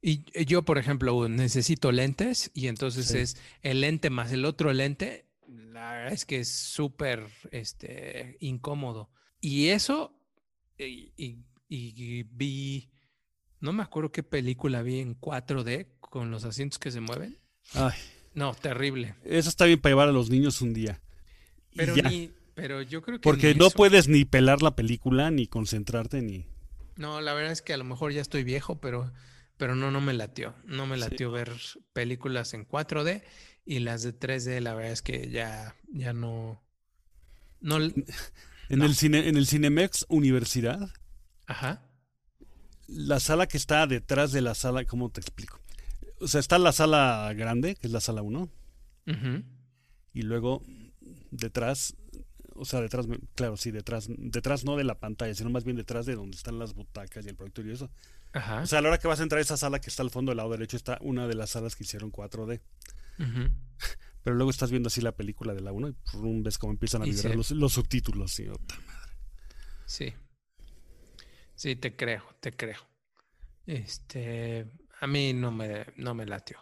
Y 0.00 0.24
yo, 0.44 0.62
por 0.62 0.78
ejemplo, 0.78 1.28
necesito 1.28 1.90
lentes 1.90 2.50
y 2.54 2.68
entonces 2.68 3.10
es 3.12 3.36
el 3.62 3.80
lente 3.80 4.10
más 4.10 4.32
el 4.32 4.44
otro 4.44 4.72
lente. 4.72 5.26
La 5.48 5.92
verdad 5.92 6.12
es 6.12 6.24
que 6.24 6.40
es 6.40 6.52
súper 6.52 7.26
este, 7.50 8.36
incómodo. 8.40 9.10
Y 9.40 9.68
eso, 9.68 10.14
y, 10.78 11.44
vi, 11.68 12.90
no 13.60 13.72
me 13.72 13.82
acuerdo 13.82 14.12
qué 14.12 14.22
película 14.22 14.82
vi 14.82 15.00
en 15.00 15.20
4D 15.20 15.88
con 16.00 16.30
los 16.30 16.44
asientos 16.44 16.78
que 16.78 16.90
se 16.90 17.00
mueven. 17.00 17.38
Ay. 17.74 17.98
No, 18.34 18.54
terrible. 18.54 19.16
Eso 19.24 19.48
está 19.48 19.64
bien 19.64 19.80
para 19.80 19.92
llevar 19.92 20.08
a 20.08 20.12
los 20.12 20.30
niños 20.30 20.60
un 20.62 20.74
día. 20.74 21.00
Pero, 21.74 21.94
ni, 21.96 22.30
pero 22.54 22.82
yo 22.82 23.02
creo 23.02 23.18
que... 23.18 23.22
Porque 23.22 23.54
no 23.54 23.70
puedes 23.70 24.06
ni 24.06 24.24
pelar 24.24 24.62
la 24.62 24.76
película, 24.76 25.30
ni 25.32 25.48
concentrarte, 25.48 26.22
ni... 26.22 26.46
No, 26.96 27.20
la 27.20 27.34
verdad 27.34 27.52
es 27.52 27.62
que 27.62 27.72
a 27.72 27.76
lo 27.76 27.84
mejor 27.84 28.12
ya 28.12 28.20
estoy 28.20 28.44
viejo, 28.44 28.80
pero 28.80 29.12
pero 29.58 29.74
no, 29.74 29.90
no 29.90 30.00
me 30.00 30.14
latió. 30.14 30.54
No 30.64 30.86
me 30.86 30.96
latió 30.96 31.30
ver 31.30 31.52
películas 31.92 32.54
en 32.54 32.66
4D 32.66 33.22
y 33.66 33.80
las 33.80 34.02
de 34.02 34.18
3D, 34.18 34.60
la 34.60 34.72
verdad 34.72 34.92
es 34.92 35.02
que 35.02 35.28
ya, 35.30 35.76
ya 35.92 36.12
no. 36.14 36.64
no 37.60 37.76
en, 38.68 38.82
El 38.82 38.94
cine, 38.94 39.28
en 39.28 39.36
el 39.36 39.46
Cinemex 39.46 40.06
Universidad. 40.08 40.88
Ajá. 41.46 41.84
La 42.86 43.20
sala 43.20 43.46
que 43.46 43.58
está 43.58 43.86
detrás 43.86 44.32
de 44.32 44.40
la 44.40 44.54
sala, 44.54 44.84
¿cómo 44.84 45.10
te 45.10 45.20
explico? 45.20 45.60
O 46.20 46.28
sea, 46.28 46.40
está 46.40 46.58
la 46.58 46.72
sala 46.72 47.30
grande, 47.36 47.74
que 47.74 47.88
es 47.88 47.92
la 47.92 48.00
sala 48.00 48.22
1. 48.22 48.48
Y 50.12 50.22
luego 50.22 50.62
detrás, 51.30 51.96
o 52.54 52.64
sea, 52.64 52.80
detrás, 52.80 53.06
claro, 53.34 53.56
sí, 53.56 53.70
detrás, 53.70 54.08
detrás 54.08 54.64
no 54.64 54.76
de 54.76 54.84
la 54.84 54.98
pantalla, 54.98 55.34
sino 55.34 55.50
más 55.50 55.64
bien 55.64 55.76
detrás 55.76 56.06
de 56.06 56.14
donde 56.14 56.36
están 56.36 56.58
las 56.58 56.74
butacas 56.74 57.24
y 57.24 57.28
el 57.28 57.36
proyector 57.36 57.66
y 57.66 57.72
eso 57.72 57.90
o 58.34 58.66
sea, 58.66 58.78
a 58.78 58.82
la 58.82 58.88
hora 58.88 58.98
que 58.98 59.08
vas 59.08 59.20
a 59.20 59.22
entrar 59.22 59.38
a 59.38 59.42
esa 59.42 59.56
sala 59.56 59.80
que 59.80 59.90
está 59.90 60.02
al 60.02 60.10
fondo 60.10 60.30
del 60.30 60.36
lado 60.36 60.50
derecho 60.50 60.76
está 60.76 60.98
una 61.00 61.26
de 61.26 61.34
las 61.34 61.50
salas 61.50 61.76
que 61.76 61.84
hicieron 61.84 62.12
4D. 62.12 62.60
Pero 64.22 64.36
luego 64.36 64.50
estás 64.50 64.70
viendo 64.70 64.88
así 64.88 65.00
la 65.00 65.12
película 65.12 65.54
de 65.54 65.60
la 65.60 65.72
1 65.72 65.88
y 65.88 65.94
ves 66.42 66.58
cómo 66.58 66.72
empiezan 66.72 67.02
a 67.02 67.04
vibrar 67.06 67.34
los, 67.34 67.72
subtítulos. 67.72 68.38
Y, 68.40 68.48
Sí. 69.86 70.12
Sí, 71.54 71.76
te 71.76 71.96
creo, 71.96 72.22
te 72.40 72.52
creo. 72.52 72.78
Este, 73.66 74.66
a 75.00 75.06
mí 75.06 75.32
no 75.32 75.50
me, 75.50 75.86
no 75.96 76.14
me 76.14 76.26
latió. 76.26 76.58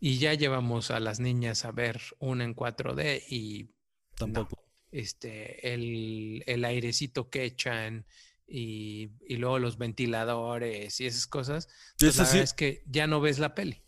Y 0.00 0.18
ya 0.18 0.34
llevamos 0.34 0.90
a 0.90 0.98
las 0.98 1.20
niñas 1.20 1.64
a 1.64 1.72
ver 1.72 2.00
una 2.18 2.44
en 2.44 2.54
4D 2.54 3.22
y 3.28 3.70
tampoco. 4.16 4.62
este, 4.92 5.74
el, 5.74 6.42
el 6.46 6.64
airecito 6.64 7.28
que 7.28 7.44
echan 7.44 8.06
y, 8.46 9.10
luego 9.28 9.58
los 9.58 9.78
ventiladores 9.78 11.00
y 11.00 11.06
esas 11.06 11.26
cosas, 11.26 11.68
pues 11.98 12.16
la 12.16 12.42
es 12.42 12.52
que 12.52 12.82
ya 12.86 13.06
no 13.06 13.20
ves 13.20 13.38
la 13.38 13.54
peli. 13.54 13.82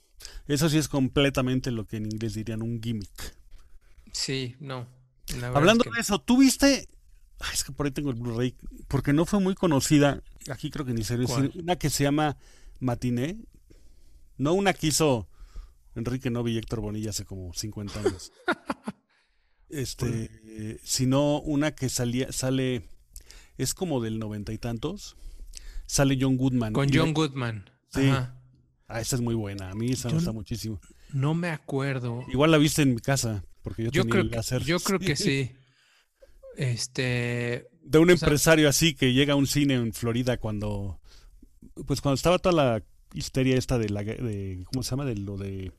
Eso 0.46 0.68
sí 0.68 0.78
es 0.78 0.88
completamente 0.88 1.70
lo 1.70 1.86
que 1.86 1.98
en 1.98 2.06
inglés 2.06 2.34
dirían 2.34 2.62
un 2.62 2.82
gimmick. 2.82 3.36
Sí, 4.12 4.56
no. 4.60 4.88
Hablando 5.54 5.84
de 5.92 6.00
eso, 6.00 6.20
¿tú 6.20 6.38
viste? 6.38 6.88
es 7.52 7.64
que 7.64 7.72
por 7.72 7.86
ahí 7.86 7.92
tengo 7.92 8.10
el 8.10 8.16
Blu-ray, 8.16 8.56
porque 8.88 9.12
no 9.12 9.26
fue 9.26 9.40
muy 9.40 9.54
conocida, 9.54 10.22
aquí 10.50 10.70
creo 10.70 10.86
que 10.86 10.94
ni 10.94 11.04
se 11.04 11.18
una 11.54 11.76
que 11.76 11.90
se 11.90 12.04
llama 12.04 12.38
Matiné, 12.80 13.38
no 14.38 14.54
una 14.54 14.72
que 14.72 14.86
hizo 14.86 15.28
Enrique 15.94 16.30
Novi 16.30 16.52
y 16.52 16.58
Héctor 16.58 16.80
Bonilla 16.80 17.10
hace 17.10 17.24
como 17.24 17.52
50 17.52 18.00
años. 18.00 18.32
este, 19.68 20.78
sino 20.82 21.40
una 21.40 21.74
que 21.74 21.88
salía, 21.88 22.32
sale 22.32 22.88
es 23.58 23.74
como 23.74 24.00
del 24.00 24.18
noventa 24.18 24.52
y 24.52 24.58
tantos. 24.58 25.16
Sale 25.86 26.18
John 26.20 26.36
Goodman. 26.36 26.72
Con 26.72 26.88
John 26.92 27.14
Goodman. 27.14 27.70
Sí. 27.88 28.10
Ah, 28.88 29.00
esa 29.00 29.16
es 29.16 29.22
muy 29.22 29.34
buena. 29.34 29.70
A 29.70 29.74
mí 29.74 29.90
esa 29.92 30.08
me 30.08 30.14
gusta 30.14 30.32
muchísimo. 30.32 30.80
No 31.12 31.34
me 31.34 31.48
acuerdo. 31.48 32.24
Igual 32.28 32.50
la 32.50 32.58
viste 32.58 32.82
en 32.82 32.94
mi 32.94 33.00
casa, 33.00 33.44
porque 33.62 33.84
yo, 33.84 33.90
tenía 33.90 34.10
creo 34.10 34.30
que, 34.30 34.64
Yo 34.64 34.78
creo 34.80 34.98
que 34.98 35.16
sí. 35.16 35.52
Este. 36.56 37.68
De 37.82 37.98
un 37.98 38.10
empresario 38.10 38.68
así 38.68 38.94
que 38.94 39.12
llega 39.12 39.34
a 39.34 39.36
un 39.36 39.46
cine 39.46 39.74
en 39.74 39.92
Florida 39.92 40.36
cuando. 40.38 41.00
Pues 41.86 42.00
cuando 42.00 42.14
estaba 42.14 42.38
toda 42.38 42.54
la 42.54 42.82
histeria 43.14 43.56
esta 43.56 43.78
de 43.78 43.88
la. 43.88 44.02
De, 44.02 44.64
¿Cómo 44.72 44.82
se 44.82 44.90
llama? 44.90 45.04
De 45.04 45.16
lo 45.16 45.36
de. 45.36 45.72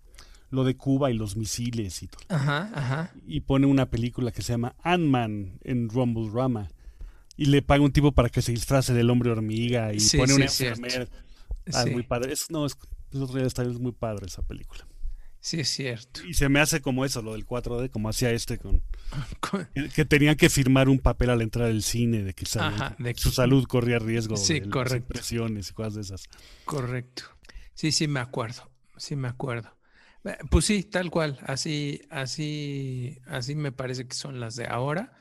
Lo 0.49 0.63
de 0.63 0.77
Cuba 0.77 1.11
y 1.11 1.13
los 1.13 1.35
misiles 1.35 2.01
y 2.03 2.07
todo. 2.07 2.21
Ajá, 2.29 2.71
ajá. 2.73 3.11
Y 3.25 3.41
pone 3.41 3.67
una 3.67 3.89
película 3.89 4.31
que 4.31 4.41
se 4.41 4.53
llama 4.53 4.77
Ant-Man 4.81 5.59
en 5.65 5.89
Rumble 5.89 6.29
Rama 6.31 6.69
y 7.37 7.45
le 7.45 7.61
paga 7.61 7.83
un 7.83 7.91
tipo 7.91 8.11
para 8.11 8.29
que 8.29 8.41
se 8.41 8.51
disfrace 8.51 8.93
del 8.93 9.09
hombre 9.09 9.29
hormiga 9.29 9.93
y 9.93 9.99
pone 10.17 10.33
una 10.33 10.45
enfermera. 10.45 11.07
Ah, 11.73 11.85
muy 11.85 12.03
padre. 12.03 12.33
Es, 12.33 12.49
no, 12.49 12.65
es, 12.65 12.75
es 13.11 13.79
muy 13.79 13.91
padre 13.91 14.25
esa 14.25 14.41
película. 14.41 14.87
Sí, 15.39 15.59
es 15.59 15.69
cierto. 15.69 16.25
Y 16.25 16.33
se 16.33 16.49
me 16.49 16.59
hace 16.59 16.81
como 16.81 17.05
eso, 17.05 17.21
lo 17.21 17.33
del 17.33 17.45
4D, 17.45 17.91
como 17.91 18.09
hacía 18.09 18.31
este 18.31 18.57
con... 18.57 18.83
que, 19.95 20.03
tenían 20.03 20.35
que 20.35 20.49
firmar 20.49 20.89
un 20.89 20.99
papel 20.99 21.29
al 21.29 21.41
entrar 21.41 21.67
al 21.67 21.83
cine 21.83 22.23
de 22.23 22.33
que, 22.33 22.45
su 22.45 23.31
salud 23.31 23.65
corría 23.65 23.99
riesgo 23.99 24.35
sí, 24.35 24.59
de 24.59 24.69
correcto. 24.69 25.07
presiones 25.07 25.69
y 25.69 25.73
cosas 25.73 25.93
de 25.93 26.01
esas. 26.01 26.23
Correcto. 26.65 27.23
Sí, 27.75 27.91
sí 27.91 28.07
me 28.07 28.19
acuerdo. 28.19 28.69
Sí 28.97 29.15
me 29.15 29.27
acuerdo. 29.27 29.77
Eh, 30.25 30.37
pues 30.49 30.65
sí, 30.65 30.83
tal 30.83 31.11
cual. 31.11 31.39
Así, 31.43 32.01
así, 32.09 33.19
así 33.27 33.55
me 33.55 33.71
parece 33.71 34.07
que 34.07 34.15
son 34.15 34.39
las 34.39 34.55
de 34.55 34.65
ahora. 34.65 35.13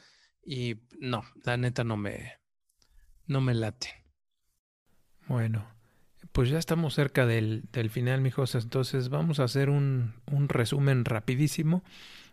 Y 0.46 0.76
no, 1.00 1.24
la 1.44 1.56
neta 1.56 1.82
no 1.82 1.96
me, 1.96 2.34
no 3.26 3.40
me 3.40 3.52
late. 3.52 3.88
Bueno, 5.26 5.66
pues 6.30 6.48
ya 6.48 6.58
estamos 6.58 6.94
cerca 6.94 7.26
del, 7.26 7.64
del 7.72 7.90
final, 7.90 8.20
mijos. 8.20 8.54
Entonces 8.54 9.08
vamos 9.08 9.40
a 9.40 9.44
hacer 9.44 9.68
un, 9.68 10.14
un 10.30 10.48
resumen 10.48 11.04
rapidísimo 11.04 11.82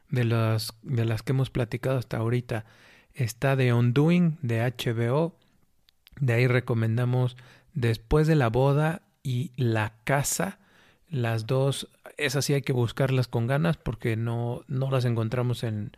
de 0.09 0.25
las, 0.25 0.73
de 0.83 1.05
las 1.05 1.23
que 1.23 1.31
hemos 1.31 1.49
platicado 1.49 1.97
hasta 1.97 2.17
ahorita. 2.17 2.65
Está 3.15 3.55
de 3.55 3.73
Undoing 3.73 4.37
de 4.43 4.61
HBO. 4.61 5.35
De 6.19 6.33
ahí 6.33 6.45
recomendamos 6.47 7.35
Después 7.73 8.27
de 8.27 8.35
la 8.35 8.49
boda 8.49 9.01
y 9.23 9.51
La 9.55 9.95
casa. 10.03 10.59
Las 11.09 11.47
dos, 11.47 11.89
esas 12.17 12.45
sí 12.45 12.53
hay 12.53 12.61
que 12.61 12.73
buscarlas 12.73 13.27
con 13.27 13.47
ganas 13.47 13.77
porque 13.77 14.15
no, 14.15 14.61
no 14.67 14.91
las 14.91 15.05
encontramos 15.05 15.63
en, 15.63 15.91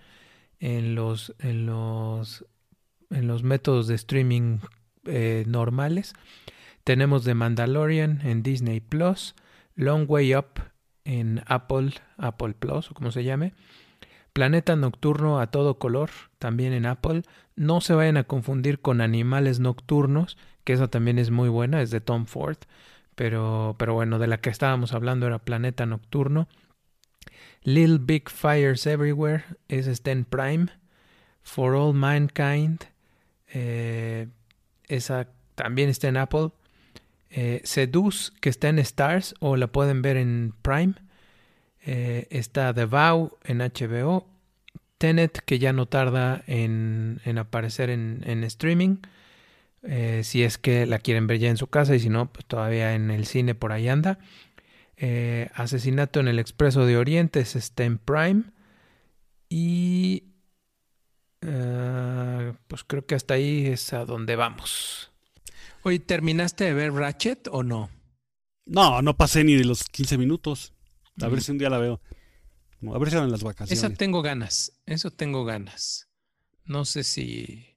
en 0.59 0.95
los, 0.95 1.35
en 1.39 1.65
los, 1.65 2.45
en 3.09 3.27
los 3.27 3.43
métodos 3.43 3.87
de 3.87 3.95
streaming 3.95 4.59
eh, 5.05 5.43
normales. 5.47 6.13
Tenemos 6.83 7.23
The 7.23 7.33
Mandalorian 7.33 8.21
en 8.23 8.43
Disney 8.43 8.79
Plus, 8.79 9.35
Long 9.75 10.05
Way 10.07 10.35
Up 10.35 10.61
en 11.03 11.43
Apple, 11.47 11.93
Apple 12.17 12.53
Plus 12.53 12.91
o 12.91 12.93
como 12.93 13.11
se 13.11 13.23
llame. 13.23 13.53
Planeta 14.33 14.75
Nocturno 14.75 15.39
a 15.39 15.47
todo 15.47 15.79
color, 15.79 16.09
también 16.39 16.73
en 16.73 16.85
Apple. 16.85 17.23
No 17.55 17.79
se 17.79 17.93
vayan 17.93 18.17
a 18.17 18.25
confundir 18.25 18.81
con 18.81 18.99
Animales 18.99 19.59
Nocturnos, 19.61 20.37
que 20.65 20.73
esa 20.73 20.89
también 20.89 21.19
es 21.19 21.31
muy 21.31 21.47
buena, 21.47 21.81
es 21.81 21.89
de 21.89 22.01
Tom 22.01 22.25
Ford. 22.25 22.57
Pero, 23.15 23.75
pero 23.79 23.93
bueno, 23.93 24.19
de 24.19 24.27
la 24.27 24.39
que 24.39 24.49
estábamos 24.49 24.91
hablando 24.91 25.25
era 25.25 25.39
Planeta 25.39 25.85
Nocturno. 25.85 26.49
Little 27.65 27.97
Big 27.97 28.29
Fires 28.29 28.85
Everywhere, 28.85 29.43
es 29.67 29.87
está 29.87 30.11
en 30.11 30.23
Prime. 30.23 30.67
For 31.41 31.75
All 31.75 31.93
Mankind, 31.93 32.85
eh, 33.53 34.27
esa 34.87 35.27
también 35.55 35.89
está 35.89 36.07
en 36.07 36.17
Apple. 36.17 36.49
Eh, 37.29 37.61
Seduce, 37.63 38.31
que 38.39 38.49
está 38.49 38.69
en 38.69 38.79
Stars, 38.79 39.35
o 39.39 39.55
la 39.55 39.67
pueden 39.67 40.01
ver 40.01 40.17
en 40.17 40.53
Prime. 40.61 40.93
Eh, 41.85 42.27
está 42.29 42.73
The 42.73 42.85
Vow 42.85 43.37
en 43.43 43.59
HBO. 43.59 44.27
Tenet, 44.99 45.39
que 45.45 45.59
ya 45.59 45.73
no 45.73 45.87
tarda 45.87 46.43
en, 46.47 47.19
aparecer 47.37 47.89
en, 47.89 48.23
en 48.25 48.43
streaming. 48.43 48.97
si 50.23 50.43
es 50.43 50.57
que 50.57 50.85
la 50.85 50.99
quieren 50.99 51.27
ver 51.27 51.39
ya 51.39 51.49
en 51.49 51.57
su 51.57 51.67
casa 51.67 51.95
y 51.95 51.99
si 51.99 52.09
no, 52.09 52.31
pues 52.31 52.45
todavía 52.45 52.95
en 52.95 53.11
el 53.11 53.25
cine 53.25 53.55
por 53.55 53.71
ahí 53.71 53.87
anda. 53.87 54.19
Eh, 54.97 55.49
Asesinato 55.53 56.19
en 56.19 56.27
el 56.27 56.39
Expreso 56.39 56.85
de 56.85 56.97
Oriente 56.97 57.39
está 57.41 57.83
en 57.83 57.97
Prime. 57.97 58.43
Y 59.49 60.35
Ah, 61.47 62.53
pues 62.67 62.83
creo 62.83 63.05
que 63.05 63.15
hasta 63.15 63.35
ahí 63.35 63.67
es 63.67 63.93
a 63.93 64.05
donde 64.05 64.35
vamos. 64.35 65.11
Oye, 65.83 65.99
¿terminaste 65.99 66.63
de 66.65 66.73
ver 66.73 66.93
Ratchet 66.93 67.47
o 67.51 67.61
no? 67.63 67.89
No, 68.65 69.01
no 69.01 69.15
pasé 69.15 69.43
ni 69.43 69.55
de 69.55 69.65
los 69.65 69.83
15 69.83 70.17
minutos. 70.17 70.73
A 71.21 71.27
ver 71.27 71.41
si 71.41 71.51
un 71.51 71.57
día 71.59 71.69
la 71.69 71.77
veo. 71.77 72.01
A 72.93 72.97
ver 72.97 73.09
si 73.09 73.15
eran 73.15 73.31
las 73.31 73.43
vacaciones. 73.43 73.77
Esa 73.83 73.93
tengo 73.93 74.21
ganas, 74.21 74.73
eso 74.85 75.11
tengo 75.11 75.45
ganas. 75.45 76.09
No 76.65 76.83
sé 76.83 77.03
si, 77.03 77.74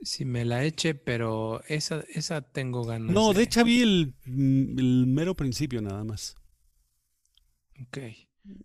si 0.00 0.24
me 0.24 0.44
la 0.44 0.64
eche, 0.64 0.94
pero 0.94 1.62
esa, 1.68 2.04
esa 2.14 2.40
tengo 2.42 2.84
ganas. 2.84 3.12
No, 3.12 3.32
de 3.32 3.42
hecho 3.42 3.64
vi 3.64 3.82
el, 3.82 4.14
mm, 4.26 4.78
el 4.78 5.06
mero 5.06 5.34
principio 5.34 5.80
nada 5.82 6.04
más. 6.04 6.36
Ok. 7.82 7.98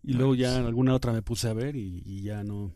Y 0.04 0.14
luego 0.14 0.34
ya 0.36 0.58
en 0.60 0.66
alguna 0.66 0.94
otra 0.96 1.12
me 1.12 1.22
puse 1.22 1.48
a 1.50 1.54
ver 1.54 1.76
y, 1.76 2.02
y 2.06 2.22
ya 2.24 2.44
no. 2.44 2.74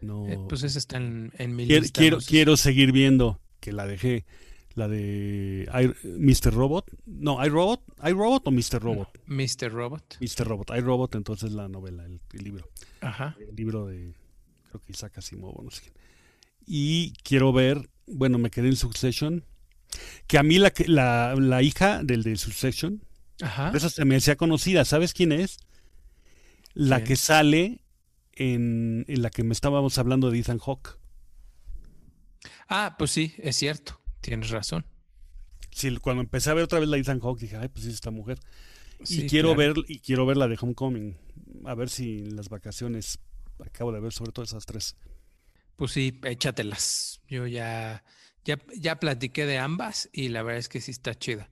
No. 0.00 0.26
Eh, 0.28 0.38
pues 0.48 0.62
esa 0.62 0.78
está 0.78 0.98
en, 0.98 1.32
en 1.38 1.56
mi 1.56 1.66
quiero, 1.66 1.82
lista. 1.82 2.00
quiero, 2.00 2.16
no 2.16 2.20
sé 2.20 2.26
si- 2.26 2.30
quiero 2.30 2.56
seguir 2.56 2.92
viendo 2.92 3.40
que 3.60 3.72
la 3.72 3.86
dejé. 3.86 4.26
La 4.74 4.88
de 4.88 5.66
I- 5.72 6.06
Mr. 6.06 6.52
Robot. 6.52 6.90
No, 7.06 7.42
iRobot. 7.44 7.80
iRobot 8.06 8.46
o 8.46 8.50
Mr. 8.50 8.78
Robot. 8.82 9.08
Mr. 9.26 9.72
Robot. 9.72 10.18
Mr. 10.20 10.46
Robot. 10.46 10.70
iRobot, 10.76 11.14
entonces 11.14 11.52
la 11.52 11.66
novela, 11.66 12.04
el, 12.04 12.20
el 12.34 12.44
libro. 12.44 12.68
Ajá. 13.00 13.34
El 13.40 13.56
libro 13.56 13.86
de. 13.86 14.14
Creo 14.68 14.82
que 14.82 14.92
Isaac 14.92 15.16
Asimov, 15.16 15.64
no 15.64 15.70
sé 15.70 15.80
quién. 15.80 15.94
Y 16.66 17.12
quiero 17.22 17.52
ver. 17.52 17.88
Bueno, 18.06 18.38
me 18.38 18.50
quedé 18.50 18.68
en 18.68 18.76
Succession. 18.76 19.44
Que 20.26 20.38
a 20.38 20.42
mí 20.42 20.58
la, 20.58 20.72
la, 20.86 21.34
la 21.36 21.62
hija 21.62 22.02
del 22.02 22.22
de 22.22 22.36
Succession. 22.36 23.02
Ajá. 23.40 23.72
Esa 23.74 23.88
se 23.88 24.04
me 24.04 24.16
hacía 24.16 24.36
conocida. 24.36 24.84
¿Sabes 24.84 25.14
quién 25.14 25.32
es? 25.32 25.58
La 26.74 27.04
que 27.04 27.16
sale 27.16 27.80
en, 28.32 29.04
en 29.08 29.22
la 29.22 29.30
que 29.30 29.42
me 29.44 29.52
estábamos 29.52 29.96
hablando 29.98 30.30
de 30.30 30.38
Ethan 30.38 30.58
Hawke. 30.58 30.98
Ah, 32.68 32.96
pues 32.98 33.10
sí, 33.12 33.34
es 33.38 33.56
cierto. 33.56 34.00
Tienes 34.20 34.50
razón. 34.50 34.84
Sí, 35.70 35.94
cuando 35.98 36.22
empecé 36.22 36.50
a 36.50 36.54
ver 36.54 36.64
otra 36.64 36.80
vez 36.80 36.88
la 36.88 36.96
Ethan 36.96 37.20
Hawke 37.20 37.40
dije, 37.40 37.56
ay, 37.56 37.68
pues 37.68 37.84
sí, 37.84 37.90
esta 37.90 38.10
mujer. 38.10 38.38
Sí, 39.04 39.24
y 39.24 39.28
quiero 39.28 39.54
claro. 39.54 39.74
ver 39.74 39.84
y 39.88 40.00
quiero 40.00 40.26
ver 40.26 40.36
la 40.36 40.48
de 40.48 40.58
Homecoming. 40.60 41.16
A 41.64 41.74
ver 41.74 41.88
si 41.90 42.18
en 42.18 42.36
las 42.36 42.48
vacaciones 42.48 43.18
acabo 43.64 43.92
de 43.92 44.00
ver 44.00 44.12
sobre 44.12 44.32
todo 44.32 44.44
esas 44.44 44.66
tres. 44.66 44.96
Pues 45.76 45.92
sí, 45.92 46.20
échatelas. 46.24 47.20
Yo 47.28 47.46
ya, 47.46 48.02
ya, 48.44 48.58
ya 48.76 48.98
platiqué 48.98 49.46
de 49.46 49.58
ambas 49.58 50.08
y 50.12 50.28
la 50.28 50.42
verdad 50.42 50.58
es 50.58 50.68
que 50.68 50.80
sí 50.80 50.90
está 50.90 51.14
chida. 51.14 51.50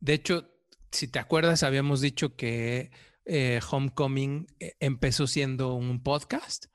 De 0.00 0.14
hecho, 0.14 0.50
si 0.90 1.08
te 1.08 1.18
acuerdas, 1.18 1.62
habíamos 1.62 2.00
dicho 2.00 2.36
que 2.36 2.90
eh, 3.26 3.60
Homecoming 3.70 4.46
eh, 4.60 4.74
empezó 4.80 5.26
siendo 5.26 5.74
un 5.74 6.02
podcast. 6.02 6.66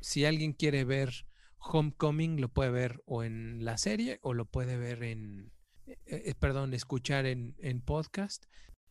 Si 0.00 0.24
alguien 0.24 0.52
quiere 0.52 0.84
ver 0.84 1.26
Homecoming, 1.58 2.40
lo 2.40 2.48
puede 2.48 2.70
ver 2.70 3.02
o 3.06 3.24
en 3.24 3.64
la 3.64 3.78
serie 3.78 4.18
o 4.22 4.34
lo 4.34 4.44
puede 4.44 4.76
ver 4.76 5.02
en, 5.02 5.52
eh, 6.06 6.34
perdón, 6.38 6.74
escuchar 6.74 7.26
en, 7.26 7.56
en 7.58 7.80
podcast. 7.80 8.44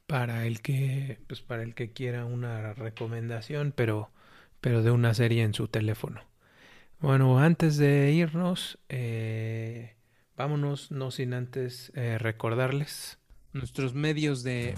Para 0.05 0.45
el 0.45 0.61
que, 0.61 1.19
pues 1.27 1.41
para 1.41 1.63
el 1.63 1.75
que 1.75 1.93
quiera 1.93 2.25
una 2.25 2.73
recomendación, 2.73 3.73
pero, 3.73 4.11
pero 4.59 4.83
de 4.83 4.91
una 4.91 5.13
serie 5.13 5.43
en 5.43 5.53
su 5.53 5.69
teléfono. 5.69 6.30
Bueno, 7.01 7.39
antes 7.39 7.77
de 7.77 8.11
irnos, 8.11 8.77
eh, 8.89 9.95
vámonos, 10.37 10.91
no 10.91 11.09
sin 11.09 11.33
antes 11.33 11.91
eh, 11.95 12.17
recordarles 12.19 13.17
nuestros 13.53 13.93
medios 13.95 14.43
de, 14.43 14.75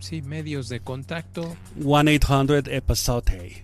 sí, 0.00 0.20
medios 0.22 0.68
de 0.68 0.80
contacto 0.80 1.56
1-800 1.78 2.68
episode. 2.72 3.62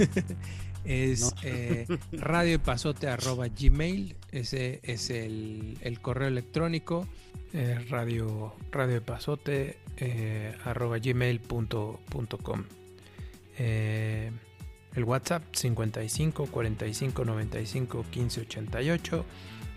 es 0.84 1.20
No. 1.22 1.30
eh, 1.42 1.86
radioepazote 2.12 3.08
arroba 3.08 3.48
gmail, 3.48 4.16
ese 4.30 4.80
es 4.82 5.08
el, 5.10 5.78
el 5.80 6.00
correo 6.00 6.28
electrónico, 6.28 7.08
eh, 7.54 7.78
radio, 7.88 8.54
radioepazote 8.70 9.78
eh, 9.96 10.54
el 14.96 15.04
WhatsApp 15.04 15.42
55 15.52 16.46
45 16.46 17.24
95 17.24 18.04
15 18.10 18.40
88 18.42 19.24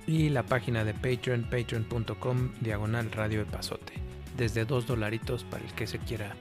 y 0.08 0.30
la 0.30 0.44
página 0.44 0.84
de 0.84 0.94
Patreon, 0.94 1.44
patreon.com, 1.44 2.50
diagonal 2.62 3.12
radio 3.12 3.42
epazote. 3.42 3.94
Desde 4.38 4.66
dos 4.66 4.88
dolaritos 4.88 5.44
para 5.44 5.64
el 5.64 5.72
que 5.74 5.86
se 5.86 6.00
quiera, 6.00 6.36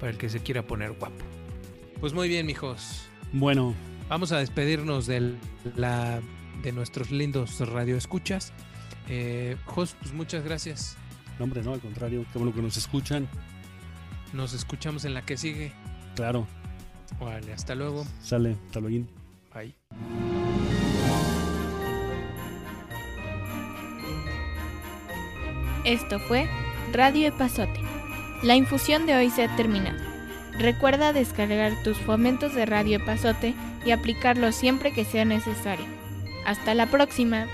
para 0.00 0.10
el 0.12 0.16
que 0.18 0.28
se 0.30 0.40
quiera 0.40 0.62
poner 0.66 0.92
guapo. 0.92 1.22
Pues 2.00 2.12
muy 2.14 2.28
bien, 2.28 2.46
mijos. 2.46 3.06
Bueno, 3.32 3.74
Vamos 4.08 4.32
a 4.32 4.38
despedirnos 4.38 5.06
del- 5.06 5.38
la, 5.76 6.20
de 6.62 6.72
nuestros 6.72 7.10
lindos 7.10 7.58
radioescuchas. 7.66 8.52
Eh, 9.08 9.56
Jos, 9.64 9.96
pues 9.98 10.12
muchas 10.12 10.44
gracias. 10.44 10.96
no, 11.38 11.44
hombre, 11.44 11.62
no, 11.62 11.72
al 11.72 11.80
contrario, 11.80 12.26
qué 12.30 12.38
bueno 12.38 12.54
que 12.54 12.60
nos 12.60 12.76
escuchan. 12.76 13.26
Nos 14.34 14.52
escuchamos 14.52 15.06
en 15.06 15.14
la 15.14 15.22
que 15.22 15.38
sigue. 15.38 15.72
Claro, 16.16 16.46
Vale, 17.20 17.52
hasta 17.52 17.74
luego. 17.74 18.04
sale, 18.22 18.56
hasta 18.66 18.80
luego. 18.80 19.06
Bye. 19.54 19.74
Esto 25.84 26.18
fue 26.18 26.48
Radio 26.92 27.28
Epazote. 27.28 27.80
La 28.42 28.56
infusión 28.56 29.06
de 29.06 29.14
hoy 29.14 29.30
se 29.30 29.44
ha 29.44 29.56
terminado. 29.56 29.98
Recuerda 30.58 31.12
descargar 31.12 31.72
tus 31.82 31.98
fomentos 31.98 32.54
de 32.54 32.64
Radio 32.64 32.98
Epazote 32.98 33.54
y 33.84 33.90
aplicarlos 33.90 34.54
siempre 34.54 34.92
que 34.92 35.04
sea 35.04 35.24
necesario. 35.24 35.86
Hasta 36.46 36.74
la 36.74 36.86
próxima. 36.86 37.46